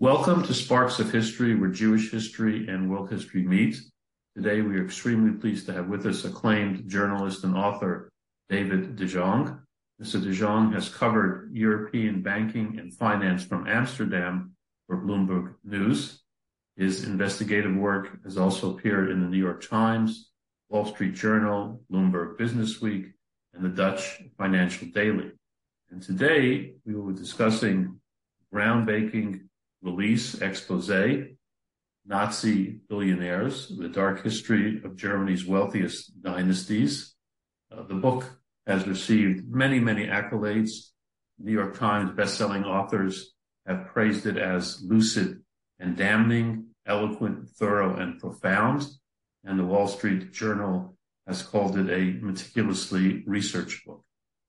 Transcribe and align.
Welcome 0.00 0.44
to 0.44 0.54
Sparks 0.54 1.00
of 1.00 1.10
History, 1.10 1.56
where 1.56 1.70
Jewish 1.70 2.12
history 2.12 2.68
and 2.68 2.88
world 2.88 3.10
history 3.10 3.42
meet. 3.42 3.80
Today, 4.36 4.60
we 4.60 4.76
are 4.76 4.84
extremely 4.84 5.32
pleased 5.32 5.66
to 5.66 5.72
have 5.72 5.88
with 5.88 6.06
us 6.06 6.24
acclaimed 6.24 6.88
journalist 6.88 7.42
and 7.42 7.56
author 7.56 8.08
David 8.48 8.94
de 8.94 9.06
Jong. 9.06 9.58
Mr. 10.00 10.22
de 10.22 10.32
Jong 10.32 10.70
has 10.70 10.88
covered 10.88 11.50
European 11.52 12.22
banking 12.22 12.78
and 12.78 12.94
finance 12.94 13.42
from 13.42 13.66
Amsterdam 13.66 14.52
for 14.86 14.98
Bloomberg 14.98 15.54
News. 15.64 16.22
His 16.76 17.02
investigative 17.02 17.74
work 17.74 18.22
has 18.22 18.38
also 18.38 18.76
appeared 18.76 19.10
in 19.10 19.20
the 19.20 19.26
New 19.26 19.36
York 19.36 19.68
Times, 19.68 20.30
Wall 20.68 20.86
Street 20.86 21.16
Journal, 21.16 21.82
Bloomberg 21.90 22.38
Business 22.38 22.80
Week, 22.80 23.06
and 23.52 23.64
the 23.64 23.68
Dutch 23.68 24.22
Financial 24.38 24.86
Daily. 24.94 25.32
And 25.90 26.00
today, 26.00 26.74
we 26.86 26.94
will 26.94 27.10
be 27.10 27.18
discussing 27.18 27.98
groundbreaking 28.54 29.47
release 29.82 30.40
expose, 30.40 30.90
Nazi 32.06 32.80
billionaires, 32.88 33.70
the 33.76 33.88
dark 33.88 34.22
history 34.22 34.80
of 34.84 34.96
Germany's 34.96 35.44
wealthiest 35.44 36.22
dynasties. 36.22 37.14
Uh, 37.70 37.82
the 37.82 37.94
book 37.94 38.24
has 38.66 38.86
received 38.86 39.46
many, 39.48 39.78
many 39.78 40.06
accolades. 40.06 40.70
New 41.38 41.52
York 41.52 41.76
Times 41.76 42.10
bestselling 42.12 42.64
authors 42.64 43.34
have 43.66 43.86
praised 43.88 44.26
it 44.26 44.38
as 44.38 44.82
lucid 44.82 45.42
and 45.78 45.96
damning, 45.96 46.68
eloquent, 46.86 47.50
thorough, 47.50 47.96
and 47.96 48.18
profound. 48.18 48.86
And 49.44 49.58
the 49.58 49.64
Wall 49.64 49.86
Street 49.86 50.32
Journal 50.32 50.96
has 51.26 51.42
called 51.42 51.76
it 51.76 51.90
a 51.90 52.24
meticulously 52.24 53.22
researched 53.26 53.84
book. 53.84 54.02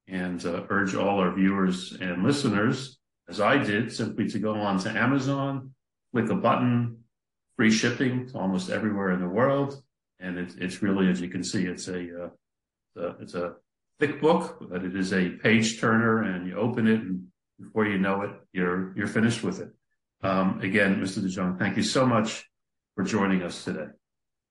And 0.07 0.43
uh, 0.45 0.63
urge 0.69 0.95
all 0.95 1.19
our 1.19 1.35
viewers 1.35 1.95
and 1.99 2.23
listeners 2.23 2.98
as 3.29 3.39
I 3.39 3.57
did, 3.57 3.93
simply 3.93 4.27
to 4.29 4.39
go 4.39 4.55
on 4.55 4.79
to 4.79 4.89
Amazon, 4.89 5.71
click 6.11 6.29
a 6.29 6.35
button, 6.35 6.97
free 7.55 7.71
shipping 7.71 8.27
to 8.27 8.39
almost 8.39 8.69
everywhere 8.71 9.11
in 9.11 9.21
the 9.21 9.27
world. 9.27 9.81
And 10.19 10.37
it, 10.37 10.55
it's 10.57 10.81
really, 10.81 11.09
as 11.09 11.21
you 11.21 11.29
can 11.29 11.43
see, 11.43 11.65
it's 11.65 11.87
a, 11.87 12.25
uh, 12.25 12.29
it's 12.95 12.97
a, 12.97 13.15
it's 13.21 13.33
a 13.35 13.53
thick 13.99 14.19
book, 14.19 14.57
but 14.69 14.83
it 14.83 14.95
is 14.95 15.13
a 15.13 15.29
page 15.29 15.79
turner 15.79 16.23
and 16.23 16.47
you 16.47 16.57
open 16.57 16.87
it 16.87 17.01
and 17.01 17.27
before 17.59 17.85
you 17.85 17.99
know 17.99 18.21
it, 18.21 18.31
you're, 18.51 18.95
you're 18.97 19.07
finished 19.07 19.43
with 19.43 19.59
it. 19.59 19.69
Um, 20.21 20.59
again, 20.61 20.99
Mr. 20.99 21.21
de 21.21 21.29
Jong, 21.29 21.57
thank 21.57 21.77
you 21.77 21.83
so 21.83 22.05
much 22.05 22.49
for 22.95 23.03
joining 23.03 23.43
us 23.43 23.63
today. 23.63 23.87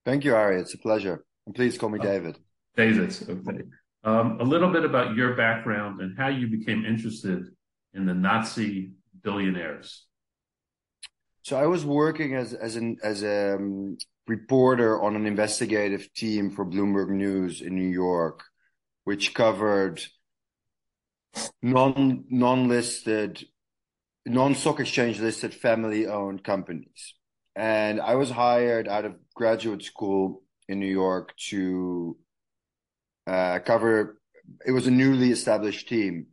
Thank 0.05 0.23
you, 0.23 0.35
Ari. 0.35 0.61
It's 0.61 0.73
a 0.73 0.77
pleasure. 0.77 1.25
And 1.45 1.53
please 1.53 1.77
call 1.77 1.89
me 1.89 1.99
uh, 1.99 2.03
David. 2.03 2.37
David, 2.77 3.15
okay. 3.29 3.63
Um, 4.03 4.39
a 4.39 4.43
little 4.43 4.71
bit 4.71 4.85
about 4.85 5.15
your 5.15 5.35
background 5.35 5.99
and 6.01 6.17
how 6.17 6.29
you 6.29 6.47
became 6.47 6.85
interested 6.85 7.47
in 7.93 8.05
the 8.05 8.13
Nazi 8.13 8.91
billionaires? 9.21 10.05
So 11.43 11.57
I 11.57 11.65
was 11.65 11.85
working 11.85 12.35
as 12.35 12.53
as 12.53 12.75
an 12.75 12.97
as 13.03 13.23
a 13.23 13.55
um, 13.55 13.97
reporter 14.27 15.01
on 15.01 15.15
an 15.15 15.25
investigative 15.25 16.13
team 16.13 16.51
for 16.51 16.65
Bloomberg 16.65 17.09
News 17.09 17.61
in 17.61 17.75
New 17.75 17.89
York, 17.89 18.43
which 19.03 19.33
covered 19.33 20.01
non 21.61 22.25
non 22.29 22.67
listed, 22.67 23.43
non 24.25 24.55
stock 24.55 24.79
exchange 24.79 25.19
listed 25.19 25.53
family 25.53 26.07
owned 26.07 26.43
companies. 26.43 27.15
And 27.55 27.99
I 27.99 28.15
was 28.15 28.29
hired 28.29 28.87
out 28.87 29.05
of 29.05 29.15
graduate 29.35 29.83
school 29.83 30.43
in 30.67 30.79
New 30.79 30.91
York 30.91 31.35
to 31.49 32.17
uh, 33.27 33.59
cover. 33.59 34.21
It 34.65 34.71
was 34.71 34.87
a 34.87 34.91
newly 34.91 35.31
established 35.31 35.87
team 35.87 36.27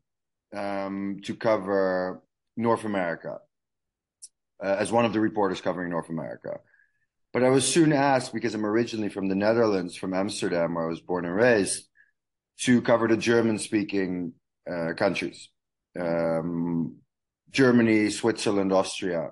um, 0.56 1.20
to 1.24 1.36
cover 1.36 2.22
North 2.56 2.84
America 2.84 3.38
uh, 4.62 4.76
as 4.78 4.90
one 4.90 5.04
of 5.04 5.12
the 5.12 5.20
reporters 5.20 5.60
covering 5.60 5.90
North 5.90 6.08
America. 6.08 6.60
But 7.32 7.44
I 7.44 7.50
was 7.50 7.68
soon 7.68 7.92
asked, 7.92 8.32
because 8.32 8.54
I'm 8.54 8.64
originally 8.64 9.10
from 9.10 9.28
the 9.28 9.34
Netherlands, 9.34 9.94
from 9.94 10.14
Amsterdam, 10.14 10.74
where 10.74 10.86
I 10.86 10.88
was 10.88 11.00
born 11.00 11.26
and 11.26 11.34
raised, 11.34 11.86
to 12.60 12.80
cover 12.80 13.06
the 13.06 13.16
German 13.16 13.58
speaking 13.58 14.32
uh, 14.70 14.94
countries 14.94 15.50
um, 15.98 16.96
Germany, 17.50 18.10
Switzerland, 18.10 18.72
Austria. 18.72 19.30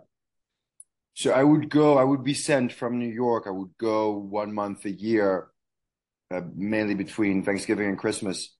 So 1.15 1.31
I 1.31 1.45
would 1.45 1.69
go, 1.69 1.99
I 1.99 2.05
would 2.05 2.25
be 2.25 2.35
sent 2.35 2.73
from 2.73 2.99
New 2.99 3.09
York, 3.09 3.45
I 3.47 3.51
would 3.51 3.77
go 3.79 4.13
one 4.13 4.53
month 4.53 4.85
a 4.85 4.91
year, 4.91 5.49
uh, 6.31 6.41
mainly 6.55 6.95
between 6.95 7.45
Thanksgiving 7.45 7.89
and 7.89 7.99
Christmas, 7.99 8.54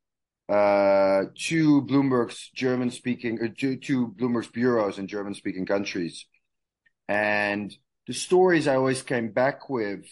uh, 0.49 1.25
to 1.35 1.83
Bloomberg's 1.83 2.51
German 2.55 2.91
speaking, 2.91 3.39
uh, 3.43 3.49
to, 3.59 3.77
to 3.77 4.09
Bloomberg's 4.09 4.49
bureaus 4.49 4.99
in 4.99 5.07
German 5.07 5.35
speaking 5.35 5.67
countries. 5.67 6.27
And 7.09 7.75
the 8.07 8.15
stories 8.15 8.69
I 8.69 8.77
always 8.77 9.03
came 9.03 9.31
back 9.31 9.71
with 9.71 10.05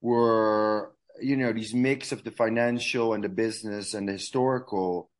were, 0.00 0.92
you 1.20 1.36
know, 1.36 1.52
these 1.52 1.74
mix 1.74 2.12
of 2.12 2.24
the 2.24 2.30
financial 2.30 3.14
and 3.14 3.24
the 3.24 3.28
business 3.28 3.94
and 3.94 4.08
the 4.08 4.12
historical. 4.12 5.10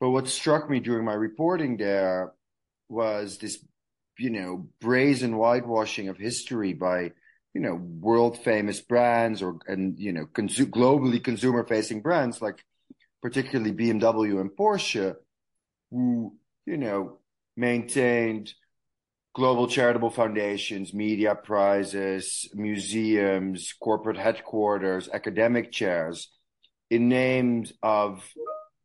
But 0.00 0.10
what 0.10 0.28
struck 0.28 0.70
me 0.70 0.80
during 0.80 1.04
my 1.04 1.14
reporting 1.14 1.76
there 1.76 2.32
was 2.88 3.38
this, 3.38 3.62
you 4.18 4.30
know, 4.30 4.68
brazen 4.80 5.32
whitewashing 5.32 6.08
of 6.08 6.16
history 6.16 6.72
by, 6.72 7.12
you 7.52 7.60
know, 7.60 7.74
world 7.74 8.38
famous 8.38 8.80
brands 8.80 9.42
or, 9.42 9.58
and, 9.66 9.98
you 9.98 10.12
know, 10.12 10.24
consu- 10.24 10.64
globally 10.64 11.22
consumer 11.22 11.64
facing 11.64 12.00
brands 12.00 12.40
like 12.40 12.64
particularly 13.22 13.72
BMW 13.72 14.40
and 14.40 14.50
Porsche, 14.50 15.14
who, 15.90 16.36
you 16.66 16.76
know, 16.76 17.18
maintained 17.56 18.52
global 19.34 19.68
charitable 19.68 20.10
foundations, 20.10 20.92
media 20.92 21.34
prizes, 21.34 22.48
museums, 22.54 23.74
corporate 23.80 24.16
headquarters, 24.16 25.08
academic 25.12 25.70
chairs 25.70 26.30
in 26.90 27.08
names 27.08 27.72
of 27.82 28.28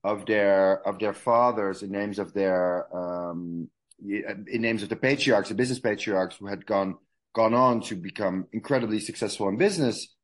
of 0.03 0.25
their 0.27 0.87
of 0.87 0.99
their 0.99 1.13
fathers, 1.13 1.81
in 1.81 1.91
names 1.91 2.19
of 2.19 2.33
their 2.33 2.87
um, 2.95 3.69
in 3.99 4.61
names 4.61 4.83
of 4.83 4.89
the 4.89 4.95
patriarchs, 4.95 5.49
the 5.49 5.55
business 5.55 5.79
patriarchs 5.79 6.37
who 6.37 6.47
had 6.47 6.65
gone 6.65 6.95
gone 7.33 7.53
on 7.53 7.81
to 7.81 7.95
become 7.95 8.47
incredibly 8.53 8.99
successful 8.99 9.49
in 9.49 9.57
business 9.57 10.14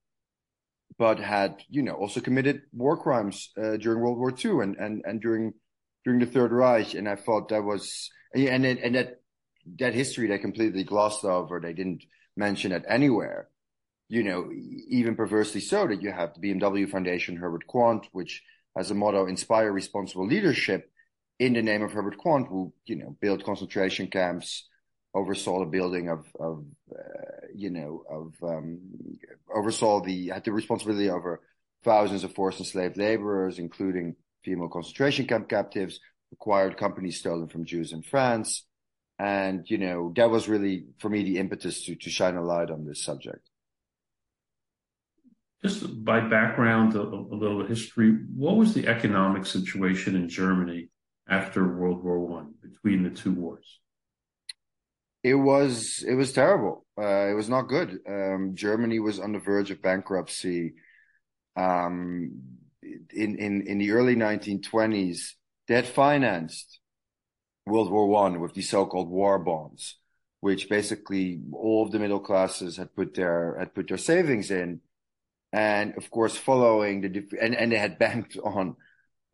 but 1.02 1.20
had 1.20 1.64
you 1.68 1.82
know 1.82 1.96
also 1.96 2.22
committed 2.22 2.62
war 2.72 2.96
crimes 2.96 3.50
uh, 3.58 3.76
during 3.78 4.02
World 4.02 4.20
War 4.20 4.32
II 4.32 4.62
and 4.62 4.76
and 4.76 5.02
and 5.04 5.20
during 5.20 5.52
during 6.06 6.20
the 6.20 6.28
Third 6.28 6.52
Reich. 6.52 6.94
And 6.94 7.10
I 7.10 7.16
thought 7.16 7.50
that 7.50 7.64
was 7.64 8.12
and 8.36 8.64
and 8.64 8.94
that 8.94 9.20
that 9.80 9.96
history 9.96 10.28
they 10.28 10.38
completely 10.38 10.84
glossed 10.84 11.26
over. 11.26 11.60
They 11.60 11.74
didn't 11.74 12.04
mention 12.38 12.72
it 12.72 12.86
anywhere. 12.88 13.50
You 14.10 14.22
know, 14.22 14.52
even 14.90 15.16
perversely 15.16 15.62
so 15.62 15.88
that 15.88 16.04
you 16.04 16.12
have 16.12 16.36
the 16.36 16.54
BMW 16.54 16.88
Foundation, 16.88 17.36
Herbert 17.36 17.66
Quandt, 17.66 18.06
which 18.12 18.44
has 18.78 18.92
a 18.92 18.94
motto: 18.94 19.26
"Inspire 19.26 19.72
responsible 19.72 20.28
leadership." 20.28 20.92
In 21.40 21.54
the 21.54 21.64
name 21.64 21.82
of 21.82 21.94
Herbert 21.94 22.20
Quandt, 22.20 22.48
who 22.48 22.74
you 22.86 22.98
know 22.98 23.18
built 23.20 23.44
concentration 23.44 24.06
camps, 24.06 24.70
oversaw 25.14 25.60
the 25.60 25.66
building 25.66 26.10
of, 26.10 26.26
of 26.40 26.66
uh, 26.92 27.48
you 27.54 27.70
know, 27.70 28.04
of 28.10 28.34
um, 28.44 28.80
oversaw 29.54 30.02
the 30.02 30.30
had 30.30 30.44
the 30.44 30.52
responsibility 30.52 31.10
over 31.10 31.42
thousands 31.84 32.24
of 32.24 32.34
forced 32.34 32.60
enslaved 32.60 32.98
laborers, 32.98 33.60
including 33.60 34.16
female 34.44 34.70
concentration 34.70 35.26
camp 35.28 35.50
captives, 35.50 36.00
acquired 36.32 36.78
companies 36.78 37.20
stolen 37.20 37.48
from 37.48 37.66
Jews 37.66 37.92
in 37.92 38.02
France, 38.02 38.66
and 39.20 39.70
you 39.70 39.78
know 39.78 40.14
that 40.16 40.30
was 40.30 40.48
really 40.48 40.86
for 41.00 41.10
me 41.10 41.24
the 41.24 41.38
impetus 41.38 41.86
to 41.86 41.96
to 41.96 42.10
shine 42.10 42.36
a 42.36 42.44
light 42.44 42.72
on 42.72 42.86
this 42.86 43.04
subject. 43.04 43.50
Just 45.64 46.04
by 46.04 46.22
background, 46.22 46.96
a, 46.96 47.02
a 47.02 47.38
little 47.38 47.64
history. 47.66 48.18
What 48.36 48.56
was 48.56 48.74
the 48.74 48.88
economic 48.88 49.46
situation 49.46 50.16
in 50.16 50.28
Germany 50.28 50.90
after 51.30 51.78
World 51.78 52.04
War 52.04 52.20
One 52.20 52.56
between 52.62 53.04
the 53.04 53.12
two 53.12 53.34
wars? 53.34 53.80
It 55.24 55.36
was 55.36 56.04
it 56.08 56.16
was 56.16 56.34
terrible. 56.34 56.86
Uh, 56.98 57.30
it 57.30 57.36
was 57.36 57.50
not 57.50 57.70
good. 57.70 58.00
Um, 58.08 58.56
Germany 58.56 59.00
was 59.00 59.20
on 59.20 59.34
the 59.34 59.40
verge 59.40 59.70
of 59.72 59.82
bankruptcy. 59.82 60.74
Um, 61.56 62.42
in 62.82 63.38
in 63.38 63.68
in 63.68 63.78
the 63.78 63.92
early 63.92 64.16
1920s, 64.16 65.34
they 65.68 65.76
had 65.76 65.88
financed 65.88 66.80
World 67.66 67.92
War 67.92 68.08
One 68.08 68.40
with 68.40 68.54
the 68.54 68.62
so-called 68.64 69.10
war 69.10 69.38
bonds, 69.40 69.98
which 70.40 70.70
basically 70.70 71.42
all 71.54 71.86
of 71.86 71.92
the 71.92 72.00
middle 72.00 72.20
classes 72.20 72.78
had 72.78 72.96
put 72.96 73.14
their 73.14 73.58
had 73.60 73.76
put 73.76 73.88
their 73.90 73.98
savings 73.98 74.50
in, 74.50 74.82
and 75.54 75.96
of 75.98 76.10
course, 76.10 76.36
following 76.36 77.02
the 77.02 77.28
and 77.40 77.56
and 77.56 77.72
they 77.72 77.78
had 77.78 78.00
banked 78.00 78.38
on 78.44 78.76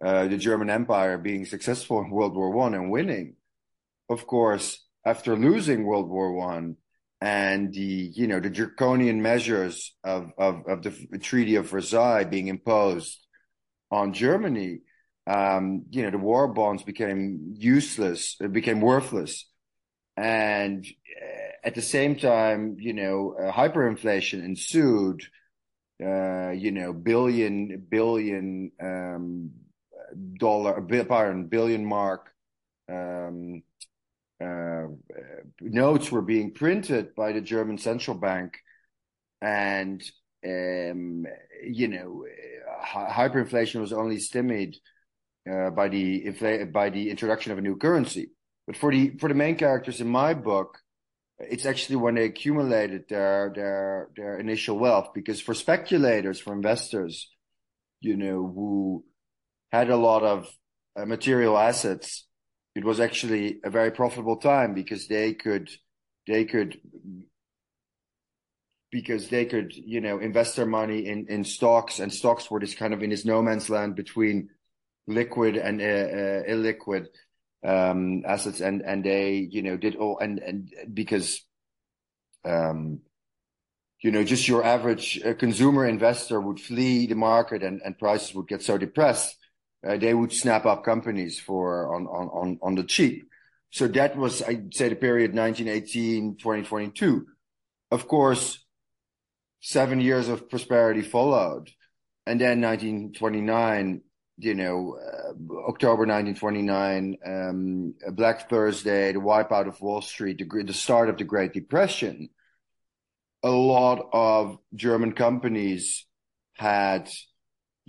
uh, 0.03 0.27
the 0.27 0.37
German 0.37 0.69
Empire 0.69 1.17
being 1.17 1.45
successful 1.45 2.01
in 2.01 2.09
World 2.09 2.35
War 2.35 2.51
One 2.51 2.73
and 2.73 2.91
winning. 2.91 3.35
Of 4.09 4.27
course, 4.27 4.86
after 5.05 5.35
losing 5.35 5.85
World 5.85 6.09
War 6.09 6.33
One 6.33 6.77
and 7.21 7.73
the 7.73 8.11
you 8.13 8.27
know 8.27 8.39
the 8.39 8.49
draconian 8.49 9.21
measures 9.21 9.95
of, 10.03 10.31
of, 10.37 10.63
of 10.67 10.83
the 10.83 11.19
Treaty 11.19 11.55
of 11.55 11.69
Versailles 11.69 12.25
being 12.25 12.47
imposed 12.47 13.25
on 13.89 14.13
Germany, 14.13 14.79
um, 15.25 15.85
you 15.89 16.03
know 16.03 16.11
the 16.11 16.17
war 16.17 16.47
bonds 16.47 16.83
became 16.83 17.53
useless, 17.57 18.35
it 18.39 18.51
became 18.51 18.81
worthless, 18.81 19.45
and 20.15 20.85
at 21.63 21.75
the 21.75 21.81
same 21.81 22.15
time, 22.15 22.77
you 22.79 22.93
know, 22.93 23.35
uh, 23.39 23.51
hyperinflation 23.51 24.43
ensued. 24.43 25.21
Uh, 25.99 26.51
you 26.51 26.71
know, 26.71 26.93
billion 26.93 27.83
billion 27.89 28.71
um, 28.79 29.49
dollar, 30.39 30.79
billion 30.79 31.83
mark 31.83 32.29
um, 32.87 33.63
uh, 34.43 34.87
notes 35.61 36.11
were 36.11 36.21
being 36.21 36.53
printed 36.53 37.15
by 37.15 37.31
the 37.31 37.41
German 37.41 37.77
central 37.77 38.17
bank, 38.17 38.57
and 39.41 40.01
um, 40.45 41.25
you 41.63 41.87
know, 41.87 42.25
hyperinflation 42.85 43.81
was 43.81 43.93
only 43.93 44.19
stymied 44.19 44.77
uh, 45.49 45.71
by 45.71 45.87
the 45.87 46.29
by 46.71 46.89
the 46.89 47.09
introduction 47.09 47.51
of 47.51 47.57
a 47.57 47.61
new 47.61 47.77
currency. 47.77 48.31
But 48.67 48.77
for 48.77 48.91
the 48.91 49.17
for 49.17 49.29
the 49.29 49.35
main 49.35 49.55
characters 49.55 50.01
in 50.01 50.07
my 50.07 50.33
book, 50.33 50.77
it's 51.39 51.65
actually 51.65 51.95
when 51.95 52.15
they 52.15 52.25
accumulated 52.25 53.05
their 53.09 53.51
their 53.55 54.09
their 54.15 54.39
initial 54.39 54.77
wealth. 54.77 55.09
Because 55.15 55.41
for 55.41 55.53
speculators, 55.53 56.39
for 56.39 56.53
investors, 56.53 57.29
you 58.01 58.17
know, 58.17 58.51
who 58.53 59.05
had 59.71 59.89
a 59.89 59.97
lot 59.97 60.23
of 60.23 60.47
uh, 60.95 61.05
material 61.05 61.57
assets, 61.57 62.26
it 62.77 62.83
was 62.83 62.99
actually 62.99 63.59
a 63.63 63.69
very 63.69 63.91
profitable 63.91 64.37
time 64.37 64.73
because 64.73 65.07
they 65.07 65.33
could 65.33 65.69
they 66.27 66.45
could 66.45 66.79
because 68.91 69.29
they 69.29 69.45
could 69.45 69.73
you 69.75 70.01
know 70.01 70.19
invest 70.19 70.55
their 70.55 70.65
money 70.65 71.07
in 71.07 71.27
in 71.27 71.43
stocks 71.43 71.99
and 71.99 72.13
stocks 72.13 72.49
were 72.49 72.59
this 72.59 72.75
kind 72.75 72.93
of 72.93 73.03
in 73.03 73.09
this 73.09 73.25
no 73.25 73.41
man's 73.41 73.69
land 73.69 73.95
between 73.95 74.49
liquid 75.07 75.55
and 75.55 75.81
uh, 75.81 75.85
uh, 75.85 76.43
illiquid 76.49 77.07
um, 77.65 78.23
assets, 78.25 78.61
and 78.61 78.81
and 78.81 79.03
they 79.03 79.47
you 79.49 79.61
know 79.61 79.77
did 79.77 79.95
all 79.95 80.19
and 80.19 80.39
and 80.39 80.71
because 80.93 81.41
um, 82.45 82.99
you 84.01 84.11
know 84.11 84.23
just 84.23 84.47
your 84.47 84.63
average 84.63 85.19
uh, 85.25 85.33
consumer 85.33 85.85
investor 85.85 86.39
would 86.39 86.59
flee 86.59 87.07
the 87.07 87.15
market 87.15 87.63
and 87.63 87.81
and 87.83 87.97
prices 87.97 88.35
would 88.35 88.47
get 88.47 88.61
so 88.61 88.77
depressed, 88.77 89.35
uh, 89.85 89.97
they 89.97 90.13
would 90.13 90.31
snap 90.31 90.65
up 90.65 90.83
companies 90.83 91.39
for 91.39 91.93
on 91.93 92.07
on 92.07 92.27
on 92.29 92.59
on 92.61 92.75
the 92.75 92.83
cheap. 92.83 93.27
So 93.69 93.87
that 93.87 94.15
was 94.15 94.41
I'd 94.41 94.73
say 94.73 94.89
the 94.89 94.95
period 94.95 95.35
1918 95.35 96.37
2022. 96.37 97.25
Of 97.91 98.07
course, 98.07 98.65
seven 99.61 100.01
years 100.01 100.29
of 100.29 100.49
prosperity 100.49 101.01
followed, 101.01 101.69
and 102.25 102.39
then 102.39 102.61
1929 102.61 104.01
you 104.37 104.53
know, 104.53 104.97
uh, 105.01 105.31
October 105.67 106.05
1929, 106.05 107.17
um, 107.25 107.93
Black 108.11 108.49
Thursday, 108.49 109.11
the 109.11 109.19
wipeout 109.19 109.67
of 109.67 109.81
Wall 109.81 110.01
Street, 110.01 110.37
the, 110.37 110.63
the 110.63 110.73
start 110.73 111.09
of 111.09 111.17
the 111.17 111.23
Great 111.23 111.53
Depression, 111.53 112.29
a 113.43 113.49
lot 113.49 114.09
of 114.13 114.59
German 114.75 115.13
companies 115.13 116.05
had, 116.55 117.09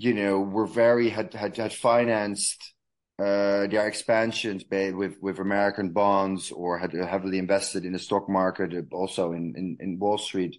you 0.00 0.14
know, 0.14 0.38
were 0.38 0.64
very, 0.64 1.08
had, 1.08 1.34
had, 1.34 1.56
had 1.56 1.72
financed, 1.72 2.72
uh, 3.18 3.66
their 3.66 3.88
expansions 3.88 4.62
with, 4.70 5.16
with 5.20 5.40
American 5.40 5.90
bonds 5.90 6.52
or 6.52 6.78
had 6.78 6.92
heavily 6.92 7.38
invested 7.38 7.84
in 7.84 7.94
the 7.94 7.98
stock 7.98 8.28
market, 8.28 8.72
also 8.92 9.32
in, 9.32 9.54
in, 9.56 9.76
in 9.80 9.98
Wall 9.98 10.16
Street 10.16 10.56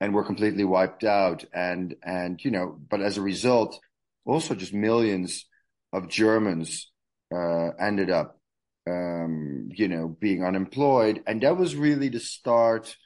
and 0.00 0.14
were 0.14 0.24
completely 0.24 0.64
wiped 0.64 1.04
out. 1.04 1.44
And, 1.52 1.94
and, 2.02 2.42
you 2.42 2.50
know, 2.50 2.78
but 2.88 3.02
as 3.02 3.18
a 3.18 3.22
result, 3.22 3.78
also 4.24 4.54
just 4.54 4.72
millions 4.72 5.44
of 5.92 6.08
Germans 6.08 6.90
uh, 7.30 7.72
ended 7.78 8.08
up, 8.08 8.40
um, 8.88 9.68
you 9.70 9.86
know, 9.86 10.16
being 10.18 10.42
unemployed, 10.42 11.22
and 11.26 11.42
that 11.42 11.58
was 11.58 11.76
really 11.76 12.08
the 12.08 12.20
start 12.20 12.96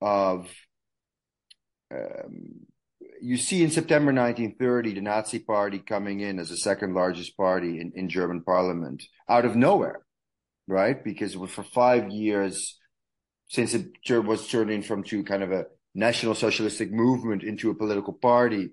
of. 0.00 0.48
Um, 1.92 2.66
you 3.22 3.36
see 3.36 3.62
in 3.62 3.70
September 3.70 4.12
1930 4.12 4.94
the 4.94 5.00
Nazi 5.00 5.38
Party 5.38 5.78
coming 5.78 6.20
in 6.20 6.38
as 6.38 6.48
the 6.48 6.56
second 6.56 6.94
largest 6.94 7.36
party 7.36 7.80
in, 7.80 7.92
in 7.94 8.08
German 8.08 8.42
parliament 8.42 9.04
out 9.28 9.44
of 9.44 9.54
nowhere, 9.54 10.02
right? 10.66 11.02
Because 11.02 11.34
for 11.34 11.62
five 11.62 12.10
years, 12.10 12.78
since 13.48 13.74
it 13.74 13.92
was 14.08 14.48
turning 14.48 14.82
from 14.82 15.04
to 15.04 15.22
kind 15.22 15.42
of 15.42 15.52
a 15.52 15.66
national 15.94 16.34
socialistic 16.34 16.90
movement 16.92 17.44
into 17.44 17.70
a 17.70 17.74
political 17.74 18.12
party, 18.12 18.70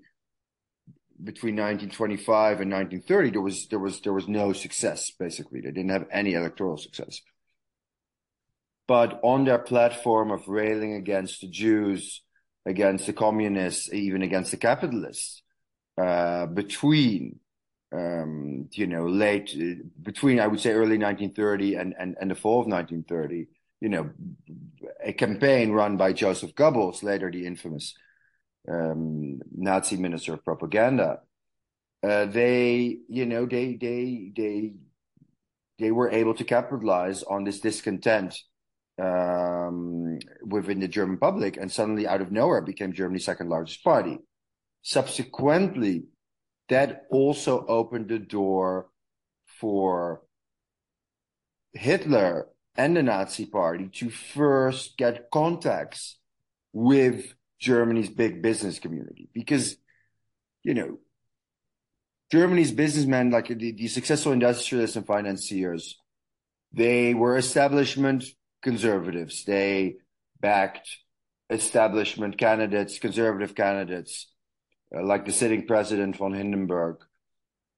between 1.22 1.56
1925 1.56 2.62
and 2.62 2.72
1930, 2.72 3.30
there 3.32 3.42
was 3.42 3.68
there 3.68 3.80
was 3.80 4.02
there 4.02 4.14
was 4.14 4.28
no 4.28 4.54
success. 4.54 5.12
Basically, 5.12 5.60
they 5.60 5.72
didn't 5.72 5.92
have 5.92 6.08
any 6.12 6.34
electoral 6.34 6.78
success. 6.78 7.22
But 8.88 9.20
on 9.22 9.44
their 9.44 9.60
platform 9.60 10.32
of 10.32 10.48
railing 10.48 10.94
against 10.94 11.42
the 11.42 11.48
Jews, 11.48 12.22
against 12.66 13.06
the 13.06 13.14
communists, 13.14 13.92
even 13.94 14.22
against 14.22 14.52
the 14.52 14.58
capitalists, 14.58 15.42
uh, 15.98 16.46
between 16.46 17.40
um, 17.92 18.70
you 18.74 18.86
know 18.86 19.08
late 19.08 19.58
between 20.02 20.40
I 20.40 20.48
would 20.48 20.60
say 20.60 20.72
early 20.72 20.98
1930 20.98 21.76
and 21.76 21.96
and 21.98 22.16
and 22.20 22.32
the 22.32 22.36
fall 22.36 22.62
of 22.62 22.68
1930, 22.68 23.48
you 23.82 23.90
know, 23.90 24.10
a 25.04 25.14
campaign 25.14 25.72
run 25.72 25.98
by 25.98 26.14
Joseph 26.14 26.54
Goebbels, 26.56 27.04
later 27.04 27.32
the 27.32 27.46
infamous 27.46 27.96
um, 28.68 29.40
Nazi 29.56 29.98
minister 29.98 30.34
of 30.34 30.44
propaganda, 30.44 31.22
uh, 32.04 32.26
they, 32.26 33.00
you 33.08 33.26
know, 33.26 33.46
they, 33.46 33.76
they, 33.76 34.32
they, 34.36 34.74
they 35.80 35.92
were 35.92 36.12
able 36.12 36.34
to 36.34 36.44
capitalize 36.44 37.24
on 37.24 37.44
this 37.44 37.60
discontent 37.60 38.38
um, 39.00 40.20
within 40.46 40.80
the 40.80 40.88
German 40.88 41.18
public, 41.18 41.58
and 41.58 41.72
suddenly, 41.72 42.08
out 42.08 42.22
of 42.22 42.32
nowhere, 42.32 42.62
became 42.62 42.94
Germany's 42.94 43.26
second 43.26 43.50
largest 43.50 43.84
party. 43.84 44.20
Subsequently, 44.82 46.06
that 46.70 47.06
also 47.10 47.66
opened 47.66 48.10
the 48.10 48.20
door 48.20 48.90
for 49.60 50.22
Hitler 51.74 52.48
and 52.76 52.96
the 52.96 53.04
Nazi 53.04 53.46
Party 53.46 53.90
to 53.96 54.10
first 54.10 54.98
get 54.98 55.30
contacts 55.32 56.18
with 56.72 57.34
Germany's 57.60 58.10
big 58.10 58.42
business 58.42 58.80
community 58.80 59.30
because, 59.34 59.76
you 60.64 60.74
know, 60.74 61.00
Germany's 62.32 62.72
businessmen, 62.72 63.32
like 63.32 63.48
the, 63.48 63.72
the 63.72 63.88
successful 63.88 64.32
industrialists 64.32 64.96
and 64.96 65.06
financiers, 65.06 65.98
they 66.72 67.14
were 67.14 67.38
establishment 67.38 68.24
conservatives. 68.62 69.44
They 69.46 69.98
backed 70.40 70.90
establishment 71.50 72.38
candidates, 72.38 73.00
conservative 73.00 73.56
candidates, 73.56 74.32
uh, 74.96 75.04
like 75.04 75.26
the 75.26 75.32
sitting 75.32 75.66
president 75.66 76.18
von 76.18 76.34
Hindenburg. 76.34 76.98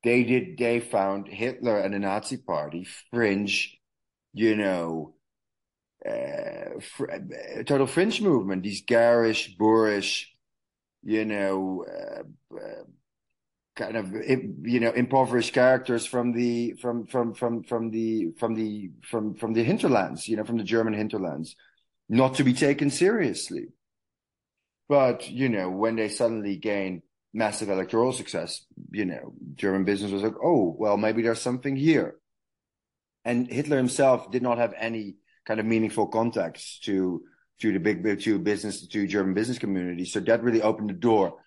They 0.04 0.24
did, 0.24 0.58
they 0.58 0.80
found 0.80 1.28
Hitler 1.28 1.78
and 1.80 1.94
the 1.94 2.00
Nazi 2.00 2.38
party 2.38 2.88
fringe, 3.12 3.78
you 4.34 4.56
know, 4.56 5.16
uh, 6.06 6.80
fr- 6.80 7.12
uh, 7.12 7.64
total 7.64 7.86
fringe 7.88 8.22
movement, 8.22 8.64
these 8.64 8.84
garish, 8.84 9.56
boorish, 9.58 10.34
you 11.04 11.26
know, 11.26 11.86
uh, 11.88 12.56
uh, 12.56 12.84
kind 13.76 13.96
of 13.96 14.12
you 14.12 14.80
know 14.80 14.92
impoverished 14.92 15.54
characters 15.54 16.06
from 16.06 16.34
the 16.34 16.74
from 16.82 17.06
from 17.08 17.34
from 17.34 17.64
from 17.64 17.90
the 17.90 18.32
from 18.38 18.56
the 18.56 18.92
from 19.10 19.36
from 19.36 19.54
the 19.54 19.64
hinterlands, 19.64 20.28
you 20.28 20.36
know, 20.38 20.44
from 20.44 20.58
the 20.58 20.64
German 20.64 20.94
hinterlands, 20.94 21.56
not 22.10 22.36
to 22.36 22.44
be 22.44 22.54
taken 22.54 22.90
seriously. 22.90 23.68
But 24.90 25.30
you 25.30 25.50
know, 25.50 25.70
when 25.70 25.96
they 25.96 26.10
suddenly 26.10 26.58
gain 26.58 27.02
massive 27.34 27.70
electoral 27.70 28.12
success, 28.12 28.66
you 28.92 29.06
know, 29.06 29.34
German 29.56 29.86
business 29.86 30.12
was 30.12 30.24
like, 30.24 30.36
oh, 30.44 30.76
well, 30.78 30.98
maybe 30.98 31.22
there's 31.22 31.42
something 31.42 31.78
here. 31.78 32.16
And 33.24 33.50
Hitler 33.50 33.78
himself 33.78 34.32
did 34.32 34.42
not 34.42 34.58
have 34.58 34.74
any 34.78 35.16
kind 35.46 35.60
of 35.60 35.66
meaningful 35.66 36.08
contacts 36.08 36.80
to 36.80 37.24
to 37.62 37.72
the 37.72 37.80
big 37.80 38.20
to 38.22 38.40
business 38.40 38.86
to 38.88 39.08
German 39.08 39.34
business 39.34 39.60
community. 39.60 40.04
So 40.06 40.20
that 40.20 40.44
really 40.44 40.62
opened 40.62 40.90
the 40.90 40.94
door. 40.94 41.38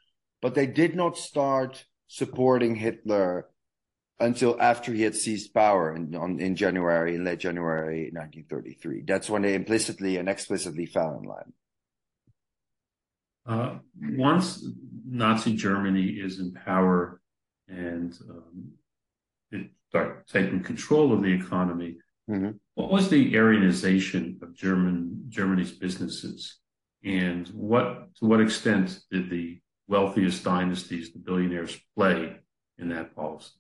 But 0.41 0.55
they 0.55 0.67
did 0.67 0.95
not 0.95 1.19
start 1.19 1.85
supporting 2.09 2.75
Hitler 2.75 3.49
until 4.21 4.61
after 4.61 4.93
he 4.93 5.03
had 5.03 5.15
seized 5.15 5.53
power 5.53 5.95
in, 5.95 6.15
on, 6.15 6.39
in 6.39 6.55
January, 6.55 7.17
in 7.17 7.25
late 7.25 7.41
January 7.41 8.11
1933. 8.13 9.03
That's 9.07 9.29
when 9.29 9.43
they 9.43 9.55
implicitly 9.55 10.17
and 10.17 10.29
explicitly 10.29 10.87
fell 10.87 11.19
in 11.21 11.29
line. 11.29 11.53
Uh, 13.47 13.79
once 14.17 14.67
Nazi 15.07 15.55
Germany 15.55 16.07
is 16.07 16.39
in 16.39 16.53
power 16.53 17.21
and 17.69 18.17
um, 18.31 18.71
it 19.51 19.71
start 19.89 20.27
taking 20.29 20.63
control 20.63 21.13
of 21.13 21.23
the 21.23 21.33
economy, 21.33 21.97
Mm-hmm. 22.31 22.51
What 22.75 22.91
was 22.91 23.09
the 23.09 23.35
Aryanization 23.35 24.41
of 24.43 24.55
German 24.55 25.25
Germany's 25.29 25.73
businesses, 25.73 26.59
and 27.05 27.47
what 27.49 28.15
to 28.17 28.27
what 28.27 28.41
extent 28.41 28.99
did 29.11 29.29
the 29.29 29.61
wealthiest 29.87 30.45
dynasties, 30.45 31.13
the 31.13 31.19
billionaires, 31.19 31.79
play 31.97 32.37
in 32.79 32.89
that 32.89 33.15
policy? 33.15 33.51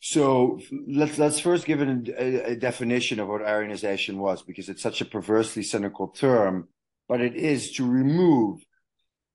So 0.00 0.60
let's 0.88 1.18
let's 1.18 1.38
first 1.38 1.64
give 1.64 1.80
it 1.80 2.08
a, 2.08 2.50
a, 2.50 2.56
definition 2.56 3.20
of 3.20 3.28
what 3.28 3.42
Aryanization 3.42 4.16
was, 4.16 4.42
because 4.42 4.68
it's 4.68 4.82
such 4.82 5.00
a 5.00 5.04
perversely 5.04 5.62
cynical 5.62 6.08
term, 6.08 6.68
but 7.08 7.20
it 7.20 7.36
is 7.36 7.72
to 7.72 7.88
remove 7.88 8.64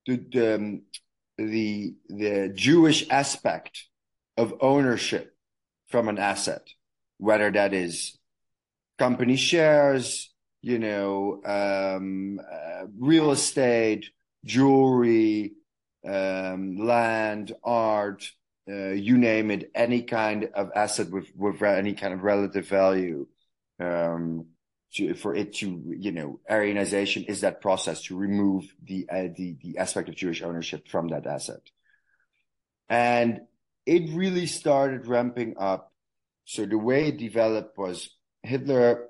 the 0.06 0.16
the 0.30 0.54
um, 0.54 0.82
the, 1.38 1.94
the 2.08 2.52
Jewish 2.54 3.08
aspect 3.08 3.86
of 4.36 4.54
ownership 4.60 5.34
from 5.86 6.08
an 6.08 6.18
asset, 6.18 6.68
whether 7.16 7.50
that 7.50 7.72
is 7.72 8.18
company 8.98 9.36
shares, 9.36 10.32
you 10.60 10.78
know, 10.78 11.40
um, 11.44 12.40
uh, 12.40 12.86
real 12.98 13.30
estate, 13.30 14.10
jewelry, 14.44 15.52
um, 16.06 16.76
land, 16.78 17.52
art, 17.64 18.30
uh, 18.70 18.90
you 18.90 19.18
name 19.18 19.50
it, 19.50 19.70
any 19.74 20.02
kind 20.02 20.48
of 20.54 20.70
asset 20.74 21.10
with, 21.10 21.26
with 21.34 21.62
any 21.62 21.94
kind 21.94 22.14
of 22.14 22.22
relative 22.22 22.68
value, 22.68 23.26
um, 23.80 24.46
to, 24.94 25.14
for 25.14 25.34
it 25.34 25.54
to, 25.54 25.94
you 25.98 26.12
know, 26.12 26.40
Aryanization 26.50 27.28
is 27.28 27.42
that 27.42 27.60
process 27.60 28.02
to 28.04 28.16
remove 28.16 28.64
the, 28.82 29.06
uh, 29.10 29.28
the, 29.36 29.56
the 29.62 29.78
aspect 29.78 30.08
of 30.08 30.16
Jewish 30.16 30.42
ownership 30.42 30.88
from 30.88 31.08
that 31.08 31.26
asset. 31.26 31.60
And 32.88 33.40
it 33.84 34.14
really 34.14 34.46
started 34.46 35.06
ramping 35.06 35.56
up. 35.58 35.92
So 36.44 36.64
the 36.64 36.78
way 36.78 37.08
it 37.08 37.18
developed 37.18 37.76
was 37.76 38.10
Hitler 38.42 39.08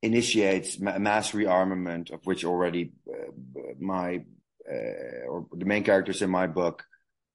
initiates 0.00 0.78
mass 0.78 1.32
rearmament, 1.32 2.10
of 2.12 2.24
which 2.24 2.44
already 2.44 2.92
uh, 3.08 3.32
my 3.78 4.24
uh, 4.70 5.26
or 5.28 5.46
the 5.52 5.64
main 5.64 5.84
characters 5.84 6.22
in 6.22 6.30
my 6.30 6.46
book 6.46 6.84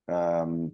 um, 0.08 0.72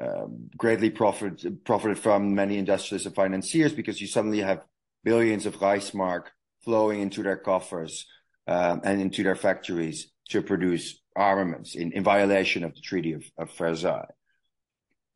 uh, 0.00 0.26
greatly 0.56 0.90
profit, 0.90 1.64
profited 1.64 1.98
from 1.98 2.34
many 2.34 2.58
industrialists 2.58 3.06
and 3.06 3.14
financiers 3.14 3.72
because 3.72 4.00
you 4.00 4.06
suddenly 4.06 4.40
have 4.40 4.62
billions 5.04 5.46
of 5.46 5.56
Reichsmark 5.56 6.24
flowing 6.64 7.00
into 7.00 7.22
their 7.22 7.36
coffers 7.36 8.06
um, 8.46 8.80
and 8.84 9.00
into 9.00 9.22
their 9.22 9.36
factories 9.36 10.10
to 10.28 10.42
produce 10.42 11.00
armaments 11.16 11.74
in, 11.74 11.92
in 11.92 12.04
violation 12.04 12.62
of 12.64 12.74
the 12.74 12.80
Treaty 12.80 13.12
of, 13.12 13.24
of 13.38 13.50
Versailles. 13.56 14.08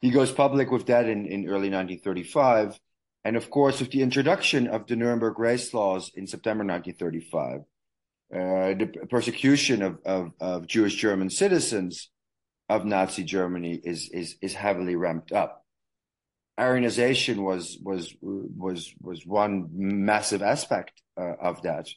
He 0.01 0.11
goes 0.11 0.33
public 0.33 0.71
with 0.71 0.87
that 0.87 1.07
in, 1.07 1.27
in 1.27 1.45
early 1.47 1.71
1935. 1.71 2.79
And 3.25 3.37
of 3.37 3.51
course, 3.51 3.79
with 3.79 3.93
the 3.93 4.03
introduction 4.03 4.67
of 4.67 4.87
the 4.87 4.97
Nuremberg 4.97 5.39
race 5.39 5.73
laws 5.73 6.11
in 6.15 6.27
September 6.27 6.65
1935, 6.65 7.61
uh, 8.33 8.73
the 8.75 8.87
persecution 9.11 9.83
of, 9.83 9.99
of, 10.07 10.33
of 10.41 10.67
Jewish 10.67 10.95
German 10.95 11.29
citizens 11.29 12.09
of 12.69 12.87
Nazi 12.87 13.25
Germany 13.25 13.79
is 13.85 14.09
is 14.11 14.37
is 14.41 14.55
heavily 14.55 14.97
ramped 14.97 15.33
up. 15.33 15.65
Aryanization 16.59 17.43
was 17.43 17.79
was 17.83 18.15
was 18.23 18.95
was 19.01 19.27
one 19.27 19.69
massive 19.73 20.43
aspect 20.43 21.03
uh, 21.21 21.35
of 21.43 21.61
that, 21.63 21.89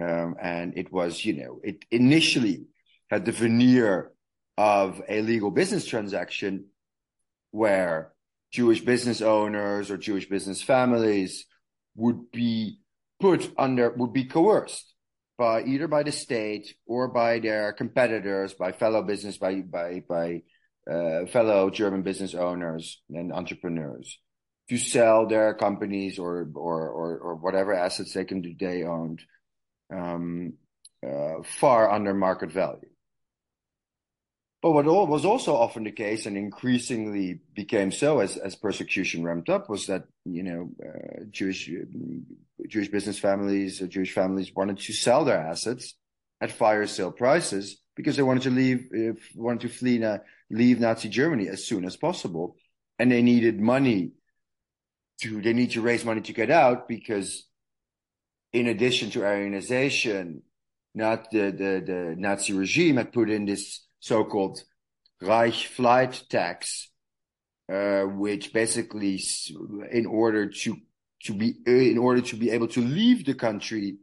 um, 0.00 0.36
and 0.40 0.78
it 0.78 0.90
was 0.90 1.22
you 1.24 1.34
know 1.34 1.60
it 1.62 1.84
initially 1.90 2.64
had 3.10 3.26
the 3.26 3.32
veneer 3.32 4.12
of 4.56 5.02
a 5.06 5.20
legal 5.20 5.50
business 5.50 5.84
transaction 5.84 6.66
where 7.50 8.12
Jewish 8.50 8.80
business 8.80 9.20
owners 9.20 9.90
or 9.90 9.98
Jewish 9.98 10.28
business 10.28 10.62
families 10.62 11.44
would 11.94 12.30
be 12.30 12.78
put 13.20 13.52
under 13.58 13.90
would 13.90 14.14
be 14.14 14.24
coerced 14.24 14.94
by 15.38 15.62
either 15.62 15.86
by 15.86 16.02
the 16.02 16.12
state 16.12 16.74
or 16.86 17.08
by 17.08 17.38
their 17.38 17.72
competitors, 17.72 18.52
by 18.52 18.72
fellow 18.72 19.02
business, 19.02 19.38
by 19.38 19.62
by 19.62 20.02
by 20.08 20.42
uh, 20.90 21.26
fellow 21.26 21.70
German 21.70 22.02
business 22.02 22.34
owners 22.34 23.00
and 23.10 23.32
entrepreneurs 23.32 24.18
to 24.68 24.76
sell 24.76 25.26
their 25.26 25.54
companies 25.54 26.18
or 26.18 26.50
or 26.54 26.88
or, 26.88 27.18
or 27.18 27.34
whatever 27.36 27.72
assets 27.72 28.12
they 28.12 28.24
can 28.24 28.42
do 28.42 28.54
they 28.58 28.82
owned 28.82 29.22
um, 29.94 30.54
uh, 31.06 31.42
far 31.44 31.90
under 31.90 32.12
market 32.12 32.50
value. 32.52 32.90
But 34.60 34.72
what 34.72 34.86
was 34.86 35.24
also 35.24 35.54
often 35.54 35.84
the 35.84 35.92
case, 35.92 36.26
and 36.26 36.36
increasingly 36.36 37.40
became 37.54 37.92
so 37.92 38.18
as, 38.18 38.36
as 38.36 38.56
persecution 38.56 39.22
ramped 39.22 39.48
up, 39.48 39.70
was 39.70 39.86
that 39.86 40.04
you 40.24 40.42
know 40.42 40.70
uh, 40.84 41.24
Jewish 41.30 41.70
Jewish 42.66 42.88
business 42.88 43.20
families, 43.20 43.78
Jewish 43.78 44.12
families 44.12 44.52
wanted 44.54 44.78
to 44.78 44.92
sell 44.92 45.24
their 45.24 45.38
assets 45.38 45.94
at 46.40 46.50
fire 46.50 46.86
sale 46.86 47.12
prices 47.12 47.80
because 47.94 48.16
they 48.16 48.22
wanted 48.22 48.42
to 48.44 48.50
leave, 48.50 48.88
wanted 49.36 49.60
to 49.60 49.68
flee, 49.68 50.02
uh, 50.02 50.18
leave 50.50 50.80
Nazi 50.80 51.08
Germany 51.08 51.48
as 51.48 51.64
soon 51.64 51.84
as 51.84 51.96
possible, 51.96 52.56
and 52.98 53.12
they 53.12 53.22
needed 53.22 53.60
money 53.60 54.12
to 55.20 55.40
they 55.40 55.52
need 55.52 55.72
to 55.72 55.82
raise 55.82 56.04
money 56.04 56.20
to 56.22 56.32
get 56.32 56.50
out 56.50 56.88
because, 56.88 57.46
in 58.52 58.66
addition 58.66 59.10
to 59.10 59.20
Aryanization, 59.20 60.40
not 60.96 61.30
the 61.30 61.52
the, 61.52 61.82
the 61.86 62.14
Nazi 62.18 62.54
regime 62.54 62.96
had 62.96 63.12
put 63.12 63.30
in 63.30 63.44
this 63.44 63.84
so-called 64.00 64.62
Reich 65.20 65.54
flight 65.54 66.22
tax, 66.28 66.90
uh, 67.72 68.02
which 68.02 68.52
basically, 68.52 69.20
in 69.90 70.06
order 70.06 70.48
to 70.48 70.76
to 71.24 71.34
be 71.34 71.56
in 71.66 71.98
order 71.98 72.20
to 72.20 72.36
be 72.36 72.50
able 72.50 72.68
to 72.68 72.80
leave 72.80 73.24
the 73.24 73.34
country, 73.34 73.98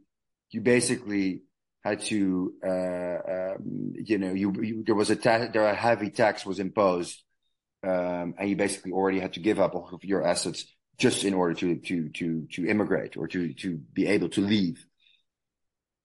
you 0.50 0.60
basically 0.60 1.42
had 1.82 2.00
to, 2.02 2.52
uh, 2.66 3.54
um, 3.54 3.92
you 3.94 4.18
know, 4.18 4.32
you, 4.32 4.52
you, 4.60 4.82
there 4.84 4.94
was 4.94 5.08
a 5.10 5.16
ta- 5.16 5.48
there 5.52 5.66
a 5.66 5.74
heavy 5.74 6.10
tax 6.10 6.44
was 6.44 6.58
imposed, 6.58 7.22
um, 7.82 8.34
and 8.38 8.50
you 8.50 8.56
basically 8.56 8.92
already 8.92 9.20
had 9.20 9.34
to 9.34 9.40
give 9.40 9.60
up 9.60 9.74
all 9.74 9.88
of 9.92 10.04
your 10.04 10.26
assets 10.26 10.66
just 10.98 11.24
in 11.24 11.32
order 11.32 11.54
to 11.54 11.76
to 11.76 12.08
to 12.10 12.46
to 12.52 12.66
immigrate 12.66 13.16
or 13.16 13.28
to 13.28 13.54
to 13.54 13.76
be 13.76 14.06
able 14.06 14.28
to 14.30 14.40
leave. 14.40 14.84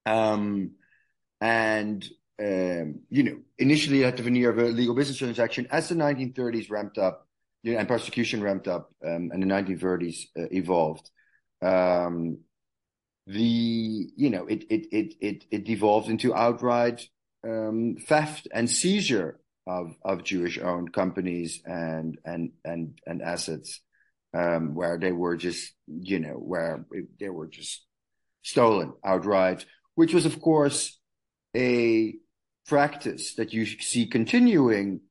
Um, 0.05 0.71
and 1.39 2.07
um, 2.41 3.01
you 3.09 3.23
know, 3.23 3.37
initially 3.59 4.03
at 4.03 4.17
the 4.17 4.23
veneer 4.23 4.49
of 4.49 4.57
a 4.57 4.63
legal 4.63 4.95
business 4.95 5.17
transaction. 5.17 5.67
As 5.69 5.89
the 5.89 5.95
1930s 5.95 6.71
ramped 6.71 6.97
up, 6.97 7.27
you 7.61 7.73
know, 7.73 7.79
and 7.79 7.87
persecution 7.87 8.41
ramped 8.41 8.67
up, 8.67 8.91
um, 9.05 9.29
and 9.31 9.43
the 9.43 9.47
1930s 9.47 10.25
uh, 10.37 10.47
evolved, 10.51 11.09
um, 11.61 12.39
the 13.27 14.09
you 14.15 14.29
know, 14.31 14.47
it 14.47 14.63
it 14.71 14.87
it 14.91 15.13
it 15.21 15.45
it 15.51 15.63
devolved 15.65 16.09
into 16.09 16.33
outright 16.33 17.07
um, 17.47 17.97
theft 18.07 18.47
and 18.51 18.69
seizure 18.69 19.39
of 19.67 19.95
of 20.03 20.23
Jewish 20.23 20.57
owned 20.57 20.91
companies 20.93 21.61
and 21.63 22.17
and 22.25 22.53
and 22.65 22.99
and 23.05 23.21
assets, 23.21 23.81
um, 24.33 24.73
where 24.73 24.97
they 24.97 25.11
were 25.11 25.37
just 25.37 25.73
you 25.85 26.19
know 26.19 26.33
where 26.33 26.85
they 27.19 27.29
were 27.29 27.47
just 27.47 27.85
stolen 28.41 28.93
outright, 29.05 29.63
which 29.93 30.15
was 30.15 30.25
of 30.25 30.41
course 30.41 30.97
a 31.55 32.15
practice 32.67 33.35
that 33.35 33.53
you 33.53 33.65
see 33.65 34.05
continuing 34.07 35.01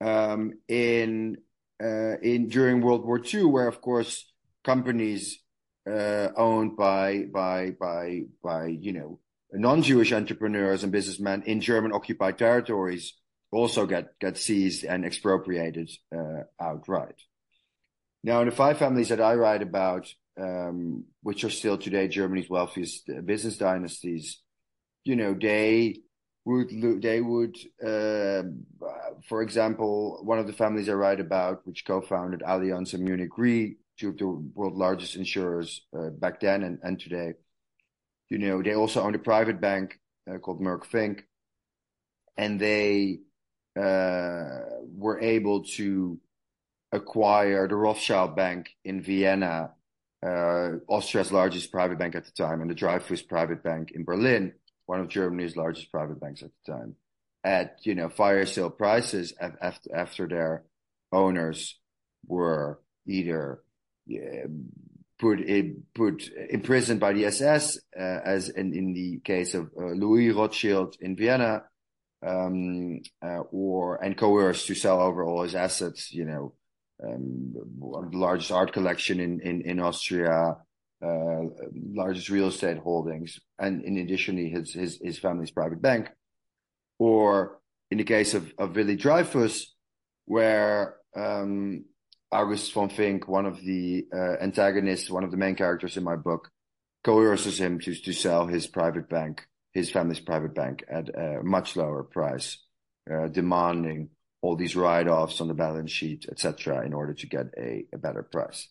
um, 0.00 0.54
in 0.68 1.38
uh, 1.82 2.18
in 2.22 2.48
during 2.48 2.80
World 2.80 3.04
War 3.04 3.20
II, 3.22 3.44
where 3.44 3.68
of 3.68 3.80
course 3.80 4.30
companies 4.64 5.38
uh, 5.88 6.28
owned 6.36 6.76
by 6.76 7.24
by 7.32 7.70
by 7.78 8.22
by 8.42 8.66
you 8.66 8.92
know 8.92 9.20
non-Jewish 9.52 10.12
entrepreneurs 10.12 10.82
and 10.82 10.92
businessmen 10.92 11.42
in 11.46 11.60
German 11.60 11.92
occupied 11.92 12.38
territories 12.38 13.14
also 13.50 13.86
get 13.86 14.18
get 14.18 14.36
seized 14.36 14.84
and 14.84 15.04
expropriated 15.04 15.90
uh, 16.14 16.42
outright. 16.60 17.20
Now, 18.22 18.40
in 18.40 18.46
the 18.46 18.54
five 18.54 18.78
families 18.78 19.08
that 19.08 19.20
I 19.20 19.34
write 19.34 19.62
about, 19.62 20.12
um, 20.38 21.04
which 21.22 21.44
are 21.44 21.50
still 21.50 21.78
today 21.78 22.08
Germany's 22.08 22.50
wealthiest 22.50 23.08
business 23.24 23.56
dynasties, 23.56 24.42
you 25.04 25.16
know 25.16 25.34
they 25.34 26.00
would 26.48 27.02
they 27.02 27.20
would 27.20 27.56
uh, 27.84 28.42
for 29.28 29.42
example 29.42 30.20
one 30.24 30.38
of 30.38 30.46
the 30.46 30.52
families 30.62 30.88
i 30.88 30.92
write 30.92 31.20
about 31.20 31.66
which 31.66 31.84
co-founded 31.84 32.40
allianz 32.40 32.94
and 32.94 33.04
munich 33.04 33.36
re 33.36 33.76
two 33.98 34.10
of 34.10 34.16
the 34.16 34.26
world's 34.26 34.76
largest 34.76 35.16
insurers 35.16 35.82
uh, 35.98 36.10
back 36.10 36.40
then 36.40 36.62
and, 36.62 36.78
and 36.82 37.00
today. 37.00 37.34
You 38.30 38.38
know 38.38 38.62
they 38.62 38.74
also 38.74 39.02
owned 39.02 39.16
a 39.16 39.18
private 39.18 39.60
bank 39.60 39.98
uh, 40.30 40.38
called 40.38 40.60
merck 40.60 40.84
finck 40.84 41.22
and 42.36 42.60
they 42.60 43.20
uh, 43.76 44.60
were 44.94 45.18
able 45.20 45.64
to 45.64 46.20
acquire 46.92 47.66
the 47.66 47.74
rothschild 47.74 48.36
bank 48.36 48.70
in 48.84 49.02
vienna 49.02 49.70
uh, 50.24 50.70
austria's 50.88 51.32
largest 51.32 51.70
private 51.72 51.98
bank 51.98 52.14
at 52.14 52.24
the 52.24 52.32
time 52.32 52.60
and 52.60 52.70
the 52.70 52.74
dreyfus 52.74 53.22
private 53.22 53.62
bank 53.62 53.92
in 53.92 54.04
berlin 54.04 54.52
one 54.88 55.00
of 55.00 55.08
Germany's 55.08 55.54
largest 55.54 55.92
private 55.92 56.18
banks 56.18 56.42
at 56.42 56.50
the 56.64 56.72
time, 56.72 56.96
at 57.44 57.76
you 57.82 57.94
know 57.94 58.08
fire 58.08 58.46
sale 58.46 58.70
prices 58.70 59.34
after 59.38 59.94
after 59.94 60.26
their 60.26 60.64
owners 61.12 61.78
were 62.26 62.80
either 63.06 63.60
put 65.18 65.40
in, 65.40 65.82
put 65.94 66.30
imprisoned 66.48 67.00
by 67.00 67.12
the 67.12 67.26
SS, 67.26 67.78
uh, 67.98 68.20
as 68.24 68.48
in, 68.48 68.72
in 68.72 68.94
the 68.94 69.20
case 69.24 69.52
of 69.52 69.70
uh, 69.76 69.88
Louis 69.88 70.30
Rothschild 70.30 70.96
in 71.00 71.16
Vienna, 71.16 71.64
um, 72.26 73.00
uh, 73.22 73.42
or 73.52 74.02
and 74.02 74.16
coerced 74.16 74.68
to 74.68 74.74
sell 74.74 75.02
over 75.02 75.22
all 75.22 75.42
his 75.42 75.54
assets, 75.54 76.12
you 76.14 76.24
know, 76.24 76.54
um, 77.04 77.52
the 77.52 78.16
largest 78.16 78.52
art 78.52 78.72
collection 78.72 79.20
in 79.20 79.40
in, 79.40 79.60
in 79.60 79.80
Austria, 79.80 80.56
uh, 81.04 81.42
largest 81.74 82.28
real 82.28 82.48
estate 82.48 82.78
holdings, 82.78 83.38
and 83.58 83.82
in 83.82 83.98
addition, 83.98 84.36
his 84.36 84.72
his 84.72 84.98
his 85.02 85.18
family's 85.18 85.50
private 85.50 85.80
bank, 85.80 86.10
or 86.98 87.60
in 87.90 87.98
the 87.98 88.04
case 88.04 88.34
of 88.34 88.52
of 88.58 88.74
Willy 88.74 88.96
Dreyfus, 88.96 89.74
where 90.24 90.96
um, 91.16 91.84
August 92.30 92.72
von 92.72 92.90
Finck, 92.90 93.28
one 93.28 93.46
of 93.46 93.60
the 93.62 94.06
uh, 94.14 94.36
antagonists, 94.42 95.10
one 95.10 95.24
of 95.24 95.30
the 95.30 95.36
main 95.36 95.54
characters 95.54 95.96
in 95.96 96.04
my 96.04 96.16
book, 96.16 96.50
coerces 97.04 97.60
him 97.60 97.78
to 97.80 97.94
to 97.94 98.12
sell 98.12 98.46
his 98.46 98.66
private 98.66 99.08
bank, 99.08 99.46
his 99.72 99.90
family's 99.90 100.20
private 100.20 100.54
bank, 100.54 100.84
at 100.90 101.08
a 101.14 101.42
much 101.42 101.76
lower 101.76 102.02
price, 102.02 102.58
uh, 103.10 103.28
demanding 103.28 104.10
all 104.40 104.56
these 104.56 104.76
write-offs 104.76 105.40
on 105.40 105.48
the 105.48 105.54
balance 105.54 105.90
sheet, 105.90 106.26
etc., 106.30 106.84
in 106.84 106.92
order 106.92 107.14
to 107.14 107.26
get 107.26 107.46
a, 107.58 107.84
a 107.92 107.98
better 107.98 108.22
price. 108.22 108.68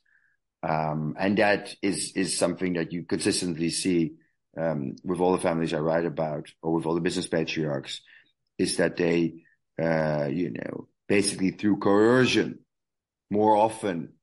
Um, 0.63 1.15
and 1.19 1.37
that 1.37 1.75
is 1.81 2.37
something 2.37 2.73
that 2.73 2.91
you 2.91 3.03
consistently 3.03 3.69
see 3.69 4.13
um, 4.59 4.95
with 5.03 5.19
all 5.19 5.33
the 5.33 5.37
families 5.37 5.73
I 5.73 5.79
write 5.79 6.05
about, 6.05 6.49
or 6.61 6.73
with 6.73 6.85
all 6.85 6.95
the 6.95 7.01
business 7.01 7.27
patriarchs, 7.27 8.01
is 8.57 8.77
that 8.77 8.97
they, 8.97 9.43
uh, 9.81 10.27
you 10.31 10.51
know, 10.51 10.87
basically 11.07 11.51
through 11.51 11.77
coercion, 11.77 12.59
more 13.29 13.55
often 13.55 14.13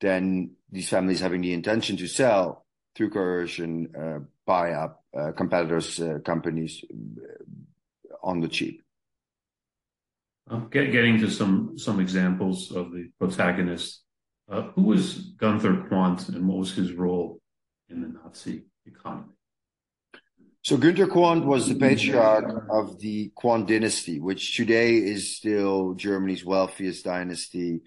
than 0.00 0.50
these 0.70 0.88
families 0.88 1.20
having 1.20 1.42
the 1.42 1.52
intention 1.52 1.96
to 1.98 2.08
sell 2.08 2.66
through 2.96 3.10
coercion, 3.10 3.94
uh, 3.96 4.18
buy 4.46 4.72
up 4.72 5.04
uh, 5.16 5.32
competitors' 5.32 6.00
companies 6.24 6.84
on 8.22 8.40
the 8.40 8.48
cheap. 8.48 8.82
Get, 10.70 10.92
getting 10.92 11.18
to 11.20 11.30
some 11.30 12.00
examples 12.00 12.70
of 12.72 12.92
the 12.92 13.10
protagonists. 13.18 14.03
Uh, 14.50 14.62
who 14.74 14.82
was 14.82 15.14
Gunther 15.38 15.86
Quandt 15.88 16.28
and 16.28 16.46
what 16.46 16.58
was 16.58 16.74
his 16.74 16.92
role 16.92 17.40
in 17.88 18.02
the 18.02 18.08
Nazi 18.08 18.64
economy? 18.84 19.32
So 20.62 20.76
Günther 20.76 21.10
Quandt 21.10 21.44
was 21.44 21.68
the 21.68 21.74
patriarch 21.74 22.66
of 22.70 22.98
the 22.98 23.30
Quandt 23.34 23.68
dynasty, 23.68 24.20
which 24.20 24.56
today 24.56 24.96
is 24.96 25.36
still 25.36 25.94
Germany's 25.94 26.44
wealthiest 26.44 27.04
dynasty 27.04 27.80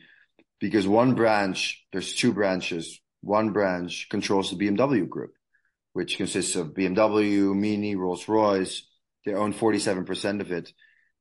because 0.59 0.87
one 0.87 1.15
branch, 1.15 1.85
there's 1.91 2.13
two 2.13 2.33
branches. 2.33 2.99
One 3.21 3.51
branch 3.51 4.09
controls 4.09 4.51
the 4.51 4.57
BMW 4.57 5.09
group, 5.09 5.33
which 5.93 6.17
consists 6.17 6.55
of 6.55 6.75
BMW, 6.75 7.55
Mini, 7.55 7.95
Rolls 7.95 8.27
Royce. 8.27 8.83
They 9.25 9.33
own 9.33 9.53
47% 9.53 10.41
of 10.41 10.51
it 10.51 10.71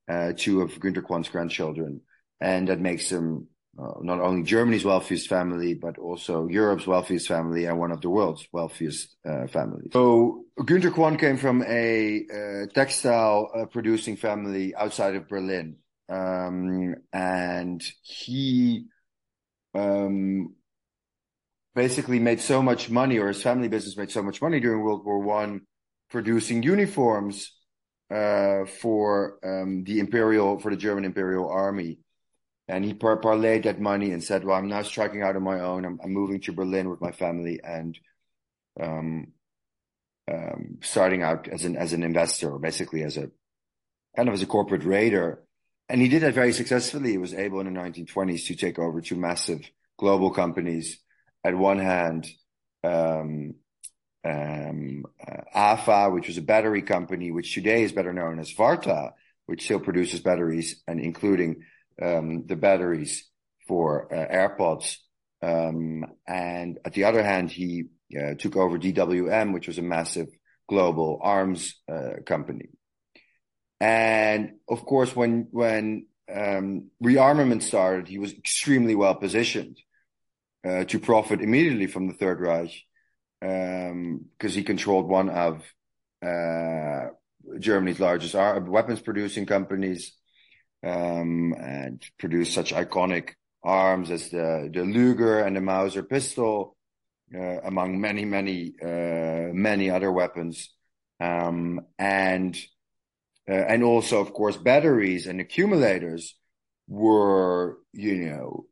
uh, 0.08 0.32
two 0.36 0.60
of 0.60 0.78
Günther 0.78 1.02
Quandt's 1.02 1.30
grandchildren. 1.30 2.02
And 2.40 2.68
that 2.68 2.80
makes 2.80 3.08
them 3.08 3.48
uh, 3.78 3.95
not 4.00 4.21
only 4.21 4.42
Germany's 4.42 4.85
wealthiest 4.85 5.28
family, 5.28 5.75
but 5.75 5.99
also 5.99 6.49
Europe's 6.49 6.87
wealthiest 6.87 7.28
family 7.28 7.66
and 7.66 7.78
one 7.78 7.92
of 7.92 8.00
the 8.00 8.11
world's 8.11 8.47
wealthiest 8.52 9.16
uh, 9.25 9.47
families. 9.47 9.90
So 9.92 10.45
Günther 10.59 10.92
Quandt 10.92 11.21
came 11.21 11.37
from 11.37 11.62
a 11.62 12.26
uh, 12.33 12.66
textile 12.75 13.50
uh, 13.54 13.66
producing 13.66 14.16
family 14.16 14.75
outside 14.75 15.14
of 15.14 15.28
Berlin. 15.28 15.76
Um, 16.09 16.95
and 17.12 17.83
he 18.02 18.87
um, 19.75 20.54
basically 21.75 22.18
made 22.18 22.40
so 22.40 22.62
much 22.62 22.88
money, 22.90 23.18
or 23.18 23.28
his 23.28 23.42
family 23.42 23.68
business 23.68 23.97
made 23.97 24.11
so 24.11 24.23
much 24.23 24.40
money 24.40 24.61
during 24.61 24.83
World 24.83 25.04
War 25.04 25.18
One, 25.18 25.62
producing 26.11 26.62
uniforms 26.62 27.52
uh, 28.11 28.64
for 28.66 29.38
um, 29.45 29.83
the 29.85 29.99
imperial 29.99 30.61
for 30.61 30.71
the 30.71 30.76
German 30.76 31.04
imperial 31.04 31.50
army, 31.50 31.99
and 32.68 32.85
he 32.85 32.94
par- 32.94 33.20
parlayed 33.20 33.64
that 33.64 33.80
money 33.80 34.12
and 34.12 34.23
said, 34.23 34.44
"Well, 34.44 34.56
I'm 34.56 34.68
now 34.68 34.82
striking 34.82 35.23
out 35.23 35.37
on 35.37 35.42
my 35.42 35.61
own. 35.61 35.85
I'm, 35.85 36.00
I'm 36.02 36.12
moving 36.12 36.40
to 36.42 36.52
Berlin 36.52 36.90
with 36.90 37.00
my 37.00 37.12
family 37.12 37.61
and 37.62 37.99
um, 38.80 39.28
um, 40.30 40.78
starting 40.82 41.23
out 41.23 41.49
as 41.49 41.64
an 41.64 41.76
as 41.76 41.92
an 41.92 42.02
investor, 42.02 42.50
or 42.50 42.58
basically 42.58 43.02
as 43.02 43.16
a 43.16 43.30
kind 44.16 44.28
of 44.28 44.35
as 44.35 44.42
a 44.42 44.46
corporate 44.46 44.85
raider." 44.85 45.42
And 45.88 46.00
he 46.00 46.08
did 46.08 46.23
that 46.23 46.34
very 46.34 46.52
successfully. 46.52 47.12
He 47.12 47.19
was 47.19 47.32
able 47.32 47.60
in 47.60 47.73
the 47.73 47.80
1920s 47.80 48.47
to 48.47 48.56
take 48.56 48.78
over 48.78 49.00
two 49.00 49.14
massive 49.14 49.60
global 49.97 50.30
companies. 50.30 50.99
At 51.45 51.56
one 51.56 51.78
hand, 51.78 52.26
um, 52.82 53.54
um, 54.25 55.04
uh, 55.25 55.43
AFA, 55.54 56.10
which 56.10 56.26
was 56.26 56.38
a 56.38 56.43
battery 56.43 56.82
company, 56.82 57.30
which 57.30 57.54
today 57.54 57.84
is 57.84 57.93
better 57.93 58.12
known 58.12 58.40
as 58.40 58.52
Varta, 58.52 59.12
which 59.47 59.64
still 59.64 59.78
produces 59.78 60.21
batteries 60.21 60.82
and 60.88 60.99
including 61.00 61.62
um, 62.02 62.47
the 62.47 62.56
batteries 62.56 63.28
for 63.67 64.13
uh, 64.13 64.26
AirPods. 64.32 64.97
Um, 65.43 66.04
and 66.26 66.78
at 66.85 66.95
the 66.95 67.04
other 67.04 67.23
hand, 67.23 67.50
he 67.50 67.85
uh, 68.19 68.35
took 68.35 68.56
over 68.56 68.78
DWM, 68.78 69.52
which 69.52 69.69
was 69.69 69.78
a 69.78 69.82
massive 69.82 70.28
global 70.69 71.21
arms 71.23 71.75
uh, 71.91 72.23
company. 72.25 72.69
And 73.80 74.54
of 74.69 74.87
course, 74.87 75.15
when 75.15 75.49
when 75.50 76.06
um, 76.35 76.91
rearmament 77.02 77.63
started, 77.63 78.09
he 78.09 78.19
was 78.19 78.32
extremely 78.32 78.95
well 78.95 79.15
positioned 79.15 79.78
uh, 80.67 80.85
to 80.85 80.99
profit 80.99 81.41
immediately 81.41 81.87
from 81.87 82.09
the 82.09 82.15
Third 82.15 82.41
Reich 82.41 82.73
because 83.41 83.91
um, 83.91 84.26
he 84.41 84.63
controlled 84.63 85.09
one 85.09 85.28
of 85.28 85.63
uh, 86.25 87.11
Germany's 87.59 88.00
largest 88.00 88.35
weapons 88.35 89.00
producing 89.00 89.47
companies 89.47 90.13
um, 90.84 91.54
and 91.58 92.02
produced 92.19 92.54
such 92.54 92.73
iconic 92.73 93.30
arms 93.62 94.10
as 94.10 94.30
the, 94.30 94.71
the 94.73 94.82
Luger 94.82 95.41
and 95.41 95.56
the 95.56 95.60
Mauser 95.60 96.02
pistol, 96.02 96.76
uh, 97.34 97.60
among 97.65 98.00
many, 98.00 98.25
many, 98.25 98.75
uh, 98.82 99.52
many 99.52 99.91
other 99.91 100.12
weapons. 100.12 100.73
Um, 101.19 101.80
and, 101.99 102.56
uh, 103.49 103.54
and 103.54 103.82
also, 103.82 104.21
of 104.21 104.32
course, 104.32 104.56
batteries 104.56 105.26
and 105.26 105.41
accumulators 105.41 106.36
were, 106.89 107.78
you 107.93 108.17
know, 108.17 108.67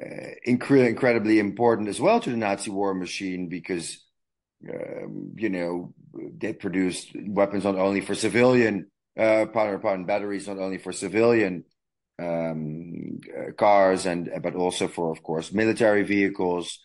uh, 0.00 0.30
incredibly 0.44 1.38
important 1.38 1.88
as 1.88 2.00
well 2.00 2.20
to 2.20 2.30
the 2.30 2.36
Nazi 2.36 2.70
war 2.70 2.94
machine 2.94 3.48
because, 3.48 4.04
um, 4.68 5.32
you 5.36 5.48
know, 5.48 5.94
they 6.36 6.52
produced 6.52 7.10
weapons 7.26 7.64
not 7.64 7.76
only 7.76 8.00
for 8.00 8.14
civilian, 8.14 8.90
uh, 9.20 9.46
pardon, 9.46 10.06
batteries 10.06 10.48
not 10.48 10.58
only 10.58 10.78
for 10.78 10.92
civilian 10.92 11.64
um, 12.18 13.20
cars 13.56 14.06
and 14.06 14.30
but 14.42 14.54
also 14.54 14.88
for, 14.88 15.10
of 15.10 15.22
course, 15.22 15.52
military 15.52 16.02
vehicles, 16.02 16.80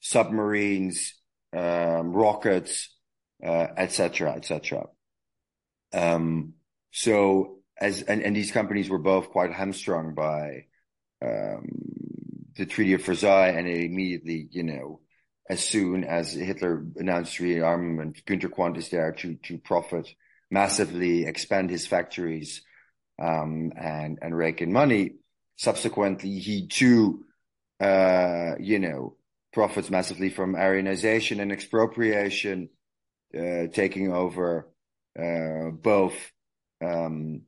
submarines, 0.00 1.14
um, 1.52 2.12
rockets, 2.12 2.94
etc., 3.42 4.30
uh, 4.30 4.34
etc. 4.36 4.86
Et 5.92 5.98
um, 5.98 6.54
so 6.92 7.58
as 7.80 8.02
and, 8.02 8.22
and 8.22 8.36
these 8.36 8.52
companies 8.52 8.88
were 8.88 8.98
both 8.98 9.30
quite 9.30 9.52
hamstrung 9.52 10.14
by 10.14 10.66
um, 11.22 11.66
the 12.56 12.66
Treaty 12.66 12.94
of 12.94 13.04
Versailles, 13.04 13.48
and 13.48 13.66
it 13.66 13.84
immediately, 13.84 14.48
you 14.50 14.62
know, 14.62 15.00
as 15.48 15.60
soon 15.66 16.04
as 16.04 16.32
Hitler 16.32 16.84
announced 16.96 17.38
rearmament, 17.38 18.22
Günther 18.24 18.50
Quandt 18.50 18.76
is 18.76 18.90
there 18.90 19.12
to 19.12 19.34
to 19.34 19.58
profit 19.58 20.08
massively, 20.50 21.24
expand 21.26 21.70
his 21.70 21.86
factories, 21.86 22.62
um, 23.20 23.72
and 23.76 24.18
and 24.22 24.36
rake 24.36 24.62
in 24.62 24.72
money. 24.72 25.16
Subsequently, 25.56 26.38
he 26.38 26.66
too, 26.66 27.24
uh, 27.80 28.52
you 28.58 28.78
know, 28.78 29.16
profits 29.52 29.90
massively 29.90 30.30
from 30.30 30.54
Aryanization 30.54 31.40
and 31.40 31.52
expropriation, 31.52 32.70
uh, 33.36 33.66
taking 33.72 34.12
over 34.12 34.68
uh, 35.18 35.70
both 35.70 36.14
um, 36.82 37.42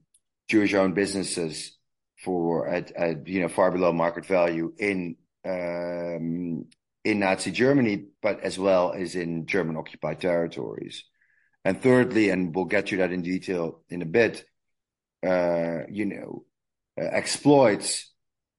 Jewish-owned 0.48 0.94
businesses 0.94 1.76
for 2.22 2.68
at, 2.68 2.92
at 2.92 3.26
you 3.26 3.40
know 3.40 3.48
far 3.48 3.70
below 3.70 3.92
market 3.92 4.26
value 4.26 4.72
in 4.78 5.16
um, 5.44 6.66
in 7.04 7.18
Nazi 7.18 7.50
Germany, 7.50 8.04
but 8.22 8.40
as 8.40 8.58
well 8.58 8.92
as 8.92 9.16
in 9.16 9.46
German 9.46 9.76
occupied 9.76 10.20
territories. 10.20 11.04
And 11.64 11.80
thirdly, 11.80 12.30
and 12.30 12.54
we'll 12.54 12.64
get 12.64 12.88
to 12.88 12.96
that 12.98 13.12
in 13.12 13.22
detail 13.22 13.82
in 13.88 14.02
a 14.02 14.06
bit, 14.06 14.44
uh, 15.24 15.86
you 15.88 16.06
know, 16.06 16.44
uh, 17.00 17.04
exploits 17.04 18.12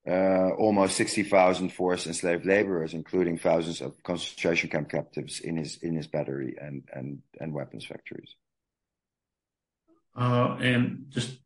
uh, 0.06 0.50
almost 0.58 0.96
60,000 0.96 1.70
forced 1.70 2.06
enslaved 2.06 2.44
laborers, 2.44 2.92
including 2.92 3.38
thousands 3.38 3.80
of 3.80 4.02
concentration 4.02 4.68
camp 4.68 4.90
captives 4.90 5.40
in 5.40 5.56
his 5.56 5.78
in 5.78 5.96
his 5.96 6.06
battery 6.06 6.56
and 6.60 6.82
and 6.92 7.20
and 7.40 7.54
weapons 7.54 7.86
factories. 7.86 8.36
Uh, 10.14 10.56
and 10.60 11.06
just 11.08 11.38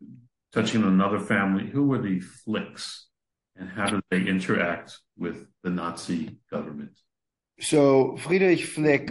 touching 0.52 0.82
on 0.82 0.92
another 0.92 1.20
family, 1.20 1.68
who 1.70 1.86
were 1.86 2.02
the 2.02 2.20
Flicks 2.20 3.06
and 3.56 3.68
how 3.68 3.88
did 3.88 4.02
they 4.10 4.22
interact 4.22 4.98
with 5.16 5.46
the 5.62 5.70
Nazi 5.70 6.38
government? 6.50 6.98
So 7.60 8.16
Friedrich 8.16 8.64
Flick 8.64 9.10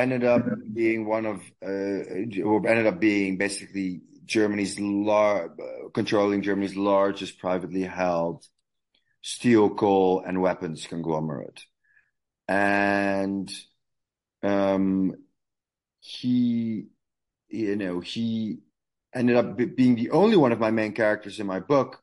ended 0.00 0.24
up 0.24 0.44
being 0.72 1.06
one 1.06 1.26
of, 1.26 1.40
uh, 1.62 1.68
ended 1.68 2.86
up 2.86 3.00
being 3.00 3.36
basically 3.36 4.02
Germany's 4.24 4.78
lar- 4.78 5.54
controlling 5.94 6.42
Germany's 6.42 6.76
largest 6.76 7.38
privately 7.38 7.82
held 7.82 8.44
steel, 9.22 9.70
coal, 9.70 10.22
and 10.26 10.40
weapons 10.40 10.86
conglomerate. 10.86 11.64
And 12.48 13.52
um, 14.42 15.14
he, 16.00 16.86
you 17.48 17.76
know, 17.76 18.00
he 18.00 18.58
ended 19.14 19.36
up 19.36 19.56
being 19.56 19.96
the 19.96 20.10
only 20.10 20.36
one 20.36 20.52
of 20.52 20.60
my 20.60 20.70
main 20.70 20.92
characters 20.92 21.40
in 21.40 21.46
my 21.46 21.60
book 21.60 22.02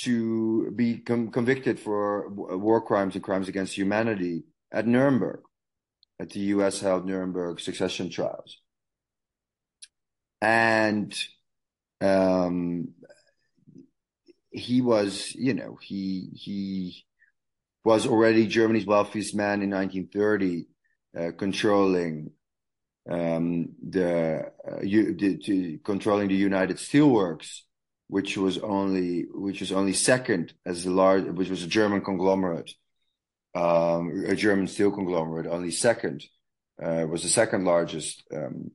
to 0.00 0.70
be 0.70 0.98
com- 0.98 1.30
convicted 1.30 1.78
for 1.78 2.28
war 2.30 2.80
crimes 2.80 3.14
and 3.14 3.22
crimes 3.22 3.48
against 3.48 3.76
humanity 3.76 4.44
at 4.72 4.86
Nuremberg, 4.86 5.40
at 6.22 6.30
the 6.30 6.40
U.S. 6.54 6.80
held 6.80 7.04
Nuremberg 7.04 7.58
succession 7.58 8.08
trials. 8.08 8.58
And 10.40 11.12
um, 12.00 12.94
he 14.52 14.80
was, 14.80 15.34
you 15.34 15.54
know, 15.54 15.76
he 15.82 16.30
he 16.34 17.04
was 17.84 18.06
already 18.06 18.46
Germany's 18.46 18.86
wealthiest 18.86 19.34
man 19.34 19.62
in 19.62 19.70
1930, 19.70 20.66
uh, 21.18 21.32
controlling 21.36 22.30
um, 23.10 23.70
the, 23.82 24.52
uh, 24.64 24.78
the 24.80 25.38
to, 25.44 25.78
controlling 25.84 26.28
the 26.28 26.36
United 26.36 26.76
Steelworks, 26.76 27.62
which 28.06 28.36
was 28.36 28.58
only 28.58 29.26
which 29.32 29.58
was 29.58 29.72
only 29.72 29.92
second 29.92 30.54
as 30.64 30.84
the 30.84 30.92
large, 30.92 31.24
which 31.24 31.50
was 31.50 31.64
a 31.64 31.68
German 31.68 32.00
conglomerate, 32.00 32.70
um, 33.54 34.24
a 34.26 34.34
German 34.34 34.66
steel 34.66 34.90
conglomerate, 34.90 35.46
only 35.46 35.70
second 35.70 36.24
uh, 36.82 37.06
was 37.08 37.22
the 37.22 37.28
second 37.28 37.64
largest, 37.64 38.22
um, 38.34 38.70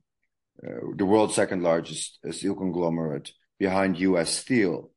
uh, 0.64 0.80
the 0.96 1.04
world's 1.04 1.34
second 1.34 1.62
largest 1.62 2.18
uh, 2.26 2.32
steel 2.32 2.54
conglomerate 2.54 3.32
behind 3.58 3.98
U.S. 4.00 4.30
Steel. 4.30 4.90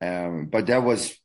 Um, 0.00 0.46
but 0.46 0.66
that 0.66 0.82
was 0.82 1.16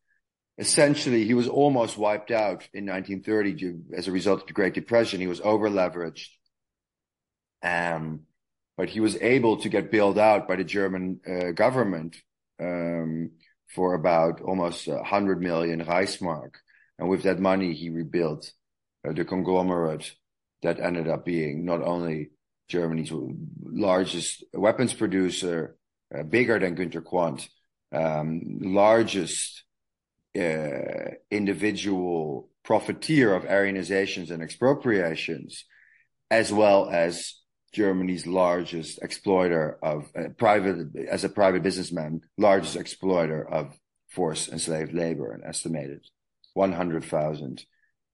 essentially 0.57 1.25
he 1.25 1.33
was 1.33 1.47
almost 1.47 1.97
wiped 1.97 2.31
out 2.31 2.67
in 2.73 2.85
1930 2.85 3.95
as 3.95 4.07
a 4.07 4.11
result 4.11 4.41
of 4.41 4.47
the 4.47 4.53
Great 4.53 4.73
Depression. 4.73 5.19
He 5.19 5.27
was 5.27 5.41
over 5.41 5.69
leveraged. 5.69 6.27
Um, 7.63 8.21
but 8.77 8.89
he 8.89 8.99
was 8.99 9.15
able 9.17 9.57
to 9.57 9.69
get 9.69 9.91
bailed 9.91 10.17
out 10.17 10.47
by 10.47 10.55
the 10.55 10.63
German 10.63 11.19
uh, 11.27 11.51
government 11.51 12.17
um, 12.59 13.31
for 13.67 13.93
about 13.93 14.41
almost 14.41 14.87
100 14.87 15.41
million 15.41 15.83
Reichsmark. 15.83 16.55
And 17.03 17.09
with 17.09 17.23
that 17.23 17.37
money, 17.37 17.73
he 17.73 17.89
rebuilt 17.89 18.49
uh, 19.05 19.11
the 19.11 19.25
conglomerate 19.25 20.13
that 20.61 20.79
ended 20.79 21.09
up 21.09 21.25
being 21.25 21.65
not 21.65 21.81
only 21.81 22.29
Germany's 22.69 23.11
largest 23.61 24.45
weapons 24.53 24.93
producer, 24.93 25.75
uh, 26.17 26.23
bigger 26.23 26.57
than 26.59 26.77
Günther 26.77 27.03
Quandt, 27.03 27.49
um, 27.91 28.59
largest 28.61 29.65
uh, 30.33 31.19
individual 31.29 32.49
profiteer 32.63 33.35
of 33.35 33.43
Aryanizations 33.43 34.31
and 34.31 34.41
expropriations, 34.41 35.65
as 36.31 36.53
well 36.53 36.89
as 36.89 37.35
Germany's 37.73 38.25
largest 38.25 38.99
exploiter 39.01 39.77
of 39.83 40.09
uh, 40.17 40.29
private, 40.37 40.95
as 41.09 41.25
a 41.25 41.29
private 41.29 41.63
businessman, 41.63 42.21
largest 42.37 42.77
exploiter 42.77 43.45
of 43.45 43.77
forced 44.07 44.47
enslaved 44.53 44.93
labor, 44.93 45.33
and 45.33 45.43
estimated 45.43 45.99
100,000 46.53 47.65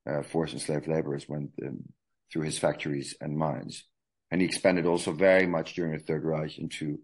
uh, 0.10 0.24
forced 0.24 0.54
enslaved 0.54 0.88
laborers 0.88 1.28
went 1.28 1.52
um, 1.66 1.84
through 2.32 2.44
his 2.44 2.58
factories 2.58 3.16
and 3.22 3.38
mines. 3.38 3.86
And 4.32 4.42
he 4.42 4.48
expanded 4.48 4.86
also 4.86 5.12
very 5.12 5.48
much 5.48 5.74
during 5.74 5.94
the 5.94 6.04
Third 6.04 6.24
Reich 6.24 6.58
into 6.60 7.00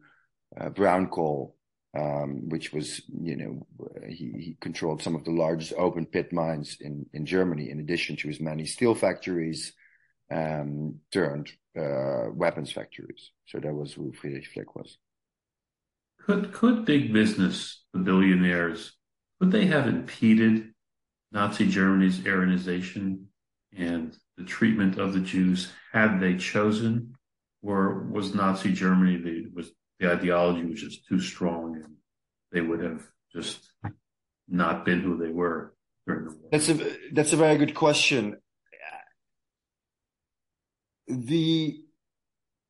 uh, 0.59 0.69
brown 0.69 1.07
coal, 1.07 1.55
um, 1.97 2.49
which 2.49 2.71
was, 2.71 3.01
you 3.21 3.35
know, 3.35 3.67
he, 4.07 4.31
he, 4.37 4.57
controlled 4.61 5.01
some 5.01 5.15
of 5.15 5.23
the 5.23 5.31
largest 5.31 5.73
open 5.77 6.05
pit 6.05 6.31
mines 6.31 6.77
in, 6.81 7.05
in 7.13 7.25
Germany, 7.25 7.69
in 7.69 7.79
addition 7.79 8.15
to 8.17 8.27
his 8.27 8.39
many 8.39 8.65
steel 8.65 8.93
factories 8.93 9.73
um, 10.31 10.99
turned 11.11 11.49
uh, 11.77 12.29
weapons 12.31 12.71
factories. 12.71 13.31
So 13.47 13.59
that 13.59 13.73
was 13.73 13.93
who 13.93 14.11
Friedrich 14.13 14.47
Flick 14.47 14.75
was. 14.75 14.97
Could 16.25 16.53
could 16.53 16.85
big 16.85 17.13
business, 17.13 17.83
the 17.93 17.99
billionaires, 17.99 18.93
could 19.39 19.51
they 19.51 19.67
have 19.67 19.87
impeded 19.87 20.73
Nazi 21.31 21.67
Germany's 21.67 22.19
Aryanization 22.19 23.25
and 23.75 24.17
the 24.37 24.43
treatment 24.43 24.97
of 24.97 25.13
the 25.13 25.19
Jews 25.19 25.71
had 25.91 26.19
they 26.19 26.37
chosen, 26.37 27.15
or 27.61 28.03
was 28.03 28.33
Nazi 28.33 28.71
Germany 28.71 29.17
the 29.17 29.45
was 29.53 29.71
the 29.99 30.11
ideology 30.11 30.65
was 30.65 30.81
just 30.81 31.07
too 31.07 31.19
strong 31.19 31.75
and 31.75 31.95
they 32.51 32.61
would 32.61 32.81
have 32.81 33.03
just 33.33 33.71
not 34.47 34.85
been 34.85 35.01
who 35.01 35.17
they 35.17 35.31
were 35.31 35.73
during 36.07 36.25
the 36.25 36.31
war? 36.31 36.49
That's 36.51 36.69
a 36.69 36.97
that's 37.13 37.33
a 37.33 37.37
very 37.37 37.57
good 37.57 37.75
question 37.75 38.37
the 41.07 41.81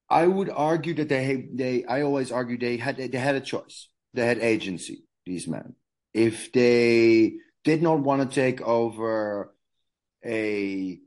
I 0.10 0.28
would 0.28 0.50
argue 0.50 0.94
that 0.96 1.10
they 1.10 1.48
they 1.54 1.86
I 1.86 2.02
always 2.02 2.32
argue 2.32 2.58
they 2.58 2.78
had 2.78 2.98
they 2.98 3.18
had 3.18 3.36
a 3.36 3.42
choice. 3.42 3.90
They 4.14 4.26
had 4.26 4.40
agency. 4.40 5.04
These 5.26 5.48
men, 5.48 5.76
if 6.14 6.52
they 6.52 7.34
did 7.66 7.82
not 7.82 8.00
want 8.00 8.22
to 8.22 8.34
take 8.34 8.62
over 8.62 9.54
a 10.26 11.00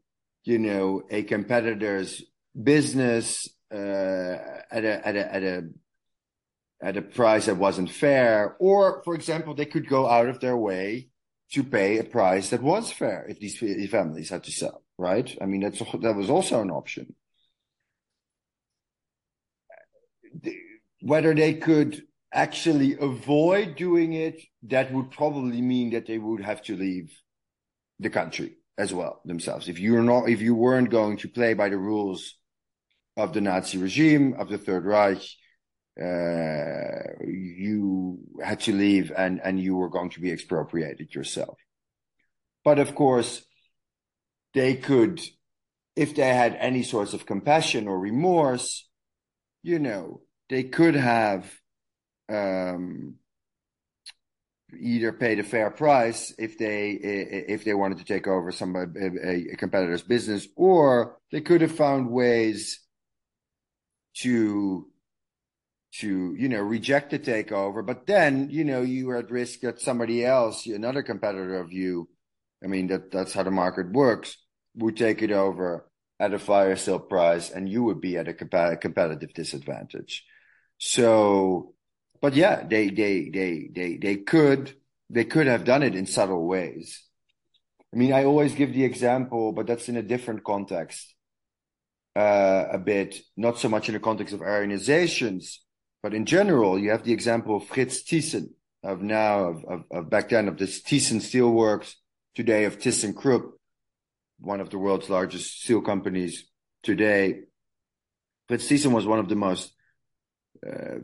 you 0.45 0.59
know 0.59 1.03
a 1.11 1.23
competitor's 1.23 2.23
business 2.61 3.49
uh, 3.73 4.37
at 4.71 4.85
a 4.85 5.09
at 5.09 5.17
a 5.17 5.35
at 5.35 5.43
a 5.43 5.63
at 6.81 6.97
a 6.97 7.03
price 7.03 7.47
that 7.47 7.57
wasn't 7.57 7.91
fair, 7.91 8.57
or 8.61 9.03
for 9.05 9.15
example, 9.15 9.55
they 9.55 9.65
could 9.65 9.89
go 9.89 10.07
out 10.07 10.29
of 10.29 10.41
their 10.41 10.57
way 10.57 11.09
to 11.53 11.65
pay 11.65 11.99
a 11.99 12.05
price 12.05 12.51
that 12.51 12.63
was 12.63 12.93
fair 12.93 13.27
if 13.29 13.41
these 13.41 13.59
families 13.91 14.29
had 14.29 14.45
to 14.45 14.53
sell. 14.53 14.83
Right? 14.99 15.37
I 15.41 15.47
mean, 15.47 15.63
that's 15.63 15.79
that 15.79 16.17
was 16.17 16.29
also 16.29 16.61
an 16.61 16.71
option 16.71 17.15
whether 21.01 21.35
they 21.35 21.55
could 21.55 22.03
actually 22.33 22.97
avoid 22.99 23.77
doing 23.77 24.13
it, 24.13 24.41
that 24.65 24.93
would 24.93 25.11
probably 25.11 25.63
mean 25.63 25.91
that 25.91 26.07
they 26.07 26.19
would 26.19 26.43
have 26.43 26.63
to 26.63 26.77
leave 26.77 27.13
the 27.99 28.11
country 28.11 28.57
as 28.77 28.95
well 28.95 29.21
themselves. 29.25 29.69
If 29.69 29.79
you're 29.79 30.03
not, 30.03 30.29
if 30.29 30.41
you 30.41 30.55
weren't 30.55 30.91
going 30.91 31.17
to 31.19 31.29
play 31.29 31.55
by 31.55 31.69
the 31.69 31.79
rules 31.79 32.35
of 33.17 33.33
the 33.33 33.41
Nazi 33.41 33.79
regime 33.79 34.35
of 34.39 34.49
the 34.49 34.59
Third 34.59 34.85
Reich, 34.85 35.23
uh, 36.01 37.25
you 37.27 38.21
had 38.43 38.61
to 38.61 38.73
leave 38.73 39.11
and 39.17 39.41
and 39.43 39.59
you 39.59 39.75
were 39.75 39.89
going 39.89 40.11
to 40.11 40.21
be 40.21 40.31
expropriated 40.31 41.13
yourself. 41.15 41.59
But 42.65 42.79
of 42.79 42.95
course, 42.95 43.45
they 44.55 44.77
could, 44.77 45.21
if 45.97 46.15
they 46.15 46.33
had 46.35 46.55
any 46.55 46.85
sorts 46.85 47.15
of 47.15 47.27
compassion 47.27 47.89
or 47.89 47.99
remorse, 47.99 48.89
you 49.63 49.79
know, 49.79 50.21
they 50.49 50.63
could 50.63 50.95
have 50.95 51.51
um, 52.29 53.15
either 54.79 55.13
paid 55.13 55.39
a 55.39 55.45
fair 55.45 55.71
price 55.71 56.35
if 56.39 56.59
they 56.59 56.91
if 56.91 57.65
they 57.65 57.75
wanted 57.75 57.99
to 57.99 58.05
take 58.05 58.27
over 58.27 58.53
some 58.53 58.77
a, 58.77 59.53
a 59.53 59.57
competitor's 59.57 60.03
business, 60.03 60.47
or 60.57 61.17
they 61.33 61.41
could 61.41 61.61
have 61.61 61.73
found 61.73 62.11
ways 62.11 62.81
to 64.19 64.87
to 66.01 66.35
you 66.39 66.49
know 66.49 66.61
reject 66.61 67.11
the 67.11 67.19
takeover. 67.19 67.85
But 67.85 68.07
then 68.07 68.49
you 68.51 68.65
know 68.65 68.83
you 68.83 69.11
are 69.11 69.19
at 69.19 69.31
risk 69.31 69.61
that 69.61 69.81
somebody 69.81 70.25
else, 70.25 70.67
another 70.67 71.03
competitor 71.03 71.59
of 71.59 71.73
you, 71.73 72.09
I 72.63 72.67
mean 72.67 72.89
that 72.89 73.11
that's 73.11 73.33
how 73.33 73.43
the 73.43 73.51
market 73.51 73.91
works, 73.91 74.37
would 74.75 74.97
take 74.97 75.23
it 75.23 75.33
over 75.33 75.89
at 76.21 76.35
a 76.35 76.39
fire 76.39 76.77
sale 76.77 76.99
price, 76.99 77.51
and 77.51 77.69
you 77.69 77.85
would 77.85 78.01
be 78.01 78.17
at 78.17 78.29
a 78.29 78.35
competitive 78.35 79.33
disadvantage. 79.35 80.25
So, 80.79 81.75
but 82.21 82.35
yeah, 82.35 82.65
they 82.67 82.91
they 82.91 83.29
they 83.29 83.69
they 83.73 83.97
they 83.97 84.17
could 84.17 84.75
they 85.11 85.25
could 85.25 85.47
have 85.47 85.65
done 85.65 85.83
it 85.83 85.95
in 85.95 86.07
subtle 86.07 86.47
ways. 86.47 87.03
I 87.93 87.97
mean, 87.97 88.13
I 88.13 88.25
always 88.25 88.55
give 88.55 88.73
the 88.73 88.85
example, 88.85 89.53
but 89.53 89.67
that's 89.67 89.89
in 89.89 89.97
a 89.97 90.03
different 90.03 90.45
context. 90.45 91.15
Uh, 92.15 92.67
a 92.73 92.79
bit, 92.79 93.21
not 93.37 93.59
so 93.59 93.69
much 93.69 93.89
in 93.89 93.95
the 93.95 94.01
context 94.01 94.35
of 94.35 94.41
Aryanizations, 94.41 95.59
but 96.03 96.13
in 96.13 96.27
general, 96.27 96.79
you 96.79 96.91
have 96.91 97.05
the 97.05 97.13
example 97.13 97.57
of 97.57 97.67
Fritz 97.67 98.03
Thyssen 98.03 98.49
of 98.83 99.03
now, 99.03 99.45
of, 99.45 99.65
of, 99.65 99.85
of 99.91 100.11
back 100.11 100.31
then, 100.31 100.49
of 100.49 100.59
this 100.59 100.83
Thyssen 100.83 101.21
Steelworks, 101.21 101.95
today 102.35 102.65
of 102.65 102.79
ThyssenKrupp, 102.79 103.51
one 104.41 104.61
of 104.61 104.71
the 104.71 104.79
world's 104.79 105.11
largest 105.11 105.63
steel 105.63 105.81
companies 105.81 106.47
today. 106.83 107.41
Fritz 108.49 108.69
Thyssen 108.69 108.93
was 108.93 109.07
one 109.07 109.19
of 109.19 109.29
the 109.29 109.37
most 109.37 109.73
uh, 110.67 110.99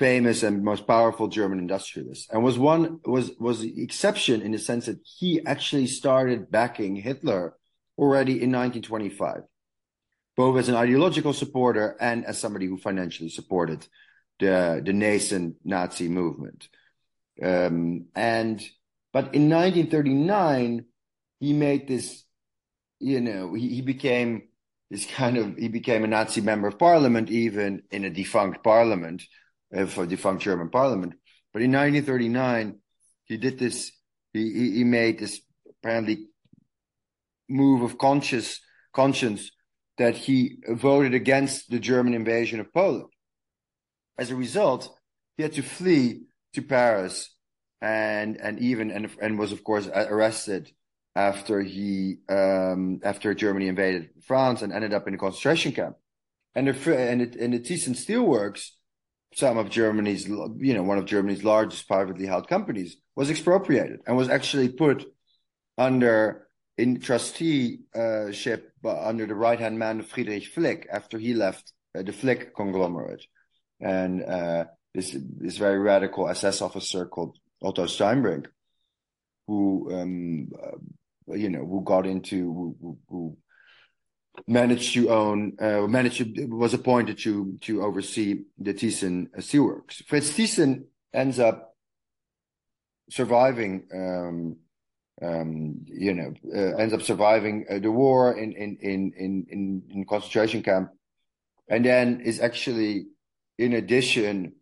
famous 0.00 0.42
and 0.42 0.64
most 0.64 0.86
powerful 0.88 1.28
German 1.28 1.60
industrialist, 1.60 2.30
and 2.32 2.42
was 2.42 2.58
one 2.58 3.00
was 3.06 3.32
was 3.38 3.60
the 3.60 3.82
exception 3.82 4.42
in 4.42 4.52
the 4.52 4.58
sense 4.58 4.86
that 4.86 5.00
he 5.04 5.44
actually 5.46 5.86
started 5.88 6.50
backing 6.50 6.96
Hitler 6.96 7.56
already 7.98 8.32
in 8.44 8.50
1925, 8.52 9.42
both 10.36 10.58
as 10.58 10.68
an 10.68 10.74
ideological 10.76 11.34
supporter 11.34 11.96
and 12.00 12.24
as 12.26 12.38
somebody 12.38 12.66
who 12.66 12.78
financially 12.78 13.30
supported 13.30 13.86
the 14.40 14.82
the 14.84 14.92
nascent 14.92 15.56
Nazi 15.64 16.08
movement. 16.08 16.68
Um, 17.42 18.06
and 18.14 18.60
But 19.12 19.34
in 19.34 19.50
1939, 19.50 20.86
he 21.40 21.52
made 21.52 21.88
this, 21.88 22.24
you 23.00 23.20
know, 23.20 23.54
he, 23.54 23.68
he 23.76 23.82
became 23.82 24.48
this 24.90 25.06
kind 25.06 25.36
of, 25.38 25.56
he 25.56 25.68
became 25.68 26.04
a 26.04 26.08
Nazi 26.08 26.40
member 26.42 26.68
of 26.68 26.78
parliament, 26.78 27.30
even 27.30 27.82
in 27.90 28.04
a 28.04 28.10
defunct 28.10 28.62
parliament, 28.64 29.22
uh, 29.76 29.86
for 29.86 30.06
defunct 30.06 30.42
German 30.42 30.68
parliament. 30.68 31.14
But 31.52 31.62
in 31.62 31.72
1939, 31.72 32.78
he 33.24 33.36
did 33.36 33.58
this, 33.58 33.92
he, 34.32 34.72
he, 34.72 34.84
made 34.84 35.18
this 35.18 35.40
apparently 35.68 36.26
move 37.48 37.82
of 37.82 37.98
conscious 37.98 38.60
conscience 38.92 39.50
that 39.98 40.16
he 40.16 40.58
voted 40.68 41.14
against 41.14 41.70
the 41.70 41.78
German 41.78 42.14
invasion 42.14 42.60
of 42.60 42.72
Poland. 42.72 43.10
As 44.18 44.30
a 44.30 44.36
result, 44.36 44.96
he 45.36 45.42
had 45.42 45.52
to 45.54 45.62
flee 45.62 46.22
to 46.54 46.62
Paris 46.62 47.34
and 47.80 48.36
and 48.36 48.58
even 48.58 48.90
and 48.90 49.08
and 49.22 49.38
was 49.38 49.52
of 49.52 49.64
course 49.64 49.88
arrested 49.88 50.70
after 51.16 51.60
he 51.60 52.18
um, 52.28 53.00
after 53.02 53.34
Germany 53.34 53.68
invaded 53.68 54.10
France 54.22 54.62
and 54.62 54.72
ended 54.72 54.92
up 54.92 55.08
in 55.08 55.14
a 55.14 55.18
concentration 55.18 55.72
camp. 55.72 55.96
And 56.54 56.68
the 56.68 56.96
and 56.96 57.22
it, 57.22 57.36
and 57.36 57.54
the 57.54 57.60
Thyssen 57.60 57.94
Steelworks, 57.94 58.70
some 59.34 59.58
of 59.58 59.70
Germany's 59.70 60.26
you 60.26 60.74
know 60.74 60.82
one 60.82 60.98
of 60.98 61.04
Germany's 61.06 61.44
largest 61.44 61.86
privately 61.86 62.26
held 62.26 62.48
companies, 62.48 62.96
was 63.16 63.30
expropriated 63.30 64.00
and 64.06 64.16
was 64.16 64.28
actually 64.28 64.68
put 64.68 65.06
under 65.78 66.48
in 66.76 67.00
trusteeship 67.00 68.72
under 68.84 69.26
the 69.26 69.34
right 69.34 69.60
hand 69.60 69.78
man 69.78 70.00
of 70.00 70.06
Friedrich 70.06 70.46
Flick 70.46 70.88
after 70.90 71.18
he 71.18 71.34
left 71.34 71.72
uh, 71.96 72.02
the 72.02 72.12
Flick 72.12 72.54
conglomerate. 72.54 73.24
And 73.80 74.22
uh, 74.24 74.64
this 74.94 75.16
this 75.38 75.56
very 75.56 75.78
radical 75.78 76.28
SS 76.28 76.62
officer 76.62 77.06
called 77.06 77.38
Otto 77.62 77.84
Steinbrinck, 77.84 78.46
who 79.46 79.90
um, 79.92 80.48
uh, 80.62 81.34
you 81.34 81.50
know 81.50 81.64
who 81.64 81.82
got 81.84 82.06
into 82.06 82.52
who, 82.52 82.98
who 83.08 83.36
managed 84.46 84.94
to 84.94 85.10
own 85.10 85.56
uh, 85.60 85.86
managed 85.86 86.18
to, 86.18 86.46
was 86.46 86.74
appointed 86.74 87.18
to 87.18 87.58
to 87.60 87.82
oversee 87.82 88.44
the 88.58 88.74
Thyssen 88.74 89.30
Steelworks. 89.38 90.04
Fritz 90.06 90.30
Thyssen 90.30 90.84
ends 91.12 91.38
up 91.38 91.74
surviving. 93.10 93.86
Um, 93.92 94.56
um, 95.22 95.84
you 95.84 96.14
know, 96.14 96.32
uh, 96.54 96.76
ends 96.76 96.94
up 96.94 97.02
surviving 97.02 97.66
uh, 97.68 97.78
the 97.78 97.90
war 97.90 98.32
in 98.32 98.52
in 98.52 98.78
in 98.80 99.12
in 99.50 99.82
in 99.90 100.06
concentration 100.06 100.62
camp, 100.62 100.92
and 101.68 101.84
then 101.84 102.22
is 102.22 102.40
actually, 102.40 103.06
in 103.58 103.74
addition 103.74 104.54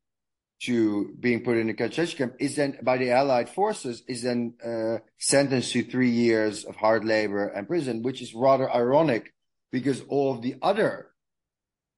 to 0.63 1.15
being 1.21 1.45
put 1.45 1.57
in 1.57 1.69
a 1.69 1.75
concentration 1.75 2.19
camp, 2.19 2.35
is 2.41 2.57
then 2.57 2.77
by 2.83 2.99
the 2.99 3.13
Allied 3.13 3.49
forces 3.49 4.03
is 4.09 4.23
then 4.23 4.55
uh, 4.65 4.99
sentenced 5.17 5.73
to 5.73 5.85
three 5.85 6.11
years 6.11 6.65
of 6.65 6.75
hard 6.75 7.05
labor 7.05 7.47
and 7.47 7.69
prison, 7.69 8.03
which 8.03 8.21
is 8.21 8.35
rather 8.35 8.69
ironic 8.69 9.33
because 9.71 10.03
all 10.09 10.35
of 10.35 10.43
the 10.43 10.57
other 10.63 11.11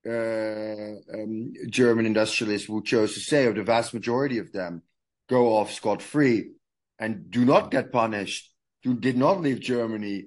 uh, 0.06 0.10
um, 1.14 1.52
German 1.68 2.06
industrialists 2.06 2.66
who 2.66 2.82
chose 2.82 3.14
to 3.14 3.20
say, 3.20 3.46
or 3.46 3.52
the 3.52 3.62
vast 3.62 3.92
majority 3.92 4.38
of 4.38 4.52
them, 4.52 4.82
go 5.28 5.56
off 5.56 5.72
scot 5.72 6.02
free 6.02 6.50
and 6.98 7.30
do 7.30 7.44
not 7.44 7.70
get 7.70 7.92
punished, 7.92 8.52
who 8.84 8.94
did 8.94 9.16
not 9.16 9.40
leave 9.40 9.60
Germany 9.60 10.24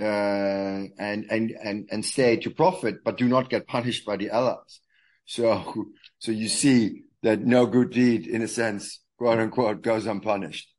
uh, 0.00 0.04
and 0.04 1.26
and 1.30 1.50
and 1.50 1.88
and 1.90 2.04
stay 2.04 2.36
to 2.36 2.50
profit, 2.50 3.04
but 3.04 3.16
do 3.16 3.26
not 3.26 3.48
get 3.48 3.66
punished 3.66 4.04
by 4.04 4.16
the 4.16 4.30
Allies. 4.30 4.80
So 5.24 5.86
so 6.18 6.32
you 6.32 6.48
see 6.48 7.02
that 7.22 7.40
no 7.40 7.66
good 7.66 7.90
deed, 7.90 8.26
in 8.26 8.42
a 8.42 8.48
sense, 8.48 9.00
quote 9.16 9.38
unquote, 9.38 9.82
goes 9.82 10.06
unpunished. 10.06 10.70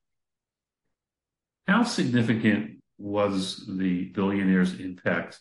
How 1.67 1.84
significant 1.84 2.84
was 2.97 3.65
the 3.67 4.06
billionaire's 4.13 4.80
impact 4.80 5.39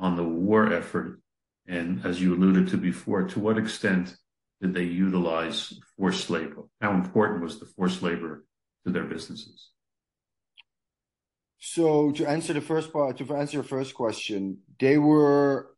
on 0.00 0.16
the 0.16 0.24
war 0.24 0.72
effort? 0.72 1.20
And 1.68 2.04
as 2.04 2.20
you 2.20 2.34
alluded 2.34 2.68
to 2.68 2.76
before, 2.76 3.24
to 3.28 3.38
what 3.38 3.58
extent 3.58 4.16
did 4.60 4.74
they 4.74 4.84
utilize 4.84 5.72
forced 5.96 6.28
labor? 6.30 6.64
How 6.80 6.92
important 6.92 7.42
was 7.42 7.60
the 7.60 7.66
forced 7.66 8.02
labor 8.02 8.44
to 8.84 8.92
their 8.92 9.04
businesses? 9.04 9.70
So 11.58 12.10
to 12.12 12.26
answer 12.26 12.54
the 12.54 12.60
first 12.60 12.92
part, 12.92 13.18
to 13.18 13.36
answer 13.36 13.58
your 13.58 13.62
first 13.62 13.94
question, 13.94 14.58
they 14.78 14.98
were 14.98 15.70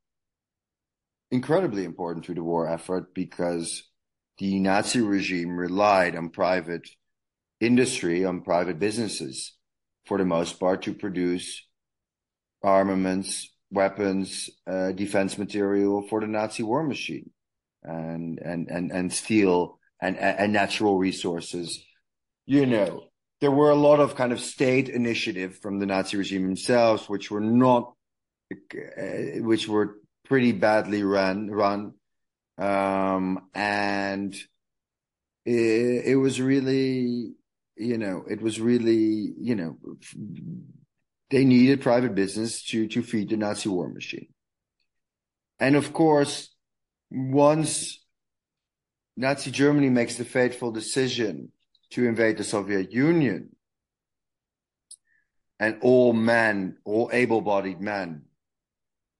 incredibly 1.30 1.84
important 1.84 2.24
to 2.26 2.34
the 2.34 2.42
war 2.42 2.68
effort 2.68 3.14
because 3.14 3.82
the 4.38 4.60
Nazi 4.60 5.00
regime 5.00 5.56
relied 5.56 6.16
on 6.16 6.30
private 6.30 6.88
industry, 7.60 8.24
on 8.24 8.42
private 8.42 8.78
businesses, 8.78 9.56
for 10.06 10.18
the 10.18 10.24
most 10.24 10.58
part, 10.58 10.82
to 10.82 10.94
produce 10.94 11.66
armaments, 12.62 13.51
weapons, 13.72 14.50
uh, 14.66 14.92
defense 14.92 15.38
material 15.38 16.02
for 16.02 16.20
the 16.20 16.26
Nazi 16.26 16.62
war 16.62 16.84
machine, 16.84 17.30
and 17.82 18.38
and 18.38 18.68
and 18.68 18.92
and 18.92 19.12
steel 19.12 19.78
and 20.00 20.16
and 20.18 20.52
natural 20.52 20.98
resources. 20.98 21.82
You 22.46 22.66
know, 22.66 23.04
there 23.40 23.50
were 23.50 23.70
a 23.70 23.74
lot 23.74 24.00
of 24.00 24.14
kind 24.14 24.32
of 24.32 24.40
state 24.40 24.88
initiative 24.88 25.58
from 25.58 25.78
the 25.78 25.86
Nazi 25.86 26.16
regime 26.16 26.42
themselves, 26.42 27.08
which 27.08 27.30
were 27.30 27.40
not, 27.40 27.94
uh, 28.52 29.40
which 29.40 29.66
were 29.68 29.96
pretty 30.24 30.52
badly 30.52 31.02
run, 31.02 31.50
run, 31.50 31.94
um, 32.58 33.48
and 33.54 34.34
it, 35.44 36.06
it 36.06 36.16
was 36.16 36.40
really, 36.40 37.32
you 37.76 37.98
know, 37.98 38.24
it 38.28 38.40
was 38.40 38.60
really, 38.60 39.32
you 39.40 39.56
know, 39.56 39.76
they 41.32 41.44
needed 41.44 41.80
private 41.80 42.14
business 42.14 42.62
to 42.66 42.86
to 42.88 43.02
feed 43.02 43.30
the 43.30 43.36
Nazi 43.36 43.68
war 43.68 43.88
machine, 43.88 44.28
and 45.58 45.74
of 45.74 45.92
course, 45.92 46.54
once 47.10 47.98
Nazi 49.16 49.50
Germany 49.50 49.90
makes 49.90 50.16
the 50.16 50.24
fateful 50.24 50.70
decision 50.70 51.52
to 51.90 52.06
invade 52.06 52.38
the 52.38 52.44
Soviet 52.44 52.92
Union. 52.92 53.50
And 55.60 55.78
all 55.82 56.12
men, 56.12 56.78
all 56.84 57.10
able 57.12 57.40
bodied 57.40 57.80
men 57.80 58.22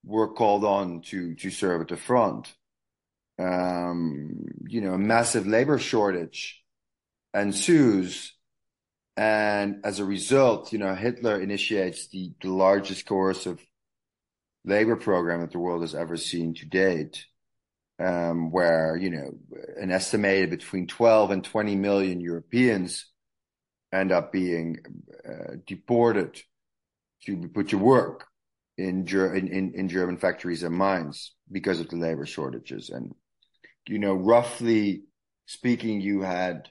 were 0.03 0.33
called 0.33 0.65
on 0.65 1.01
to, 1.03 1.35
to 1.35 1.49
serve 1.49 1.81
at 1.81 1.87
the 1.87 1.95
front. 1.95 2.53
Um, 3.39 4.43
you 4.67 4.81
know, 4.81 4.93
a 4.93 4.97
massive 4.97 5.47
labor 5.47 5.77
shortage 5.77 6.61
ensues. 7.33 8.32
And 9.15 9.81
as 9.83 9.99
a 9.99 10.05
result, 10.05 10.73
you 10.73 10.79
know, 10.79 10.95
Hitler 10.95 11.39
initiates 11.39 12.07
the, 12.07 12.31
the 12.41 12.49
largest 12.49 13.05
coercive 13.05 13.65
labor 14.65 14.95
program 14.95 15.41
that 15.41 15.51
the 15.51 15.59
world 15.59 15.81
has 15.81 15.93
ever 15.93 16.17
seen 16.17 16.53
to 16.55 16.65
date 16.65 17.25
um, 17.99 18.51
where 18.51 18.97
you 18.97 19.09
know 19.09 19.33
an 19.77 19.91
estimated 19.91 20.49
between 20.49 20.87
12 20.87 21.31
and 21.31 21.43
20 21.43 21.75
million 21.75 22.19
Europeans 22.19 23.05
end 23.91 24.11
up 24.11 24.31
being 24.31 24.77
uh, 25.27 25.55
deported 25.67 26.41
to 27.25 27.47
put 27.49 27.69
to 27.69 27.77
work 27.77 28.25
in, 28.77 29.07
in, 29.07 29.73
in 29.75 29.87
German 29.87 30.17
factories 30.17 30.63
and 30.63 30.75
mines 30.75 31.33
because 31.51 31.79
of 31.79 31.89
the 31.89 31.95
labor 31.95 32.25
shortages. 32.25 32.89
And 32.89 33.13
you 33.87 33.99
know, 33.99 34.13
roughly 34.13 35.03
speaking, 35.45 36.01
you 36.01 36.21
had 36.21 36.69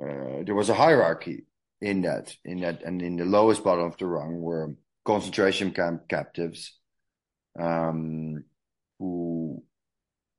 uh, 0.00 0.44
there 0.44 0.54
was 0.54 0.68
a 0.68 0.74
hierarchy 0.74 1.45
in 1.80 2.02
that 2.02 2.34
in 2.44 2.60
that 2.60 2.82
and 2.82 3.02
in 3.02 3.16
the 3.16 3.24
lowest 3.24 3.62
bottom 3.62 3.84
of 3.84 3.96
the 3.98 4.06
rung 4.06 4.40
were 4.40 4.74
concentration 5.04 5.70
camp 5.70 6.08
captives 6.08 6.78
um, 7.58 8.44
who 8.98 9.62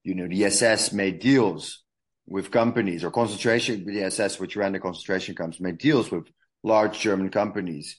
you 0.08 0.16
know, 0.16 0.28
the 0.30 0.46
SS 0.46 0.94
made 0.94 1.20
deals 1.20 1.84
with 2.26 2.50
companies 2.50 3.04
or 3.04 3.12
concentration, 3.12 3.86
the 3.86 4.04
SS, 4.04 4.40
which 4.40 4.56
ran 4.56 4.72
the 4.72 4.80
concentration 4.80 5.36
camps, 5.36 5.60
made 5.60 5.80
deals 5.80 6.10
with 6.10 6.24
large 6.64 6.98
German 6.98 7.30
companies, 7.30 7.98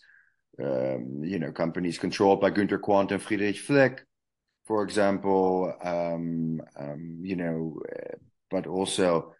um, 0.58 1.20
you 1.22 1.38
know, 1.38 1.52
companies 1.52 1.98
controlled 1.98 2.40
by 2.40 2.50
Günther 2.50 2.80
Quandt 2.80 3.12
and 3.12 3.20
Friedrich 3.20 3.58
Flick, 3.58 4.06
for 4.66 4.84
example, 4.84 5.70
um, 5.84 6.62
um, 6.80 7.18
you 7.20 7.36
know, 7.36 7.78
but 8.50 8.66
also 8.66 9.34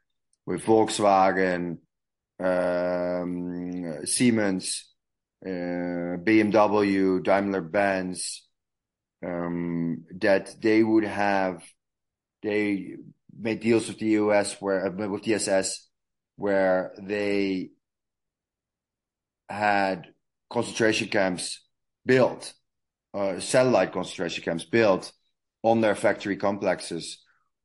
with 0.45 0.63
Volkswagen, 0.63 1.79
um, 2.40 4.07
Siemens, 4.07 4.92
uh, 5.44 6.18
BMW, 6.18 7.22
Daimler 7.22 7.62
Benz, 7.62 8.46
um, 9.24 10.05
that 10.20 10.55
they 10.61 10.83
would 10.83 11.05
have 11.05 11.62
they 12.42 12.94
made 13.37 13.61
deals 13.61 13.88
with 13.88 13.98
the 13.98 14.11
US 14.11 14.57
where 14.61 14.87
uh, 14.87 15.09
with 15.09 15.24
the 15.24 15.35
SS 15.35 15.88
where 16.37 16.92
they 17.03 17.70
had 19.48 20.07
concentration 20.51 21.09
camps 21.09 21.66
built, 22.07 22.53
uh, 23.14 23.40
satellite 23.40 23.92
concentration 23.92 24.44
camps 24.44 24.64
built 24.64 25.12
on 25.62 25.81
their 25.81 25.94
factory 25.94 26.37
complexes 26.37 27.18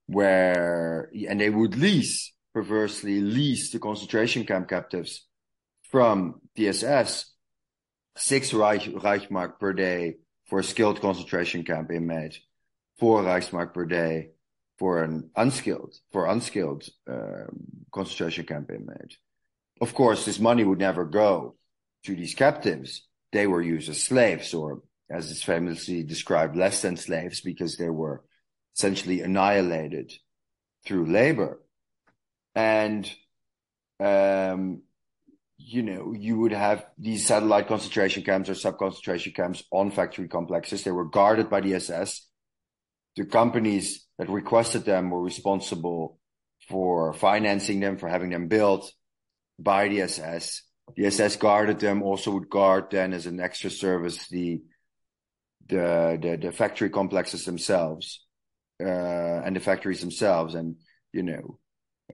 where, 0.07 1.09
and 1.29 1.39
they 1.39 1.49
would 1.49 1.77
lease, 1.77 2.33
perversely 2.53 3.21
lease 3.21 3.71
the 3.71 3.79
concentration 3.79 4.45
camp 4.45 4.69
captives 4.69 5.25
from 5.89 6.41
the 6.55 6.69
SS, 6.69 7.31
six 8.15 8.53
Reich, 8.53 8.83
Reichsmark 8.83 9.59
per 9.59 9.73
day 9.73 10.15
for 10.47 10.59
a 10.59 10.63
skilled 10.63 11.01
concentration 11.01 11.63
camp 11.63 11.91
inmate, 11.91 12.39
four 12.99 13.23
Reichsmark 13.23 13.73
per 13.73 13.85
day 13.85 14.29
for 14.77 15.03
an 15.03 15.29
unskilled, 15.35 15.95
for 16.11 16.27
unskilled 16.27 16.83
uh, 17.09 17.45
concentration 17.91 18.45
camp 18.45 18.69
inmate. 18.69 19.17
Of 19.81 19.93
course, 19.93 20.25
this 20.25 20.39
money 20.39 20.63
would 20.63 20.79
never 20.79 21.05
go 21.05 21.55
to 22.05 22.15
these 22.15 22.35
captives. 22.35 23.07
They 23.31 23.47
were 23.47 23.61
used 23.61 23.89
as 23.89 24.03
slaves, 24.03 24.53
or 24.53 24.81
as 25.09 25.29
is 25.31 25.43
famously 25.43 26.03
described, 26.03 26.55
less 26.55 26.81
than 26.81 26.97
slaves, 26.97 27.41
because 27.41 27.77
they 27.77 27.89
were 27.89 28.23
essentially 28.75 29.21
annihilated 29.21 30.13
through 30.85 31.11
labor. 31.11 31.62
And, 32.55 33.11
um, 33.99 34.81
you 35.57 35.81
know, 35.81 36.13
you 36.13 36.39
would 36.39 36.51
have 36.51 36.85
these 36.97 37.25
satellite 37.25 37.67
concentration 37.67 38.23
camps 38.23 38.49
or 38.49 38.55
sub 38.55 38.77
concentration 38.77 39.33
camps 39.33 39.63
on 39.71 39.91
factory 39.91 40.27
complexes. 40.27 40.83
They 40.83 40.91
were 40.91 41.05
guarded 41.05 41.49
by 41.49 41.61
the 41.61 41.75
SS. 41.75 42.27
The 43.15 43.25
companies 43.25 44.05
that 44.17 44.29
requested 44.29 44.85
them 44.85 45.09
were 45.09 45.21
responsible 45.21 46.19
for 46.67 47.13
financing 47.13 47.79
them, 47.79 47.97
for 47.97 48.09
having 48.09 48.29
them 48.29 48.47
built 48.47 48.91
by 49.59 49.87
the 49.87 50.01
SS. 50.01 50.63
The 50.95 51.05
SS 51.05 51.37
guarded 51.37 51.79
them, 51.79 52.03
also 52.03 52.31
would 52.31 52.49
guard 52.49 52.85
then 52.91 53.13
as 53.13 53.25
an 53.25 53.39
extra 53.39 53.69
service 53.69 54.27
the 54.27 54.61
the 55.67 56.19
the, 56.21 56.37
the 56.47 56.51
factory 56.51 56.89
complexes 56.89 57.45
themselves 57.45 58.25
uh, 58.81 59.41
and 59.45 59.55
the 59.55 59.59
factories 59.59 60.01
themselves, 60.01 60.55
and 60.55 60.75
you 61.13 61.23
know, 61.23 61.59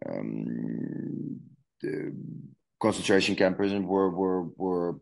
um, 0.07 1.39
the 1.81 2.15
concentration 2.81 3.35
camp 3.35 3.57
prisons 3.57 3.85
were 3.85 4.09
were 4.09 4.43
were 4.43 4.95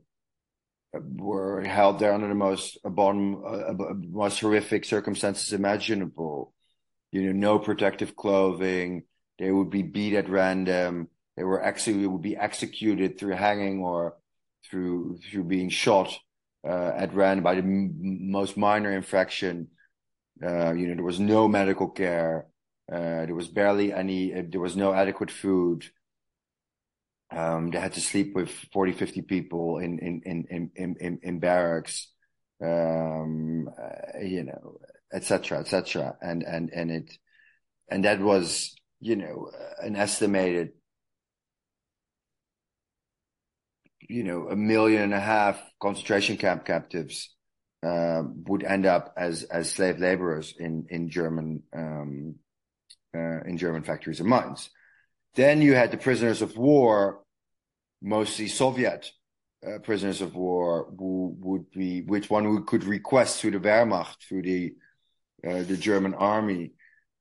were 0.93 1.63
held 1.63 1.99
there 1.99 2.13
under 2.13 2.27
the 2.27 2.35
most 2.35 2.77
bottom, 2.83 3.43
uh, 3.45 3.73
most 4.09 4.39
horrific 4.39 4.85
circumstances 4.85 5.53
imaginable. 5.53 6.53
You 7.11 7.21
know, 7.23 7.31
no 7.31 7.59
protective 7.59 8.15
clothing. 8.15 9.03
They 9.39 9.51
would 9.51 9.69
be 9.69 9.83
beat 9.83 10.13
at 10.13 10.29
random. 10.29 11.09
They 11.35 11.43
were 11.43 11.63
actually 11.63 12.07
would 12.07 12.21
be 12.21 12.35
executed 12.35 13.17
through 13.17 13.35
hanging 13.35 13.79
or 13.83 14.17
through 14.69 15.19
through 15.29 15.43
being 15.45 15.69
shot 15.69 16.17
uh, 16.67 16.91
at 16.95 17.13
random 17.13 17.43
by 17.43 17.55
the 17.55 17.61
m- 17.61 18.31
most 18.31 18.57
minor 18.57 18.91
infraction. 18.91 19.67
Uh, 20.43 20.73
you 20.73 20.87
know, 20.87 20.95
there 20.95 21.03
was 21.03 21.19
no 21.19 21.47
medical 21.47 21.89
care. 21.89 22.47
Uh, 22.91 23.25
there 23.25 23.35
was 23.35 23.47
barely 23.47 23.93
any. 23.93 24.33
Uh, 24.33 24.43
there 24.49 24.61
was 24.61 24.75
no 24.75 24.93
adequate 24.93 25.31
food. 25.31 25.85
Um, 27.29 27.71
they 27.71 27.79
had 27.79 27.93
to 27.93 28.01
sleep 28.01 28.33
with 28.33 28.49
40, 28.71 28.93
50 28.93 29.21
people 29.23 29.79
in 29.79 29.99
in 29.99 30.21
in 30.25 30.71
in 30.75 30.95
in, 30.99 31.19
in 31.21 31.39
barracks. 31.39 32.07
Um, 32.63 33.69
uh, 33.69 34.19
you 34.19 34.43
know, 34.43 34.79
etc., 35.13 35.59
etc., 35.59 36.15
and 36.21 36.43
and 36.43 36.71
and 36.73 36.91
it, 36.91 37.11
and 37.89 38.05
that 38.05 38.19
was 38.19 38.75
you 38.99 39.15
know 39.15 39.51
an 39.79 39.95
estimated 39.95 40.71
you 44.09 44.23
know, 44.23 44.47
a 44.49 44.55
million 44.55 45.03
and 45.03 45.13
a 45.13 45.19
half 45.19 45.61
concentration 45.81 46.37
camp 46.37 46.65
captives 46.65 47.35
uh, 47.83 48.23
would 48.47 48.63
end 48.63 48.85
up 48.85 49.13
as 49.17 49.43
as 49.43 49.71
slave 49.71 49.99
laborers 49.99 50.53
in 50.57 50.87
in 50.89 51.09
German 51.09 51.63
um, 51.75 52.35
uh, 53.17 53.49
in 53.49 53.57
German 53.57 53.83
factories 53.83 54.19
and 54.19 54.29
mines. 54.29 54.69
Then 55.35 55.61
you 55.61 55.73
had 55.73 55.91
the 55.91 55.97
prisoners 55.97 56.41
of 56.41 56.57
war, 56.57 57.23
mostly 58.01 58.47
Soviet 58.47 59.11
uh, 59.65 59.79
prisoners 59.79 60.21
of 60.21 60.35
war, 60.35 60.93
who 60.97 61.35
would 61.39 61.71
be 61.71 62.01
which 62.01 62.29
one 62.29 62.43
who 62.43 62.63
could 62.63 62.83
request 62.83 63.39
through 63.39 63.51
the 63.51 63.59
Wehrmacht, 63.59 64.17
through 64.27 64.43
the 64.43 64.75
uh, 65.47 65.63
the 65.63 65.77
German 65.77 66.13
army. 66.13 66.71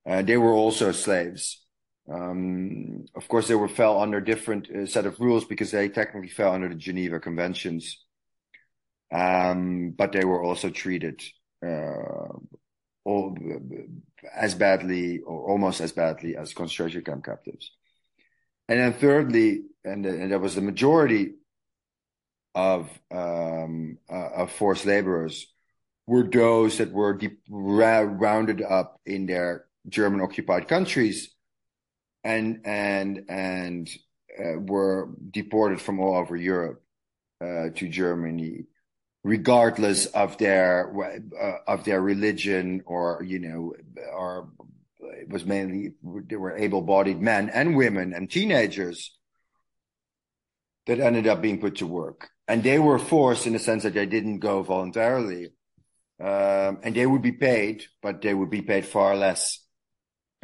Uh, 0.08 0.22
they 0.22 0.36
were 0.36 0.52
also 0.52 0.92
slaves. 0.92 1.64
Um, 2.12 3.06
of 3.14 3.26
course, 3.28 3.48
they 3.48 3.54
were 3.54 3.68
fell 3.68 4.00
under 4.00 4.20
different 4.20 4.70
uh, 4.70 4.86
set 4.86 5.06
of 5.06 5.18
rules 5.20 5.44
because 5.44 5.70
they 5.70 5.88
technically 5.88 6.28
fell 6.28 6.52
under 6.52 6.68
the 6.68 6.76
Geneva 6.76 7.18
Conventions, 7.18 8.04
um, 9.12 9.90
but 9.96 10.12
they 10.12 10.24
were 10.24 10.42
also 10.42 10.70
treated 10.70 11.20
uh, 11.66 12.38
all, 13.06 13.36
as 14.34 14.54
badly 14.54 15.20
or 15.20 15.50
almost 15.50 15.80
as 15.80 15.92
badly 15.92 16.36
as 16.36 16.52
concentration 16.52 17.02
camp 17.02 17.24
captives. 17.24 17.70
And 18.68 18.80
then 18.80 18.92
thirdly, 18.94 19.62
and, 19.84 20.04
and 20.04 20.42
was 20.42 20.56
the 20.56 20.60
majority 20.60 21.34
of 22.54 22.90
um, 23.12 23.98
uh, 24.10 24.30
of 24.42 24.50
forced 24.50 24.86
laborers 24.86 25.46
were 26.06 26.24
those 26.24 26.78
that 26.78 26.92
were 26.92 27.14
de- 27.14 27.36
ra- 27.48 28.08
rounded 28.26 28.62
up 28.62 29.00
in 29.06 29.26
their 29.26 29.66
German 29.88 30.20
occupied 30.20 30.66
countries 30.66 31.30
and 32.24 32.62
and 32.64 33.24
and 33.28 33.88
uh, 34.38 34.58
were 34.58 35.10
deported 35.30 35.80
from 35.80 36.00
all 36.00 36.16
over 36.16 36.36
Europe 36.36 36.82
uh, 37.40 37.68
to 37.74 37.88
Germany, 37.88 38.64
regardless 39.26 40.06
of 40.06 40.38
their 40.38 40.92
uh, 40.96 41.58
of 41.66 41.84
their 41.84 42.00
religion 42.00 42.80
or 42.86 43.24
you 43.26 43.40
know 43.40 43.74
or 44.14 44.48
it 45.00 45.28
was 45.28 45.44
mainly 45.44 45.94
they 46.28 46.36
were 46.36 46.56
able-bodied 46.56 47.20
men 47.20 47.50
and 47.50 47.76
women 47.76 48.12
and 48.12 48.30
teenagers 48.30 49.18
that 50.86 51.00
ended 51.00 51.26
up 51.26 51.42
being 51.42 51.60
put 51.60 51.76
to 51.76 51.86
work, 51.86 52.28
and 52.46 52.62
they 52.62 52.78
were 52.78 53.00
forced 53.00 53.48
in 53.48 53.52
the 53.52 53.58
sense 53.58 53.82
that 53.82 53.94
they 53.94 54.06
didn't 54.06 54.38
go 54.38 54.62
voluntarily, 54.62 55.46
um, 56.20 56.78
and 56.84 56.94
they 56.94 57.04
would 57.04 57.22
be 57.22 57.32
paid, 57.32 57.84
but 58.00 58.22
they 58.22 58.32
would 58.32 58.50
be 58.50 58.62
paid 58.62 58.86
far 58.86 59.16
less 59.16 59.58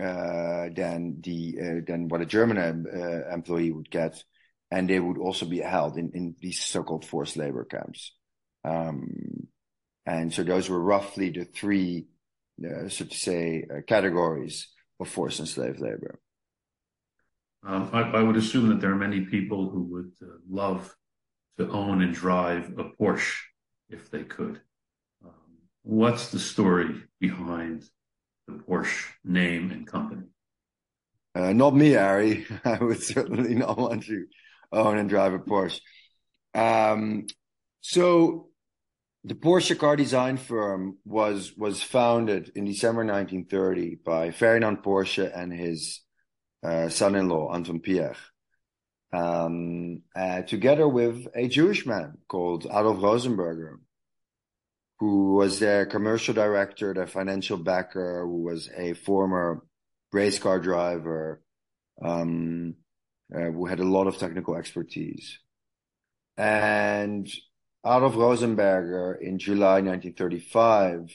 uh, 0.03 0.67
than 0.75 1.21
the 1.21 1.57
uh, 1.63 1.81
than 1.87 2.09
what 2.09 2.21
a 2.21 2.27
German 2.27 2.59
uh, 2.59 3.33
employee 3.33 3.71
would 3.71 3.91
get, 3.91 4.25
and 4.73 4.91
they 4.91 4.99
would 4.99 5.19
also 5.19 5.47
be 5.47 5.61
held 5.61 5.97
in 5.97 6.11
in 6.15 6.35
these 6.41 6.61
so-called 6.61 7.05
forced 7.05 7.37
labor 7.37 7.65
camps. 7.65 8.13
Um, 8.65 9.49
and 10.07 10.33
so 10.33 10.43
those 10.43 10.69
were 10.69 10.81
roughly 10.81 11.31
the 11.31 11.45
three, 11.45 12.07
uh, 12.65 12.89
so 12.89 13.05
to 13.05 13.17
say, 13.17 13.67
uh, 13.71 13.81
categories 13.87 14.69
of 15.01 15.09
forced 15.09 15.39
and 15.41 15.49
slave 15.49 15.79
labor. 15.81 16.21
Um, 17.65 17.91
I, 17.93 18.01
I, 18.01 18.23
would 18.23 18.37
assume 18.37 18.69
that 18.71 18.81
there 18.81 18.91
are 18.91 18.97
many 18.97 19.21
people 19.21 19.71
who 19.71 19.83
would 19.83 20.13
uh, 20.21 20.35
love 20.51 20.95
to 21.59 21.71
own 21.71 22.03
and 22.03 22.13
drive 22.13 22.77
a 22.77 22.85
Porsche 22.85 23.37
if 23.89 24.11
they 24.11 24.25
could. 24.25 24.61
Um, 25.25 25.31
what's 25.83 26.31
the 26.31 26.41
story 26.41 27.03
behind 27.21 27.85
the 28.49 28.55
Porsche 28.55 29.07
name 29.25 29.71
and 29.71 29.87
company? 29.87 30.27
Uh, 31.37 31.53
not 31.53 31.75
me, 31.75 31.95
Ari. 31.95 32.47
I 32.65 32.79
would 32.79 33.03
certainly 33.03 33.55
not 33.55 33.79
want 33.79 34.05
to 34.05 34.27
own 34.73 34.99
and 34.99 35.09
drive 35.09 35.33
a 35.33 35.39
Porsche. 35.39 35.81
Um, 36.55 37.27
so 37.81 38.49
the 39.25 39.35
Porsche 39.35 39.79
car 39.79 39.97
design 39.97 40.37
firm 40.37 40.99
was 41.05 41.53
was 41.57 41.83
founded 41.83 42.51
in 42.57 42.65
December 42.65 43.05
1930 43.05 43.97
by 44.05 44.31
Ferdinand 44.33 44.79
Porsche 44.83 45.31
and 45.35 45.53
his 45.53 46.01
uh, 46.65 46.89
son-in-law 46.89 47.55
Anton 47.55 47.81
Piëch, 47.81 48.17
um, 49.13 50.03
uh, 50.17 50.43
together 50.43 50.89
with 50.89 51.27
a 51.35 51.49
Jewish 51.49 51.87
man 51.87 52.19
called 52.29 52.67
Adolf 52.67 52.99
Rosenberger, 52.99 53.77
who 54.99 55.35
was 55.35 55.61
their 55.61 55.87
commercial 55.87 56.35
director, 56.35 56.93
their 56.93 57.07
financial 57.07 57.57
backer, 57.57 58.23
who 58.25 58.43
was 58.43 58.71
a 58.77 58.95
former 58.95 59.65
race 60.13 60.39
car 60.41 60.59
driver, 60.59 61.43
um, 62.05 62.75
uh, 63.35 63.51
who 63.51 63.67
had 63.67 63.79
a 63.79 63.85
lot 63.85 64.09
of 64.09 64.19
technical 64.19 64.57
expertise. 64.57 65.39
And 66.37 67.31
Adolf 67.85 68.15
Rosenberger 68.15 69.21
in 69.21 69.39
July 69.39 69.81
1935 69.81 71.13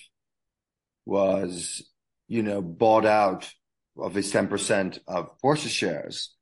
was, 1.05 1.89
you 2.27 2.43
know, 2.43 2.61
bought 2.61 3.05
out 3.05 3.49
of 3.97 4.13
his 4.13 4.31
10% 4.31 4.99
of 5.07 5.39
Porsche 5.41 5.69
shares 5.69 6.35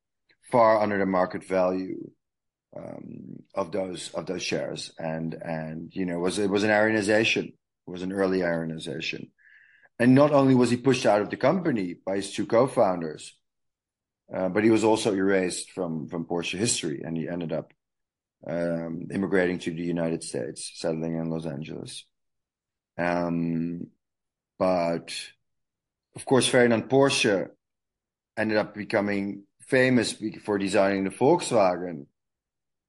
far 0.51 0.81
under 0.81 0.97
the 0.97 1.05
market 1.05 1.43
value 1.43 2.09
um, 2.75 3.43
of 3.53 3.71
those 3.71 4.09
of 4.13 4.25
those 4.25 4.43
shares, 4.43 4.91
and 4.99 5.33
and 5.33 5.95
you 5.95 6.05
know 6.05 6.19
was 6.19 6.39
it 6.39 6.49
was 6.49 6.63
an 6.63 6.69
Aryanization, 6.69 7.45
it 7.47 7.55
was 7.85 8.01
an 8.01 8.11
early 8.11 8.39
Aryanization, 8.39 9.29
and 9.97 10.13
not 10.13 10.31
only 10.31 10.55
was 10.55 10.69
he 10.69 10.77
pushed 10.77 11.05
out 11.05 11.21
of 11.21 11.29
the 11.29 11.37
company 11.37 11.95
by 12.05 12.17
his 12.17 12.33
two 12.33 12.45
co-founders, 12.45 13.37
uh, 14.33 14.49
but 14.49 14.63
he 14.63 14.69
was 14.71 14.83
also 14.83 15.13
erased 15.13 15.71
from 15.71 16.07
from 16.09 16.25
Porsche 16.25 16.57
history, 16.57 17.01
and 17.03 17.15
he 17.15 17.29
ended 17.29 17.53
up 17.53 17.71
um, 18.47 19.07
immigrating 19.11 19.59
to 19.59 19.71
the 19.71 19.83
United 19.83 20.23
States, 20.23 20.71
settling 20.75 21.17
in 21.17 21.29
Los 21.29 21.45
Angeles. 21.45 22.05
Um, 22.97 23.87
but 24.57 25.13
of 26.15 26.25
course, 26.25 26.47
Ferdinand 26.47 26.89
Porsche 26.89 27.49
ended 28.37 28.57
up 28.57 28.73
becoming 28.73 29.43
famous 29.61 30.15
for 30.43 30.57
designing 30.57 31.03
the 31.03 31.09
Volkswagen 31.09 32.05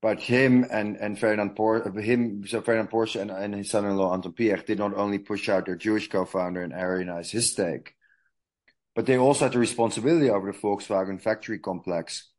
but 0.07 0.21
him 0.21 0.65
and 0.71 0.97
and 0.99 1.19
Ferdinand 1.19 1.57
Porsche, 1.57 2.01
him 2.01 2.47
so 2.47 2.61
Ferdinand 2.61 2.91
Porsche 2.91 3.21
and, 3.21 3.31
and 3.31 3.55
his 3.55 3.71
son-in-law 3.71 4.13
Anton 4.13 4.33
Piëch 4.33 4.67
did 4.67 4.79
not 4.79 4.95
only 4.95 5.19
push 5.19 5.49
out 5.49 5.67
their 5.67 5.75
Jewish 5.75 6.09
co-founder 6.09 6.63
and 6.63 6.73
Aryanize 6.73 7.31
his 7.31 7.51
stake, 7.51 7.95
but 8.95 9.07
they 9.07 9.19
also 9.19 9.47
had 9.47 9.53
the 9.53 9.59
responsibility 9.59 10.31
over 10.31 10.53
the 10.53 10.59
Volkswagen 10.59 11.21
factory 11.21 11.59
complex, 11.59 12.31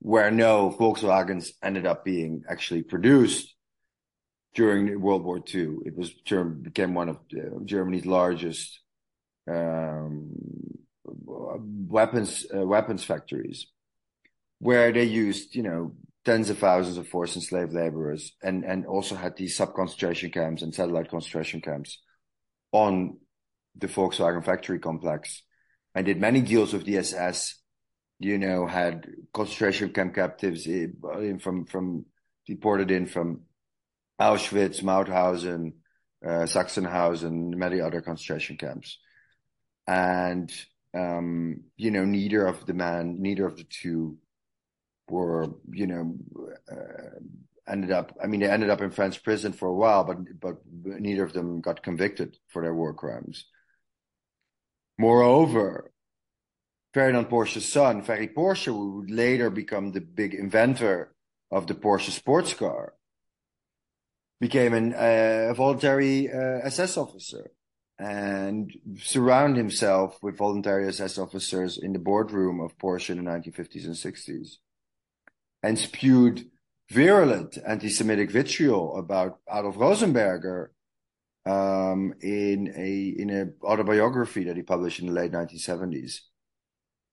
where 0.00 0.30
no 0.30 0.70
Volkswagens 0.78 1.50
ended 1.62 1.86
up 1.86 2.04
being 2.04 2.44
actually 2.48 2.82
produced 2.82 3.54
during 4.54 5.00
World 5.00 5.24
War 5.24 5.38
II. 5.38 5.78
It 5.84 5.96
was 5.96 6.10
became 6.10 6.94
one 6.94 7.08
of 7.08 7.18
Germany's 7.64 8.06
largest 8.06 8.80
um, 9.50 10.30
weapons 11.04 12.46
uh, 12.54 12.66
weapons 12.66 13.04
factories, 13.04 13.66
where 14.58 14.92
they 14.92 15.04
used 15.04 15.54
you 15.54 15.62
know 15.62 15.94
tens 16.24 16.48
of 16.50 16.58
thousands 16.58 16.96
of 16.96 17.08
forced 17.08 17.36
and 17.36 17.44
slave 17.44 17.72
laborers, 17.72 18.32
and 18.42 18.64
and 18.64 18.86
also 18.86 19.14
had 19.14 19.36
these 19.36 19.56
sub 19.56 19.74
concentration 19.74 20.30
camps 20.30 20.62
and 20.62 20.74
satellite 20.74 21.10
concentration 21.10 21.60
camps 21.60 22.00
on 22.72 23.18
the 23.76 23.88
Volkswagen 23.88 24.44
factory 24.44 24.78
complex, 24.78 25.42
and 25.94 26.06
did 26.06 26.20
many 26.20 26.40
deals 26.40 26.72
with 26.72 26.84
the 26.84 26.98
SS. 26.98 27.60
You 28.20 28.38
know, 28.38 28.66
had 28.66 29.06
concentration 29.32 29.92
camp 29.92 30.14
captives 30.14 30.66
in, 30.66 31.38
from 31.40 31.66
from 31.66 32.06
deported 32.46 32.90
in 32.90 33.06
from 33.06 33.42
Auschwitz, 34.20 34.82
Mauthausen, 34.82 35.72
uh, 36.24 36.46
Sachsenhausen, 36.46 37.54
many 37.54 37.80
other 37.80 38.00
concentration 38.00 38.56
camps, 38.56 38.98
and 39.86 40.52
um, 40.94 41.62
you 41.76 41.90
know, 41.90 42.04
neither 42.04 42.46
of 42.46 42.64
the 42.66 42.74
man, 42.74 43.20
neither 43.20 43.46
of 43.46 43.56
the 43.56 43.64
two 43.64 44.16
were, 45.08 45.48
you 45.70 45.86
know, 45.86 46.16
uh, 46.70 47.18
ended 47.68 47.90
up. 47.90 48.16
I 48.22 48.26
mean, 48.26 48.40
they 48.40 48.48
ended 48.48 48.70
up 48.70 48.80
in 48.80 48.90
French 48.90 49.22
prison 49.22 49.52
for 49.52 49.68
a 49.68 49.74
while, 49.74 50.04
but 50.04 50.18
but 50.40 50.56
neither 50.66 51.24
of 51.24 51.32
them 51.32 51.60
got 51.60 51.82
convicted 51.82 52.36
for 52.48 52.62
their 52.62 52.74
war 52.74 52.94
crimes. 52.94 53.46
Moreover, 54.98 55.90
Ferdinand 56.94 57.26
Porsche's 57.26 57.70
son, 57.70 58.02
Ferry 58.02 58.28
Porsche, 58.28 58.66
who 58.66 58.98
would 58.98 59.10
later 59.10 59.50
become 59.50 59.90
the 59.90 60.00
big 60.00 60.32
inventor 60.32 61.12
of 61.50 61.66
the 61.66 61.74
Porsche 61.74 62.10
sports 62.10 62.54
car, 62.54 62.94
became 64.40 64.72
an, 64.72 64.94
uh, 64.94 65.48
a 65.50 65.54
voluntary 65.54 66.30
uh, 66.32 66.60
SS 66.62 66.96
officer 66.96 67.50
and 67.98 68.72
surround 68.98 69.56
himself 69.56 70.18
with 70.22 70.36
voluntary 70.36 70.86
SS 70.88 71.18
officers 71.18 71.78
in 71.78 71.92
the 71.92 71.98
boardroom 71.98 72.60
of 72.60 72.78
Porsche 72.78 73.10
in 73.10 73.24
the 73.24 73.30
1950s 73.30 73.84
and 73.84 73.94
60s 73.94 74.56
and 75.64 75.78
spewed 75.78 76.48
virulent 76.90 77.58
anti-Semitic 77.66 78.30
vitriol 78.30 78.96
about 78.98 79.40
Adolf 79.50 79.76
Rosenberger 79.76 80.68
um, 81.46 82.14
in 82.20 82.72
a 82.76 83.20
in 83.20 83.30
an 83.30 83.54
autobiography 83.62 84.44
that 84.44 84.56
he 84.56 84.62
published 84.62 85.00
in 85.00 85.06
the 85.06 85.12
late 85.12 85.32
1970s, 85.32 86.20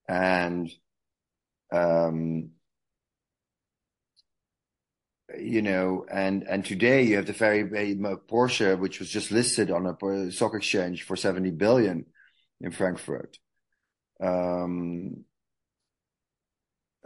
and 0.08 0.70
um, 1.72 2.52
you 5.40 5.62
know, 5.62 6.06
and 6.12 6.44
and 6.44 6.66
today 6.66 7.04
you 7.04 7.16
have 7.16 7.26
the 7.26 7.34
very 7.34 7.64
Porsche, 8.28 8.78
which 8.78 9.00
was 9.00 9.10
just 9.10 9.32
listed 9.32 9.72
on 9.72 9.86
a 9.86 10.32
stock 10.32 10.54
exchange 10.54 11.04
for 11.04 11.16
70 11.16 11.52
billion 11.52 12.06
in 12.60 12.72
Frankfurt. 12.72 13.38
Um, 14.22 15.26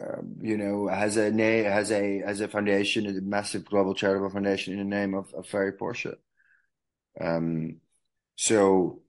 um, 0.02 0.36
you 0.42 0.58
know, 0.58 0.88
has 0.88 1.18
a 1.18 1.32
has 1.64 1.92
a 1.92 2.20
has 2.20 2.42
a 2.42 2.48
foundation, 2.48 3.06
a 3.06 3.22
massive 3.22 3.66
global 3.66 3.94
charitable 3.94 4.30
foundation 4.30 4.74
in 4.74 4.80
the 4.80 4.96
name 4.96 5.14
of, 5.14 5.34
of 5.34 5.48
Ferry 5.48 5.74
Porsche. 5.74 6.16
Um, 7.20 7.78
so 8.36 9.02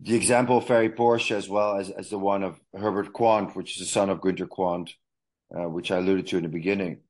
the 0.00 0.14
example 0.14 0.58
of 0.58 0.66
Ferry 0.66 0.90
Porsche, 0.90 1.36
as 1.36 1.48
well 1.48 1.76
as 1.76 1.90
as 1.90 2.10
the 2.10 2.18
one 2.18 2.42
of 2.42 2.58
Herbert 2.74 3.12
Quandt, 3.12 3.54
which 3.54 3.72
is 3.72 3.78
the 3.78 3.92
son 3.92 4.10
of 4.10 4.20
Günther 4.20 4.48
Quandt, 4.48 4.94
uh, 5.56 5.68
which 5.68 5.90
I 5.90 5.98
alluded 5.98 6.26
to 6.28 6.36
in 6.36 6.42
the 6.42 6.48
beginning, 6.48 7.00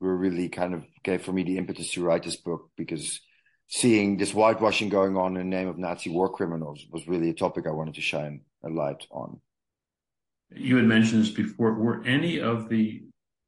were 0.00 0.16
really 0.16 0.48
kind 0.48 0.74
of 0.74 0.84
gave 1.02 1.22
for 1.22 1.32
me 1.32 1.42
the 1.42 1.58
impetus 1.58 1.92
to 1.92 2.04
write 2.04 2.22
this 2.22 2.36
book 2.36 2.70
because 2.76 3.20
seeing 3.66 4.16
this 4.16 4.32
whitewashing 4.32 4.88
going 4.88 5.16
on 5.16 5.36
in 5.36 5.50
the 5.50 5.56
name 5.56 5.68
of 5.68 5.78
Nazi 5.78 6.10
war 6.10 6.30
criminals 6.30 6.86
was 6.90 7.06
really 7.08 7.30
a 7.30 7.34
topic 7.34 7.66
I 7.66 7.72
wanted 7.72 7.94
to 7.94 8.00
shine 8.00 8.42
a 8.64 8.68
light 8.68 9.06
on. 9.10 9.40
You 10.50 10.76
had 10.76 10.86
mentioned 10.86 11.22
this 11.22 11.30
before. 11.30 11.74
Were 11.74 12.02
any 12.04 12.40
of 12.40 12.68
the 12.68 13.02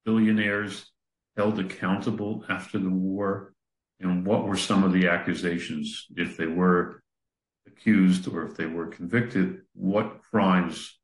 billionaires 0.05 0.91
held 1.37 1.59
accountable 1.59 2.45
after 2.49 2.79
the 2.79 2.91
war? 2.91 3.55
And 4.01 4.27
what 4.27 4.47
were 4.47 4.57
some 4.57 4.83
of 4.83 4.93
the 4.93 5.09
accusations, 5.09 6.07
if 6.17 6.37
they 6.37 6.47
were 6.47 7.03
accused 7.67 8.29
or 8.29 8.47
if 8.47 8.57
they 8.57 8.67
were 8.67 8.87
convicted? 8.87 9.63
What 9.75 10.23
crimes 10.31 10.99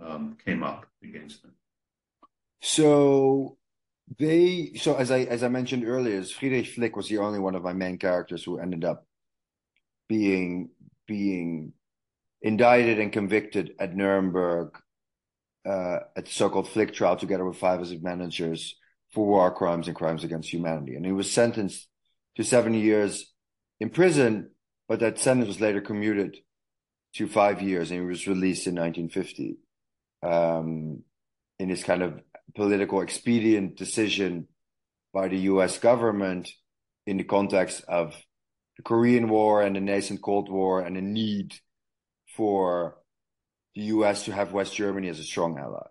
um, 0.00 0.36
came 0.44 0.62
up 0.62 0.86
against 1.02 1.42
them? 1.42 1.52
So 2.60 3.56
they 4.18 4.72
so 4.74 4.94
as 4.96 5.10
I 5.10 5.20
as 5.20 5.42
I 5.42 5.48
mentioned 5.48 5.84
earlier, 5.86 6.22
Friedrich 6.24 6.68
Flick 6.68 6.96
was 6.96 7.08
the 7.08 7.18
only 7.18 7.38
one 7.38 7.54
of 7.54 7.62
my 7.62 7.72
main 7.72 7.98
characters 7.98 8.44
who 8.44 8.58
ended 8.58 8.84
up 8.84 9.06
being 10.08 10.70
being 11.06 11.72
indicted 12.40 12.98
and 12.98 13.12
convicted 13.12 13.72
at 13.78 13.94
Nuremberg 13.94 14.78
uh, 15.64 15.98
at 16.16 16.24
the 16.24 16.30
so-called 16.30 16.68
Flick 16.68 16.92
trial 16.92 17.16
together 17.16 17.44
with 17.44 17.56
five 17.56 17.80
of 17.80 17.88
his 17.88 18.02
managers 18.02 18.76
for 19.12 19.26
war 19.26 19.54
crimes 19.54 19.86
and 19.86 19.96
crimes 19.96 20.24
against 20.24 20.52
humanity. 20.52 20.96
And 20.96 21.04
he 21.04 21.12
was 21.12 21.30
sentenced 21.30 21.86
to 22.36 22.44
70 22.44 22.80
years 22.80 23.32
in 23.80 23.90
prison, 23.90 24.50
but 24.88 25.00
that 25.00 25.18
sentence 25.18 25.48
was 25.48 25.60
later 25.60 25.80
commuted 25.80 26.36
to 27.14 27.26
five 27.28 27.60
years 27.62 27.90
and 27.90 28.00
he 28.00 28.06
was 28.06 28.26
released 28.26 28.66
in 28.66 28.74
1950 28.74 29.58
um, 30.22 31.02
in 31.58 31.68
this 31.68 31.84
kind 31.84 32.02
of 32.02 32.20
political 32.54 33.00
expedient 33.00 33.76
decision 33.76 34.48
by 35.12 35.28
the 35.28 35.38
US 35.38 35.78
government 35.78 36.50
in 37.06 37.16
the 37.16 37.24
context 37.24 37.84
of 37.88 38.14
the 38.76 38.82
Korean 38.82 39.28
War 39.28 39.62
and 39.62 39.76
the 39.76 39.80
nascent 39.80 40.22
Cold 40.22 40.50
War 40.50 40.80
and 40.80 40.96
the 40.96 41.02
need 41.02 41.54
for 42.36 42.96
the 43.74 43.82
US 43.82 44.24
to 44.24 44.32
have 44.32 44.52
West 44.52 44.74
Germany 44.74 45.08
as 45.08 45.18
a 45.18 45.24
strong 45.24 45.58
ally. 45.58 45.86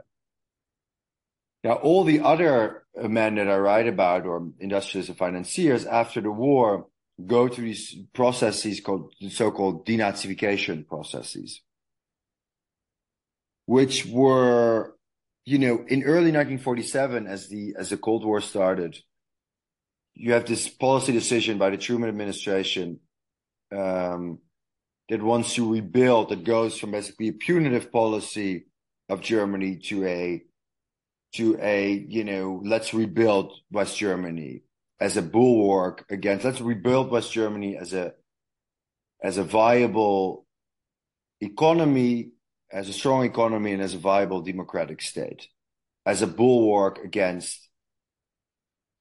Now, 1.63 1.73
all 1.73 2.03
the 2.03 2.21
other 2.21 2.85
men 2.95 3.35
that 3.35 3.47
I 3.47 3.57
write 3.57 3.87
about, 3.87 4.25
or 4.25 4.49
industrialists 4.59 5.09
and 5.09 5.17
financiers, 5.17 5.85
after 5.85 6.19
the 6.19 6.31
war, 6.31 6.87
go 7.27 7.47
through 7.47 7.65
these 7.65 7.95
processes 8.13 8.79
called 8.79 9.13
the 9.19 9.29
so-called 9.29 9.85
denazification 9.85 10.87
processes, 10.87 11.61
which 13.65 14.05
were, 14.05 14.95
you 15.45 15.59
know, 15.59 15.83
in 15.87 16.03
early 16.03 16.31
1947, 16.31 17.27
as 17.27 17.49
the 17.49 17.75
as 17.77 17.89
the 17.89 17.97
Cold 17.97 18.25
War 18.25 18.41
started, 18.41 18.97
you 20.13 20.33
have 20.33 20.45
this 20.45 20.67
policy 20.67 21.11
decision 21.11 21.57
by 21.57 21.69
the 21.69 21.77
Truman 21.77 22.09
administration 22.09 22.99
um, 23.75 24.39
that 25.09 25.21
wants 25.21 25.55
to 25.55 25.71
rebuild, 25.71 26.29
that 26.29 26.43
goes 26.43 26.77
from 26.77 26.91
basically 26.91 27.29
a 27.29 27.33
punitive 27.33 27.91
policy 27.91 28.65
of 29.09 29.21
Germany 29.21 29.77
to 29.77 30.05
a 30.05 30.43
to 31.33 31.57
a 31.61 31.91
you 32.09 32.23
know 32.23 32.61
let's 32.63 32.93
rebuild 32.93 33.53
West 33.71 33.97
Germany 33.97 34.63
as 35.01 35.17
a 35.17 35.21
bulwark 35.21 36.05
against 36.11 36.45
let's 36.45 36.61
rebuild 36.61 37.09
West 37.09 37.33
Germany 37.33 37.75
as 37.75 37.91
a 37.91 38.13
as 39.23 39.37
a 39.37 39.43
viable 39.43 40.45
economy, 41.41 42.31
as 42.71 42.87
a 42.87 42.93
strong 42.93 43.25
economy, 43.25 43.73
and 43.73 43.81
as 43.81 43.95
a 43.95 43.97
viable 43.97 44.41
democratic 44.41 45.01
state, 45.01 45.47
as 46.05 46.21
a 46.21 46.27
bulwark 46.27 46.99
against 47.03 47.67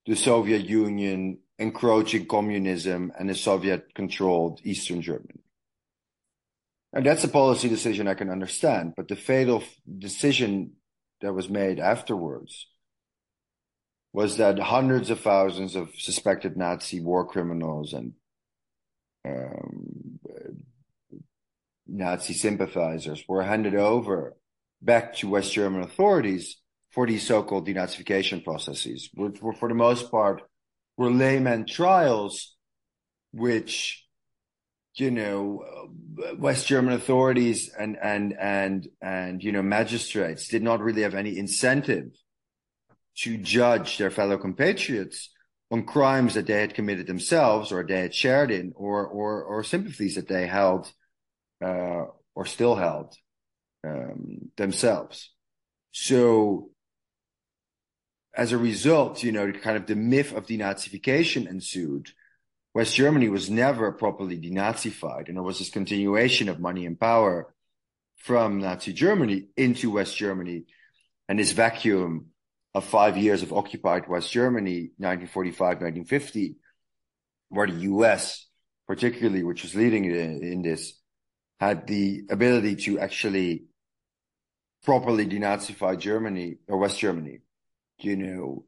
the 0.07 0.17
Soviet 0.17 0.65
Union 0.65 1.39
encroaching 1.59 2.27
communism 2.27 3.13
and 3.19 3.29
the 3.29 3.35
Soviet 3.35 3.95
controlled 3.95 4.61
Eastern 4.65 5.03
Germany. 5.03 5.43
And 6.95 7.05
that's 7.05 7.25
a 7.25 7.29
policy 7.29 7.69
decision 7.69 8.09
I 8.09 8.15
can 8.15 8.31
understand, 8.31 8.95
but 8.97 9.09
the 9.09 9.17
fatal 9.17 9.63
decision 9.99 10.73
that 11.21 11.35
was 11.35 11.51
made 11.51 11.79
afterwards 11.79 12.67
was 14.13 14.39
that 14.39 14.59
hundreds 14.59 15.11
of 15.11 15.21
thousands 15.21 15.77
of 15.77 15.91
suspected 15.97 16.57
Nazi 16.57 17.01
war 17.01 17.27
criminals 17.27 17.93
and 17.93 18.13
um, 19.25 20.19
Nazi 21.87 22.35
sympathizers 22.35 23.25
were 23.29 23.43
handed 23.43 23.75
over 23.75 24.37
back 24.83 25.15
to 25.17 25.29
West 25.29 25.53
German 25.53 25.83
authorities 25.83 26.57
for 26.91 27.07
these 27.07 27.27
so-called 27.27 27.67
denazification 27.67 28.43
processes, 28.43 29.11
which 29.15 29.41
were 29.41 29.53
for 29.53 29.69
the 29.69 29.75
most 29.75 30.11
part 30.11 30.43
were 30.97 31.11
layman 31.11 31.67
trials, 31.67 32.57
which 33.33 34.05
you 34.95 35.11
know, 35.11 35.65
West 36.37 36.67
German 36.67 36.95
authorities 36.95 37.71
and 37.79 37.97
and 38.03 38.35
and 38.39 38.89
and 39.01 39.43
you 39.43 39.53
know 39.53 39.63
magistrates 39.63 40.49
did 40.49 40.63
not 40.63 40.81
really 40.81 41.03
have 41.03 41.15
any 41.15 41.39
incentive 41.39 42.11
to 43.21 43.37
judge 43.37 43.99
their 43.99 44.11
fellow 44.11 44.39
compatriots 44.39 45.31
on 45.71 45.85
crimes 45.85 46.35
that 46.35 46.47
they 46.47 46.61
had 46.61 46.75
committed 46.75 47.07
themselves 47.07 47.71
or 47.71 47.85
they 47.85 48.01
had 48.01 48.15
shared 48.15 48.51
in 48.51 48.73
or 48.77 49.07
or 49.07 49.43
or 49.43 49.63
sympathies 49.63 50.17
that 50.17 50.29
they 50.29 50.47
held 50.47 50.91
uh, 51.65 52.05
or 52.35 52.47
still 52.47 52.75
held 52.75 53.15
um, 53.85 54.51
themselves. 54.57 55.31
So 55.93 56.71
as 58.35 58.53
a 58.53 58.59
result, 58.59 59.23
you 59.23 59.33
know, 59.33 59.51
kind 59.53 59.77
of 59.77 59.87
the 59.87 59.97
myth 59.97 60.33
of 60.33 60.47
denazification 60.47 61.49
ensued. 61.49 62.11
West 62.73 62.95
Germany 62.95 63.29
was 63.29 63.51
never 63.51 63.91
properly 63.91 64.39
denazified, 64.39 65.27
and 65.27 65.37
there 65.37 65.43
was 65.43 65.59
this 65.59 65.71
continuation 65.71 66.49
of 66.49 66.61
money 66.61 66.87
and 66.87 66.99
power 66.99 67.53
from 68.17 68.61
Nazi 68.61 68.93
Germany 68.93 69.49
into 69.57 69.91
West 69.91 70.17
Germany, 70.17 70.67
and 71.29 71.39
this 71.39 71.51
vacuum 71.51 72.30
of 72.75 72.85
five 72.85 73.17
years 73.17 73.43
of 73.43 73.53
occupied 73.53 74.09
West 74.09 74.31
Germany, 74.31 74.91
1945, 74.99 75.61
1950, 75.61 76.57
where 77.49 77.67
the 77.67 77.81
US, 77.81 78.47
particularly, 78.87 79.43
which 79.43 79.63
was 79.63 79.75
leading 79.75 80.05
in, 80.05 80.43
in 80.43 80.63
this, 80.63 80.95
had 81.59 81.87
the 81.87 82.23
ability 82.31 82.77
to 82.77 82.99
actually 82.99 83.65
properly 84.85 85.27
denazify 85.27 85.99
Germany 85.99 86.57
or 86.69 86.79
West 86.79 86.99
Germany, 86.99 87.41
you 87.99 88.17
know, 88.17 88.65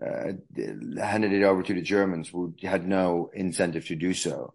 uh, 0.00 0.32
handed 1.00 1.32
it 1.32 1.44
over 1.44 1.62
to 1.62 1.74
the 1.74 1.82
Germans 1.82 2.30
who 2.30 2.54
had 2.62 2.88
no 2.88 3.30
incentive 3.34 3.86
to 3.86 3.94
do 3.94 4.14
so. 4.14 4.54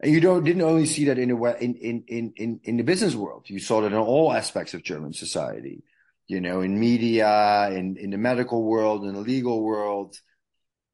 And 0.00 0.12
you 0.12 0.20
don't 0.20 0.42
didn't 0.42 0.62
only 0.62 0.86
see 0.86 1.04
that 1.04 1.18
in 1.18 1.30
a 1.30 1.52
in 1.54 1.74
in 2.08 2.32
in 2.36 2.60
in 2.64 2.76
the 2.76 2.82
business 2.82 3.14
world. 3.14 3.48
You 3.48 3.60
saw 3.60 3.80
that 3.80 3.92
in 3.92 3.94
all 3.94 4.32
aspects 4.32 4.74
of 4.74 4.82
German 4.82 5.12
society 5.12 5.84
you 6.28 6.40
know, 6.40 6.60
in 6.60 6.78
media, 6.78 7.70
in, 7.70 7.96
in 7.96 8.10
the 8.10 8.18
medical 8.18 8.62
world, 8.62 9.04
in 9.04 9.14
the 9.14 9.20
legal 9.20 9.62
world, 9.62 10.16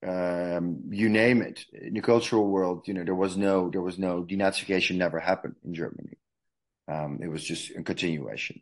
um, 0.06 0.82
you 0.90 1.08
name 1.08 1.42
it. 1.42 1.64
In 1.72 1.94
the 1.94 2.00
cultural 2.00 2.46
world, 2.48 2.86
you 2.86 2.94
know, 2.94 3.04
there 3.04 3.14
was 3.14 3.36
no, 3.36 3.70
there 3.70 3.82
was 3.82 3.98
no 3.98 4.24
denazification 4.24 4.96
never 4.96 5.18
happened 5.18 5.56
in 5.64 5.74
Germany. 5.74 6.18
Um, 6.86 7.18
it 7.22 7.28
was 7.28 7.44
just 7.44 7.70
a 7.70 7.82
continuation. 7.82 8.60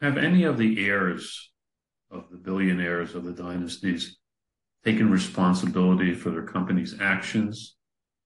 Have 0.00 0.18
any 0.18 0.44
of 0.44 0.58
the 0.58 0.86
heirs 0.86 1.50
of 2.10 2.30
the 2.30 2.36
billionaires 2.36 3.14
of 3.14 3.24
the 3.24 3.32
dynasties 3.32 4.18
taken 4.84 5.10
responsibility 5.10 6.14
for 6.14 6.30
their 6.30 6.44
company's 6.44 7.00
actions 7.00 7.76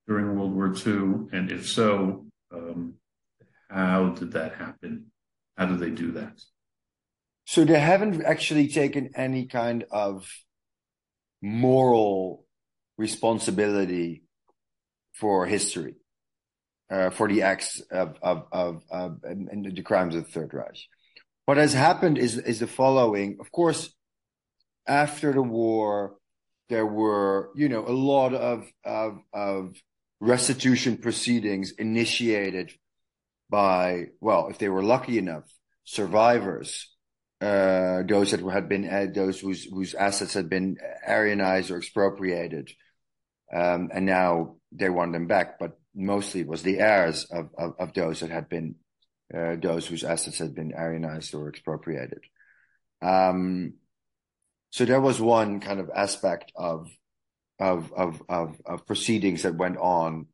during 0.06 0.36
World 0.36 0.54
War 0.54 0.74
II? 0.74 1.28
And 1.32 1.52
if 1.52 1.68
so, 1.68 2.26
um, 2.52 2.94
how 3.70 4.10
did 4.10 4.32
that 4.32 4.54
happen? 4.54 5.06
How 5.56 5.66
did 5.66 5.78
they 5.78 5.90
do 5.90 6.12
that? 6.12 6.40
So 7.48 7.64
they 7.64 7.80
haven't 7.80 8.22
actually 8.26 8.68
taken 8.68 9.12
any 9.16 9.46
kind 9.46 9.86
of 9.90 10.28
moral 11.40 12.44
responsibility 12.98 14.24
for 15.14 15.46
history, 15.46 15.94
uh, 16.90 17.08
for 17.08 17.26
the 17.26 17.40
acts 17.44 17.80
of, 17.90 18.16
of, 18.20 18.48
of, 18.52 18.82
of 18.90 19.20
and 19.24 19.64
the 19.64 19.80
crimes 19.80 20.14
of 20.14 20.26
the 20.26 20.30
Third 20.30 20.52
Reich. 20.52 20.76
What 21.46 21.56
has 21.56 21.72
happened 21.72 22.18
is, 22.18 22.36
is 22.36 22.60
the 22.60 22.66
following. 22.66 23.38
Of 23.40 23.50
course, 23.50 23.94
after 24.86 25.32
the 25.32 25.40
war, 25.40 26.16
there 26.68 26.84
were, 26.84 27.48
you 27.56 27.70
know, 27.70 27.88
a 27.88 27.96
lot 27.96 28.34
of, 28.34 28.70
of, 28.84 29.20
of 29.32 29.74
restitution 30.20 30.98
proceedings 30.98 31.70
initiated 31.70 32.72
by, 33.48 34.08
well, 34.20 34.48
if 34.48 34.58
they 34.58 34.68
were 34.68 34.82
lucky 34.82 35.16
enough, 35.16 35.44
survivors 35.84 36.94
uh, 37.40 38.02
those 38.02 38.32
that 38.32 38.40
had 38.40 38.68
been 38.68 38.88
uh, 38.88 39.06
those 39.14 39.40
whose 39.40 39.64
whose 39.64 39.94
assets 39.94 40.34
had 40.34 40.48
been 40.48 40.76
Aryanized 41.08 41.70
or 41.70 41.78
expropriated, 41.78 42.70
um, 43.54 43.90
and 43.92 44.06
now 44.06 44.56
they 44.72 44.90
want 44.90 45.12
them 45.12 45.26
back. 45.26 45.58
But 45.58 45.78
mostly 45.94 46.40
it 46.40 46.48
was 46.48 46.62
the 46.62 46.80
heirs 46.80 47.24
of 47.26 47.50
of, 47.56 47.74
of 47.78 47.92
those 47.94 48.20
that 48.20 48.30
had 48.30 48.48
been 48.48 48.76
uh, 49.32 49.56
those 49.60 49.86
whose 49.86 50.04
assets 50.04 50.38
had 50.38 50.54
been 50.54 50.72
Aryanized 50.72 51.34
or 51.34 51.48
expropriated. 51.48 52.20
Um, 53.02 53.74
so 54.70 54.84
there 54.84 55.00
was 55.00 55.20
one 55.20 55.60
kind 55.60 55.78
of 55.78 55.90
aspect 55.94 56.50
of 56.56 56.90
of 57.60 57.92
of 57.92 58.22
of, 58.28 58.60
of 58.66 58.86
proceedings 58.86 59.42
that 59.42 59.56
went 59.56 59.76
on 59.76 60.26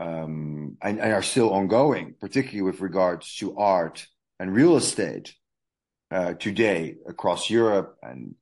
um, 0.00 0.76
and, 0.82 0.98
and 0.98 1.12
are 1.12 1.22
still 1.22 1.52
ongoing, 1.52 2.16
particularly 2.20 2.62
with 2.62 2.80
regards 2.80 3.36
to 3.36 3.56
art 3.56 4.06
and 4.40 4.52
real 4.52 4.76
estate 4.76 5.32
uh, 6.14 6.34
today 6.34 6.94
across 7.08 7.50
Europe 7.50 7.96
and 8.02 8.36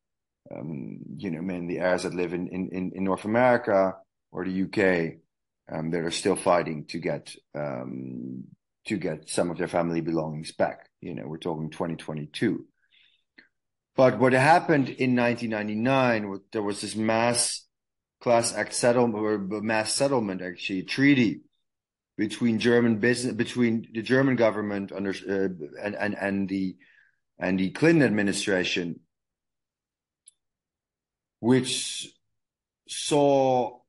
um, 0.55 0.99
you 1.17 1.31
know 1.31 1.41
mainly 1.41 1.79
heirs 1.79 2.03
that 2.03 2.15
live 2.15 2.35
in, 2.35 2.49
in, 2.49 2.93
in 2.95 3.05
North 3.05 3.25
America 3.25 3.95
or 4.31 4.45
the 4.45 4.63
UK 4.65 5.15
um, 5.75 5.91
that 5.91 6.03
are 6.03 6.11
still 6.11 6.37
fighting 6.37 6.85
to 6.87 6.99
get 6.99 7.35
um, 7.55 8.45
to 8.87 8.99
get 8.99 9.31
some 9.31 9.51
of 9.51 9.57
their 9.57 9.69
family 9.69 10.03
belongings 10.03 10.53
back. 10.53 10.89
You 11.01 11.15
know, 11.15 11.27
we're 11.27 11.39
talking 11.39 11.71
2022. 11.71 12.67
But 13.97 14.19
what 14.19 14.33
happened 14.33 14.89
in 14.89 15.17
1999, 15.17 16.41
there 16.53 16.63
was 16.63 16.81
this 16.81 16.97
mass 16.97 17.65
class 18.21 18.55
act 18.55 18.75
settlement 18.75 19.25
or 19.25 19.39
mass 19.63 19.95
settlement, 19.95 20.43
actually, 20.43 20.83
treaty 20.83 21.43
between 22.19 22.59
German 22.59 22.99
business, 22.99 23.35
between 23.35 23.87
the 23.95 24.03
German 24.03 24.37
government 24.37 24.93
under 24.93 25.11
uh, 25.11 25.49
and, 25.83 25.95
and 25.95 26.15
and 26.15 26.49
the 26.49 26.77
and 27.43 27.59
the 27.59 27.71
Clinton 27.71 28.05
administration, 28.05 29.01
which 31.41 32.09
saw 32.89 33.81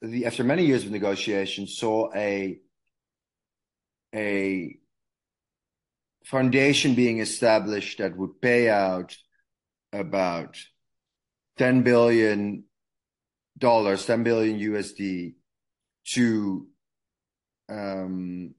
the 0.00 0.26
after 0.26 0.44
many 0.44 0.64
years 0.64 0.84
of 0.84 0.92
negotiations 0.92 1.76
saw 1.76 2.08
a 2.14 2.60
a 4.14 4.78
foundation 6.24 6.94
being 6.94 7.18
established 7.18 7.98
that 7.98 8.16
would 8.16 8.40
pay 8.40 8.70
out 8.70 9.16
about 9.92 10.56
10 11.58 11.82
billion 11.82 12.64
dollars 13.58 14.06
10 14.06 14.22
billion 14.22 14.60
USD 14.60 15.34
to 16.06 16.68
um, 17.68 18.54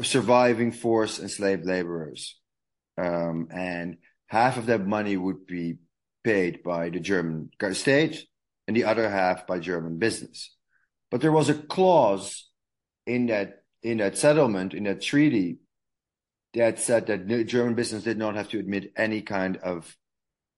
surviving 0.00 0.72
forced 0.72 1.20
enslaved 1.20 1.66
laborers 1.66 2.40
um, 2.96 3.48
and 3.50 3.98
half 4.26 4.56
of 4.56 4.66
that 4.66 4.86
money 4.86 5.16
would 5.16 5.46
be 5.46 5.76
paid 6.24 6.62
by 6.62 6.90
the 6.90 7.00
German 7.00 7.50
state 7.72 8.26
and 8.66 8.76
the 8.76 8.84
other 8.84 9.08
half 9.08 9.46
by 9.46 9.58
German 9.58 9.98
business. 9.98 10.54
But 11.10 11.20
there 11.20 11.32
was 11.32 11.48
a 11.48 11.54
clause 11.54 12.48
in 13.06 13.26
that 13.26 13.62
in 13.82 13.98
that 13.98 14.18
settlement 14.18 14.74
in 14.74 14.84
that 14.84 15.00
treaty 15.00 15.58
that 16.54 16.80
said 16.80 17.06
that 17.06 17.46
German 17.46 17.74
business 17.74 18.02
did 18.02 18.18
not 18.18 18.34
have 18.34 18.48
to 18.48 18.58
admit 18.58 18.92
any 18.96 19.20
kind 19.22 19.58
of 19.58 19.96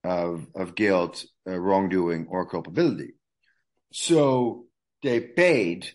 of, 0.05 0.47
of 0.55 0.75
guilt, 0.75 1.25
uh, 1.47 1.59
wrongdoing, 1.59 2.27
or 2.31 2.47
culpability. 2.47 3.15
So 3.93 4.67
they 5.03 5.21
paid 5.21 5.91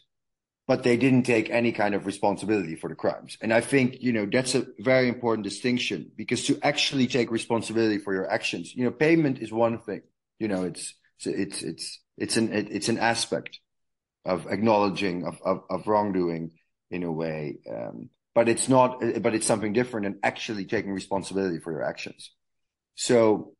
but 0.66 0.84
they 0.84 0.96
didn't 0.96 1.24
take 1.24 1.50
any 1.50 1.72
kind 1.72 1.94
of 1.94 2.06
responsibility 2.06 2.76
for 2.76 2.90
the 2.90 2.96
crimes. 2.96 3.38
And 3.42 3.54
I 3.54 3.62
think, 3.62 4.02
you 4.02 4.14
know, 4.14 4.26
that's 4.26 4.56
a 4.56 4.66
very 4.80 5.10
important 5.10 5.44
distinction 5.44 6.12
because 6.16 6.46
to 6.46 6.58
actually 6.64 7.08
take 7.08 7.32
responsibility 7.32 7.98
for 7.98 8.14
your 8.14 8.30
actions, 8.32 8.74
you 8.74 8.86
know, 8.86 8.92
payment 8.92 9.40
is 9.40 9.52
one 9.52 9.80
thing, 9.80 10.02
you 10.40 10.48
know, 10.48 10.64
it's, 10.64 10.94
it's, 11.26 11.62
it's, 11.64 12.00
it's 12.18 12.38
an, 12.38 12.54
it's 12.54 12.90
an 12.90 12.98
aspect 12.98 13.60
of 14.26 14.48
acknowledging 14.48 15.26
of, 15.26 15.38
of, 15.44 15.64
of 15.70 15.88
wrongdoing 15.88 16.52
in 16.92 17.04
a 17.04 17.12
way. 17.12 17.58
Um, 17.70 18.10
but 18.34 18.48
it's 18.48 18.70
not, 18.70 19.02
but 19.22 19.36
it's 19.36 19.46
something 19.46 19.74
different 19.74 20.06
than 20.06 20.20
actually 20.24 20.66
taking 20.66 20.92
responsibility 20.92 21.60
for 21.60 21.72
your 21.72 21.84
actions. 21.84 22.32
So 22.96 23.54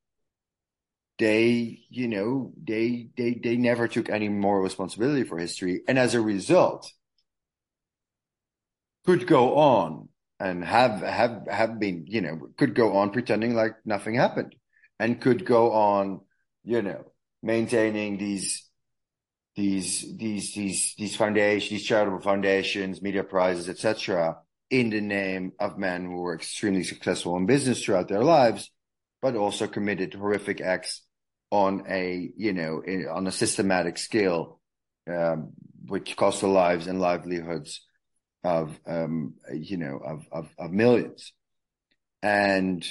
they, 1.20 1.82
you 1.90 2.08
know, 2.08 2.54
they, 2.62 3.10
they, 3.16 3.40
they 3.42 3.56
never 3.56 3.88
took 3.88 4.10
any 4.10 4.30
moral 4.30 4.64
responsibility 4.64 5.24
for 5.24 5.38
history. 5.38 5.82
And 5.88 6.00
as 6.00 6.16
a 6.16 6.22
result, 6.22 6.92
could 9.06 9.28
go 9.28 9.56
on 9.56 10.10
and 10.40 10.64
have, 10.64 11.02
have, 11.02 11.48
have 11.50 11.80
been, 11.80 12.06
you 12.08 12.22
know, 12.22 12.50
could 12.58 12.74
go 12.74 12.98
on 12.98 13.12
pretending 13.12 13.54
like 13.54 13.76
nothing 13.86 14.16
happened 14.16 14.56
and 15.00 15.22
could 15.22 15.46
go 15.46 15.72
on, 15.74 16.22
you 16.64 16.82
know, 16.82 17.04
maintaining 17.44 18.18
these, 18.18 18.68
these, 19.56 20.18
these, 20.18 20.56
these, 20.56 20.96
these 20.98 21.16
foundations, 21.16 21.70
these 21.70 21.86
charitable 21.86 22.22
foundations, 22.22 23.02
media 23.02 23.24
prizes, 23.24 23.70
etc., 23.70 24.38
in 24.72 24.90
the 24.90 25.02
name 25.02 25.52
of 25.60 25.78
men 25.78 26.06
who 26.06 26.16
were 26.16 26.34
extremely 26.34 26.84
successful 26.84 27.38
in 27.38 27.46
business 27.46 27.84
throughout 27.84 28.08
their 28.08 28.24
lives 28.24 28.72
but 29.24 29.36
also 29.36 29.66
committed 29.66 30.14
horrific 30.14 30.62
acts 30.62 31.02
on 31.50 31.86
a 31.90 32.32
you 32.38 32.54
know 32.54 32.84
on 33.12 33.26
a 33.26 33.32
systematic 33.32 33.98
scale, 33.98 34.60
um, 35.10 35.54
which 35.88 36.16
cost 36.16 36.42
the 36.42 36.48
lives 36.48 36.86
and 36.86 37.02
livelihoods 37.02 37.82
of 38.44 38.80
um, 38.86 39.34
you 39.52 39.78
know 39.78 39.98
of, 39.98 40.26
of, 40.32 40.50
of 40.60 40.72
millions, 40.72 41.34
and 42.22 42.86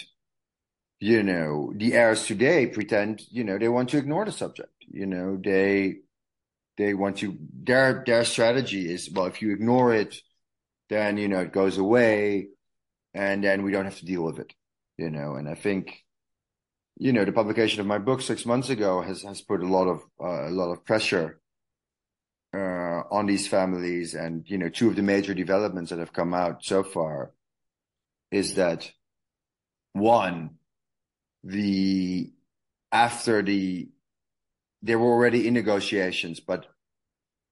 you 1.02 1.24
know, 1.24 1.72
the 1.74 1.94
heirs 1.94 2.26
today 2.26 2.68
pretend, 2.68 3.22
you 3.28 3.42
know, 3.42 3.58
they 3.58 3.68
want 3.68 3.88
to 3.88 3.98
ignore 3.98 4.24
the 4.24 4.30
subject. 4.30 4.70
You 4.88 5.06
know, 5.06 5.36
they 5.36 5.96
they 6.78 6.94
want 6.94 7.16
to 7.18 7.36
their 7.64 8.04
their 8.06 8.24
strategy 8.24 8.88
is 8.88 9.10
well, 9.10 9.26
if 9.26 9.42
you 9.42 9.52
ignore 9.52 9.92
it, 9.92 10.16
then 10.88 11.16
you 11.16 11.26
know 11.26 11.40
it 11.40 11.52
goes 11.52 11.76
away, 11.76 12.50
and 13.14 13.42
then 13.42 13.64
we 13.64 13.72
don't 13.72 13.84
have 13.84 13.98
to 13.98 14.06
deal 14.06 14.22
with 14.22 14.38
it. 14.38 14.54
You 14.96 15.10
know, 15.10 15.34
and 15.34 15.48
I 15.48 15.56
think, 15.56 16.04
you 17.02 17.12
know, 17.12 17.24
the 17.24 17.32
publication 17.32 17.80
of 17.80 17.86
my 17.86 17.98
book 17.98 18.22
six 18.22 18.46
months 18.46 18.70
ago 18.70 19.00
has 19.02 19.22
has 19.22 19.42
put 19.42 19.60
a 19.60 19.66
lot 19.66 19.88
of 19.88 20.04
uh, 20.20 20.46
a 20.48 20.54
lot 20.54 20.70
of 20.70 20.84
pressure 20.84 21.40
uh, 22.54 23.02
on 23.10 23.26
these 23.26 23.48
families, 23.48 24.14
and 24.14 24.48
you 24.48 24.56
know, 24.56 24.68
two 24.68 24.88
of 24.88 24.94
the 24.94 25.02
major 25.02 25.34
developments 25.34 25.90
that 25.90 25.98
have 25.98 26.12
come 26.12 26.32
out 26.32 26.64
so 26.64 26.84
far 26.84 27.32
is 28.30 28.54
that 28.54 28.88
one, 29.94 30.50
the 31.42 32.30
after 32.92 33.42
the 33.42 33.88
there 34.80 35.00
were 35.00 35.12
already 35.12 35.48
in 35.48 35.54
negotiations, 35.54 36.38
but 36.38 36.66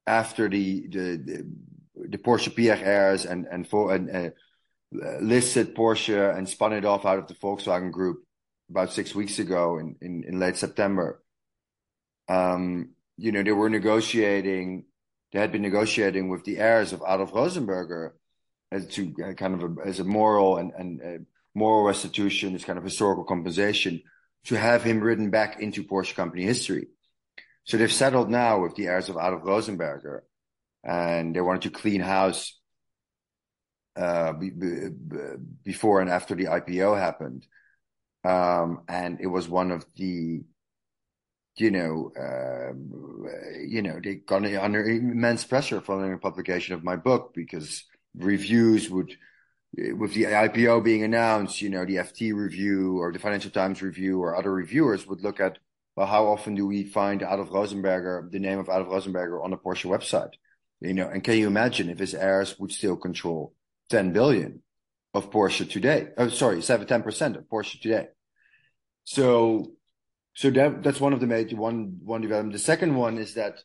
after 0.06 0.48
the 0.48 0.86
the 0.86 1.06
the, 1.28 2.06
the 2.10 2.18
Porsche 2.18 2.54
Piëch 2.54 2.82
heirs 2.82 3.26
and 3.26 3.46
and 3.50 3.66
for 3.66 3.92
and 3.92 4.08
uh, 4.14 5.18
listed 5.20 5.74
Porsche 5.74 6.38
and 6.38 6.48
spun 6.48 6.72
it 6.72 6.84
off 6.84 7.04
out 7.04 7.18
of 7.18 7.26
the 7.26 7.34
Volkswagen 7.34 7.90
Group 7.90 8.24
about 8.70 8.92
six 8.92 9.14
weeks 9.14 9.38
ago 9.38 9.78
in 9.78 9.96
in, 10.00 10.24
in 10.24 10.38
late 10.38 10.56
September. 10.56 11.22
Um, 12.28 12.90
you 13.16 13.32
know, 13.32 13.42
they 13.42 13.52
were 13.52 13.70
negotiating. 13.70 14.84
They 15.32 15.40
had 15.40 15.52
been 15.52 15.62
negotiating 15.62 16.28
with 16.28 16.44
the 16.44 16.58
heirs 16.58 16.92
of 16.92 17.02
Adolf 17.06 17.32
Rosenberger 17.32 18.12
as 18.72 18.86
to 18.88 19.14
uh, 19.24 19.32
kind 19.34 19.54
of 19.54 19.78
a, 19.78 19.86
as 19.86 20.00
a 20.00 20.04
moral 20.04 20.56
and 20.56 20.72
and 20.76 21.02
uh, 21.02 21.24
moral 21.54 21.84
restitution, 21.84 22.54
as 22.54 22.64
kind 22.64 22.78
of 22.78 22.84
historical 22.84 23.24
compensation, 23.24 24.02
to 24.44 24.54
have 24.56 24.82
him 24.82 25.00
written 25.00 25.30
back 25.30 25.60
into 25.60 25.84
Porsche 25.84 26.14
company 26.14 26.44
history. 26.44 26.86
So 27.64 27.76
they've 27.76 27.92
settled 27.92 28.30
now 28.30 28.62
with 28.62 28.74
the 28.74 28.86
heirs 28.86 29.08
of 29.08 29.16
Adolf 29.16 29.42
Rosenberger, 29.42 30.20
and 30.82 31.34
they 31.34 31.40
wanted 31.40 31.62
to 31.62 31.70
clean 31.70 32.00
house 32.00 32.58
uh, 33.96 34.32
be, 34.32 34.50
be, 34.50 34.88
before 35.64 36.00
and 36.00 36.10
after 36.10 36.34
the 36.34 36.46
IPO 36.46 36.98
happened. 36.98 37.46
Um, 38.24 38.82
and 38.88 39.20
it 39.20 39.26
was 39.26 39.48
one 39.48 39.70
of 39.70 39.84
the, 39.96 40.42
you 41.56 41.70
know, 41.70 42.12
uh, 42.18 42.72
you 43.66 43.82
know, 43.82 44.00
they 44.02 44.16
got 44.16 44.44
under 44.44 44.84
immense 44.84 45.44
pressure 45.44 45.80
following 45.80 46.12
the 46.12 46.18
publication 46.18 46.74
of 46.74 46.84
my 46.84 46.96
book 46.96 47.32
because 47.34 47.84
reviews 48.14 48.90
would, 48.90 49.16
with 49.74 50.14
the 50.14 50.24
IPO 50.24 50.84
being 50.84 51.02
announced, 51.02 51.62
you 51.62 51.70
know, 51.70 51.84
the 51.84 51.96
FT 51.96 52.34
review 52.34 52.98
or 52.98 53.12
the 53.12 53.18
Financial 53.18 53.50
Times 53.50 53.82
review 53.82 54.20
or 54.20 54.36
other 54.36 54.52
reviewers 54.52 55.06
would 55.06 55.22
look 55.22 55.40
at, 55.40 55.58
well, 55.96 56.06
how 56.06 56.26
often 56.26 56.54
do 56.54 56.66
we 56.66 56.84
find 56.84 57.22
Adolf 57.22 57.50
Rosenberger, 57.50 58.30
the 58.30 58.38
name 58.38 58.58
of 58.58 58.68
Adolf 58.68 58.88
Rosenberger 58.88 59.42
on 59.42 59.50
the 59.50 59.56
Porsche 59.56 59.88
website? 59.88 60.32
You 60.80 60.94
know, 60.94 61.08
and 61.08 61.22
can 61.22 61.36
you 61.36 61.46
imagine 61.46 61.90
if 61.90 61.98
his 61.98 62.14
heirs 62.14 62.58
would 62.58 62.72
still 62.72 62.96
control 62.96 63.54
10 63.90 64.12
billion 64.12 64.62
of 65.14 65.30
Porsche 65.30 65.68
today? 65.68 66.08
Oh, 66.16 66.28
sorry, 66.28 66.62
7, 66.62 66.86
10% 66.86 67.36
of 67.36 67.44
Porsche 67.44 67.80
today. 67.80 68.08
So, 69.04 69.72
so 70.34 70.50
that, 70.50 70.82
that's 70.82 71.00
one 71.00 71.12
of 71.12 71.20
the 71.20 71.26
major, 71.26 71.56
one, 71.56 71.98
one 72.04 72.20
development. 72.20 72.52
The 72.52 72.58
second 72.58 72.94
one 72.94 73.18
is 73.18 73.34
that 73.34 73.58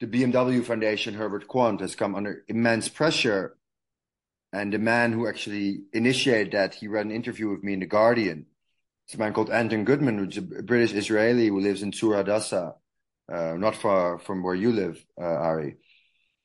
the 0.00 0.06
BMW 0.06 0.64
Foundation, 0.64 1.14
Herbert 1.14 1.48
Quandt, 1.48 1.80
has 1.80 1.94
come 1.94 2.14
under 2.14 2.44
immense 2.48 2.88
pressure 2.88 3.56
and 4.52 4.72
the 4.72 4.78
man 4.78 5.12
who 5.12 5.26
actually 5.26 5.84
initiated 5.92 6.52
that, 6.52 6.74
he 6.74 6.86
read 6.86 7.06
an 7.06 7.12
interview 7.12 7.48
with 7.48 7.62
me 7.62 7.72
in 7.72 7.80
The 7.80 7.86
Guardian. 7.86 8.46
It's 9.06 9.14
a 9.14 9.18
man 9.18 9.32
called 9.32 9.50
Anton 9.50 9.84
Goodman, 9.84 10.18
who's 10.18 10.36
a 10.36 10.42
British 10.42 10.92
Israeli 10.92 11.48
who 11.48 11.60
lives 11.60 11.82
in 11.82 11.90
Tzur 11.90 12.16
Hadassah, 12.16 12.74
uh, 13.32 13.54
not 13.56 13.76
far 13.76 14.18
from 14.18 14.42
where 14.42 14.54
you 14.54 14.72
live, 14.72 15.02
uh, 15.18 15.24
Ari. 15.24 15.76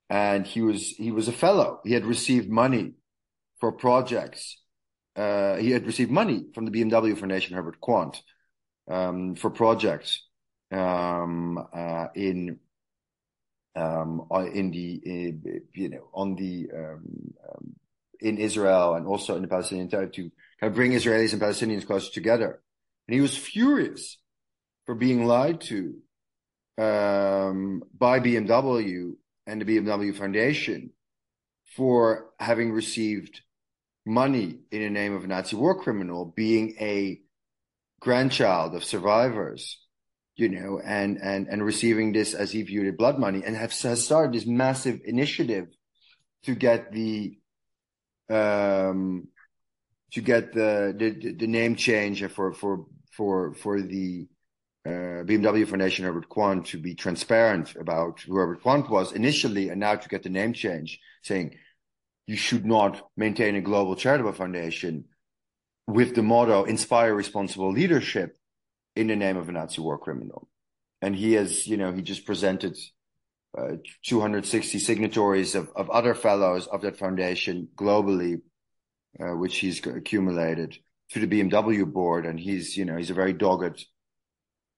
And 0.09 0.47
he 0.47 0.61
was 0.61 0.87
he 0.91 1.11
was 1.11 1.27
a 1.27 1.33
fellow. 1.33 1.81
He 1.83 1.91
had 1.91 2.05
received 2.05 2.49
money 2.49 2.93
for 3.59 3.71
projects. 3.71 4.57
Uh, 5.15 5.55
he 5.55 5.71
had 5.71 5.85
received 5.85 6.11
money 6.11 6.45
from 6.53 6.65
the 6.65 6.71
BMW 6.71 7.17
Foundation, 7.17 7.55
Herbert 7.55 7.81
Quandt, 7.81 8.21
um, 8.89 9.35
for 9.35 9.49
projects 9.49 10.23
um, 10.71 11.57
uh, 11.73 12.07
in 12.15 12.59
um, 13.75 14.27
in 14.53 14.71
the 14.71 15.01
uh, 15.05 15.59
you 15.73 15.89
know 15.89 16.09
on 16.13 16.35
the 16.35 16.69
um, 16.73 17.33
um, 17.47 17.75
in 18.19 18.37
Israel 18.37 18.95
and 18.95 19.05
also 19.07 19.35
in 19.35 19.41
the 19.41 19.47
Palestinian 19.47 19.89
territory 19.89 20.29
to 20.29 20.31
kind 20.59 20.71
of 20.71 20.75
bring 20.75 20.91
Israelis 20.91 21.33
and 21.33 21.41
Palestinians 21.41 21.85
closer 21.85 22.11
together. 22.11 22.61
And 23.07 23.15
he 23.15 23.21
was 23.21 23.37
furious 23.37 24.17
for 24.85 24.95
being 24.95 25.25
lied 25.25 25.61
to 25.61 25.95
um, 26.77 27.83
by 27.97 28.19
BMW 28.19 29.13
and 29.45 29.61
the 29.61 29.65
BMW 29.65 30.15
Foundation 30.15 30.91
for 31.75 32.29
having 32.39 32.71
received 32.71 33.41
money 34.07 34.59
in 34.71 34.81
the 34.81 34.89
name 34.89 35.15
of 35.15 35.23
a 35.23 35.27
Nazi 35.27 35.55
war 35.55 35.79
criminal, 35.81 36.25
being 36.25 36.75
a 36.79 37.19
grandchild 37.99 38.75
of 38.75 38.83
survivors, 38.83 39.79
you 40.35 40.49
know, 40.49 40.79
and 40.83 41.17
and 41.21 41.47
and 41.47 41.63
receiving 41.63 42.13
this 42.13 42.33
as 42.33 42.51
he 42.51 42.63
viewed 42.63 42.87
it 42.87 42.97
blood 42.97 43.19
money, 43.19 43.43
and 43.45 43.55
have, 43.55 43.73
has 43.81 44.03
started 44.03 44.33
this 44.33 44.45
massive 44.45 45.01
initiative 45.05 45.67
to 46.43 46.55
get 46.55 46.91
the 46.91 47.37
um, 48.29 49.27
to 50.13 50.21
get 50.21 50.53
the, 50.53 50.95
the 50.97 51.33
the 51.33 51.47
name 51.47 51.75
change 51.75 52.25
for 52.27 52.53
for 52.53 52.85
for 53.11 53.53
for 53.55 53.81
the 53.81 54.27
uh, 54.85 55.23
BMW 55.25 55.67
Foundation 55.67 56.05
Herbert 56.05 56.29
Quandt 56.29 56.67
to 56.67 56.77
be 56.77 56.95
transparent 56.95 57.75
about 57.75 58.21
who 58.21 58.35
Herbert 58.35 58.61
Quandt 58.61 58.89
was 58.89 59.11
initially, 59.11 59.69
and 59.69 59.79
now 59.79 59.95
to 59.95 60.09
get 60.09 60.23
the 60.23 60.29
name 60.29 60.53
change, 60.53 60.99
saying 61.23 61.55
you 62.28 62.36
should 62.36 62.65
not 62.65 63.09
maintain 63.15 63.55
a 63.55 63.61
global 63.61 63.95
charitable 63.95 64.34
foundation 64.34 65.05
with 65.88 66.13
the 66.13 66.21
motto 66.21 66.65
"Inspire 66.65 67.15
responsible 67.15 67.71
leadership" 67.71 68.38
in 68.95 69.07
the 69.07 69.15
name 69.15 69.38
of 69.38 69.47
a 69.47 69.51
Nazi 69.51 69.82
war 69.82 69.97
criminal. 69.97 70.49
And 71.01 71.15
he 71.15 71.34
has, 71.34 71.67
you 71.67 71.78
know, 71.78 71.93
he 71.93 72.01
just 72.01 72.25
presented 72.25 72.78
uh, 73.57 73.78
260 74.03 74.80
signatories 74.80 75.55
of, 75.55 75.69
of 75.75 75.89
other 75.89 76.13
fellows 76.13 76.67
of 76.67 76.82
that 76.82 76.97
foundation 76.97 77.69
globally, 77.75 78.41
uh, 79.19 79.36
which 79.36 79.59
he's 79.59 79.86
accumulated 79.86 80.78
to 81.11 81.25
the 81.25 81.28
BMW 81.28 81.91
board. 81.91 82.25
And 82.25 82.39
he's, 82.39 82.75
you 82.75 82.86
know, 82.86 82.97
he's 82.97 83.11
a 83.11 83.15
very 83.15 83.34
dogged, 83.34 83.86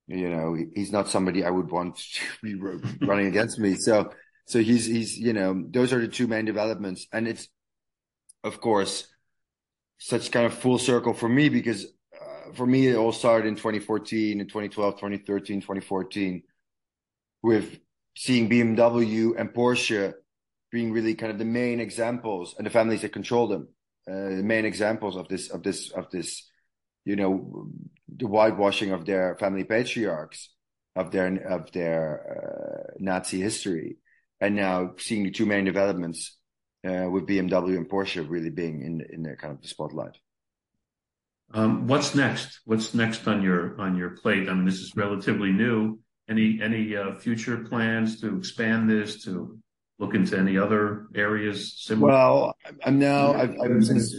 you 0.08 0.30
know, 0.30 0.58
he's 0.76 0.92
not 0.92 1.08
somebody 1.08 1.44
I 1.44 1.50
would 1.50 1.72
want 1.72 1.98
to 1.98 2.22
be 2.44 2.56
running 3.02 3.28
against 3.28 3.58
me. 3.58 3.76
So, 3.76 4.12
so 4.50 4.58
he's, 4.58 4.88
he's, 4.88 5.16
you 5.16 5.34
know, 5.34 5.64
those 5.70 5.94
are 5.94 6.02
the 6.02 6.08
two 6.08 6.26
main 6.26 6.46
developments. 6.46 7.06
And 7.14 7.28
it's, 7.28 7.48
of 8.44 8.60
course, 8.60 9.06
such 10.00 10.32
kind 10.32 10.48
of 10.48 10.56
full 10.56 10.80
circle 10.80 11.14
for 11.14 11.30
me 11.30 11.50
because 11.50 11.86
uh, 11.86 12.54
for 12.56 12.66
me, 12.66 12.88
it 12.88 12.96
all 12.96 13.12
started 13.12 13.48
in 13.48 13.56
2014 13.56 14.40
and 14.40 14.50
2012, 14.50 14.96
2013, 14.96 15.62
2014 15.62 16.42
with 17.44 17.80
seeing 18.18 18.50
BMW 18.50 19.40
and 19.40 19.54
Porsche 19.54 20.14
being 20.72 20.92
really 20.94 21.14
kind 21.14 21.32
of 21.32 21.38
the 21.38 21.46
main 21.46 21.80
examples 21.80 22.56
and 22.58 22.66
the 22.66 22.72
families 22.72 23.04
that 23.04 23.14
control 23.14 23.48
them, 23.48 23.68
uh, 24.10 24.36
the 24.36 24.44
main 24.44 24.66
examples 24.66 25.16
of 25.16 25.28
this, 25.28 25.52
of 25.52 25.62
this, 25.62 25.92
of 25.92 26.10
this, 26.10 26.50
you 27.06 27.16
know, 27.16 27.70
the 28.18 28.26
whitewashing 28.26 28.94
of 28.94 29.06
their 29.06 29.38
family 29.40 29.64
patriarchs, 29.64 30.50
of 30.96 31.12
their, 31.12 31.28
of 31.48 31.72
their 31.72 32.90
uh, 32.90 32.94
Nazi 32.98 33.40
history. 33.40 33.98
And 34.42 34.56
now 34.56 34.94
seeing 34.98 35.24
the 35.24 35.32
two 35.32 35.46
main 35.46 35.66
developments 35.66 36.38
uh, 36.88 37.10
with 37.10 37.28
BMW 37.28 37.76
and 37.76 37.90
Porsche 37.90 38.26
really 38.28 38.50
being 38.50 38.82
in, 38.82 39.06
in 39.12 39.24
the 39.24 39.36
kind 39.36 39.54
of 39.54 39.62
the 39.62 39.68
spotlight. 39.68 40.18
Um, 41.54 41.88
what's 41.88 42.14
next? 42.14 42.62
What's 42.66 42.94
next 42.94 43.28
on 43.28 43.42
your 43.42 43.80
on 43.82 43.98
your 43.98 44.12
plate? 44.12 44.48
I 44.48 44.54
mean, 44.54 44.66
this 44.66 44.80
is 44.80 44.96
relatively 44.96 45.52
new. 45.52 46.00
Any 46.30 46.60
any 46.62 46.96
uh, 46.96 47.16
future 47.16 47.58
plans 47.58 48.22
to 48.22 48.38
expand 48.38 48.90
this 48.90 49.24
to 49.24 49.58
look 49.98 50.14
into 50.14 50.38
any 50.38 50.58
other 50.58 51.08
areas 51.16 51.74
similar? 51.84 52.12
Well, 52.12 52.56
I'm 52.86 53.00
now 53.00 53.34
I've, 53.34 53.56
I've 53.62 53.84
since, 53.84 54.16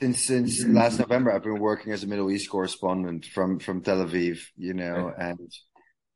since 0.00 0.24
since 0.24 0.64
last 0.66 0.98
November 0.98 1.32
I've 1.32 1.42
been 1.42 1.60
working 1.60 1.92
as 1.92 2.02
a 2.02 2.06
Middle 2.06 2.30
East 2.30 2.48
correspondent 2.48 3.26
from 3.26 3.58
from 3.58 3.82
Tel 3.82 3.98
Aviv, 3.98 4.40
you 4.56 4.72
know, 4.72 5.12
and 5.18 5.52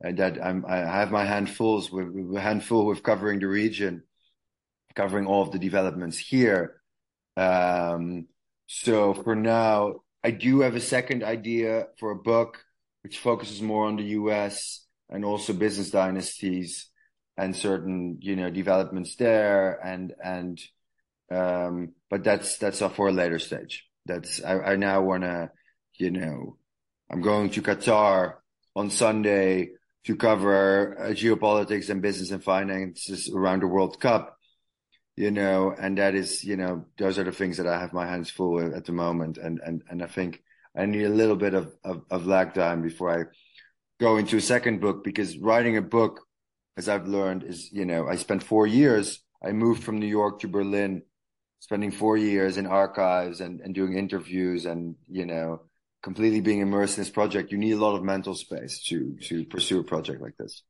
and 0.04 0.18
that 0.18 0.38
I'm 0.44 0.64
I 0.68 0.76
have 0.76 1.10
my 1.10 1.24
handfuls 1.24 1.90
with, 1.90 2.08
with 2.08 2.40
handful 2.40 2.86
with 2.86 3.02
covering 3.02 3.40
the 3.40 3.48
region, 3.48 4.04
covering 4.94 5.26
all 5.26 5.42
of 5.42 5.50
the 5.50 5.58
developments 5.58 6.18
here. 6.18 6.80
Um, 7.36 8.26
so 8.66 9.14
for 9.14 9.34
now, 9.34 9.94
I 10.22 10.30
do 10.30 10.60
have 10.60 10.76
a 10.76 10.80
second 10.80 11.24
idea 11.24 11.88
for 11.98 12.12
a 12.12 12.16
book 12.16 12.62
which 13.02 13.18
focuses 13.18 13.60
more 13.60 13.86
on 13.86 13.96
the 13.96 14.04
U.S 14.20 14.84
and 15.10 15.24
also 15.24 15.52
business 15.52 15.90
dynasties 15.90 16.90
and 17.36 17.54
certain 17.54 18.18
you 18.20 18.36
know 18.36 18.50
developments 18.50 19.16
there 19.16 19.78
and 19.84 20.14
and 20.22 20.60
um 21.30 21.92
but 22.10 22.24
that's 22.24 22.58
that's 22.58 22.80
for 22.80 23.08
a 23.08 23.12
later 23.12 23.38
stage 23.38 23.84
that's 24.06 24.42
i, 24.44 24.72
I 24.72 24.76
now 24.76 25.02
want 25.02 25.24
to 25.24 25.50
you 25.98 26.10
know 26.10 26.56
I'm 27.10 27.20
going 27.20 27.50
to 27.50 27.62
Qatar 27.62 28.36
on 28.74 28.88
Sunday 28.88 29.68
to 30.04 30.16
cover 30.16 30.98
uh, 30.98 31.08
geopolitics 31.10 31.88
and 31.88 32.02
business 32.02 32.30
and 32.30 32.44
finances 32.44 33.30
around 33.34 33.62
the 33.62 33.66
World 33.66 34.00
Cup. 34.00 34.36
You 35.16 35.30
know, 35.30 35.72
and 35.78 35.98
that 35.98 36.16
is, 36.16 36.42
you 36.42 36.56
know, 36.56 36.86
those 36.98 37.18
are 37.18 37.24
the 37.24 37.32
things 37.32 37.58
that 37.58 37.68
I 37.68 37.78
have 37.78 37.92
my 37.92 38.06
hands 38.06 38.30
full 38.30 38.52
with 38.52 38.74
at 38.74 38.84
the 38.84 38.92
moment, 38.92 39.38
and 39.38 39.60
and 39.64 39.82
and 39.88 40.02
I 40.02 40.06
think 40.06 40.42
I 40.76 40.86
need 40.86 41.04
a 41.04 41.08
little 41.08 41.36
bit 41.36 41.54
of 41.54 41.72
of, 41.84 42.02
of 42.10 42.26
lag 42.26 42.52
time 42.52 42.82
before 42.82 43.20
I 43.20 43.24
go 44.00 44.16
into 44.16 44.36
a 44.36 44.40
second 44.40 44.80
book 44.80 45.04
because 45.04 45.38
writing 45.38 45.76
a 45.76 45.82
book, 45.82 46.20
as 46.76 46.88
I've 46.88 47.06
learned, 47.06 47.44
is 47.44 47.70
you 47.70 47.84
know 47.84 48.08
I 48.08 48.16
spent 48.16 48.42
four 48.42 48.66
years. 48.66 49.20
I 49.40 49.52
moved 49.52 49.84
from 49.84 50.00
New 50.00 50.08
York 50.08 50.40
to 50.40 50.48
Berlin, 50.48 51.02
spending 51.60 51.92
four 51.92 52.16
years 52.16 52.56
in 52.56 52.66
archives 52.66 53.40
and 53.40 53.60
and 53.60 53.72
doing 53.72 53.96
interviews 53.96 54.66
and 54.66 54.96
you 55.08 55.26
know 55.26 55.60
completely 56.04 56.42
being 56.42 56.60
immersed 56.60 56.98
in 56.98 57.02
this 57.02 57.10
project, 57.10 57.50
you 57.50 57.56
need 57.56 57.72
a 57.72 57.78
lot 57.78 57.96
of 57.96 58.04
mental 58.04 58.34
space 58.34 58.82
to 58.88 59.16
to 59.28 59.44
pursue 59.46 59.80
a 59.80 59.84
project 59.84 60.20
like 60.20 60.36
this. 60.36 60.62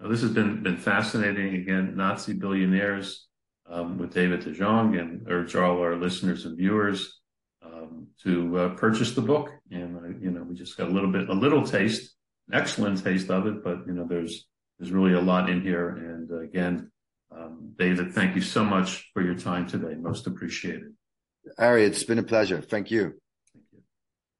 Now, 0.00 0.08
this 0.08 0.22
has 0.22 0.32
been 0.32 0.62
been 0.62 0.78
fascinating. 0.78 1.54
Again, 1.54 1.94
Nazi 1.96 2.32
billionaires 2.32 3.28
um, 3.70 3.98
with 3.98 4.14
David 4.14 4.40
de 4.40 4.52
Jong, 4.52 4.96
and 4.96 5.26
urge 5.28 5.54
all 5.54 5.78
our 5.80 5.96
listeners 5.96 6.46
and 6.46 6.56
viewers 6.56 7.20
um, 7.62 8.08
to 8.24 8.58
uh, 8.58 8.68
purchase 8.70 9.12
the 9.14 9.20
book. 9.20 9.50
And 9.70 9.96
uh, 9.98 10.18
you 10.24 10.30
know, 10.30 10.42
we 10.42 10.54
just 10.54 10.78
got 10.78 10.88
a 10.88 10.94
little 10.96 11.12
bit, 11.12 11.28
a 11.28 11.34
little 11.34 11.64
taste, 11.64 12.14
excellent 12.50 13.04
taste 13.04 13.30
of 13.30 13.46
it, 13.46 13.62
but 13.62 13.86
you 13.86 13.92
know, 13.92 14.06
there's 14.08 14.48
there's 14.78 14.92
really 14.92 15.12
a 15.12 15.20
lot 15.20 15.50
in 15.50 15.60
here. 15.60 15.90
And 15.90 16.30
uh, 16.30 16.40
again, 16.40 16.90
um, 17.30 17.74
David, 17.78 18.14
thank 18.14 18.34
you 18.34 18.42
so 18.42 18.64
much 18.64 19.10
for 19.12 19.22
your 19.22 19.34
time 19.34 19.68
today. 19.68 19.94
Most 19.94 20.26
appreciated. 20.26 20.94
Ari, 21.58 21.84
it's 21.84 22.04
been 22.04 22.18
a 22.18 22.22
pleasure. 22.22 22.62
Thank 22.62 22.90
you. 22.90 23.20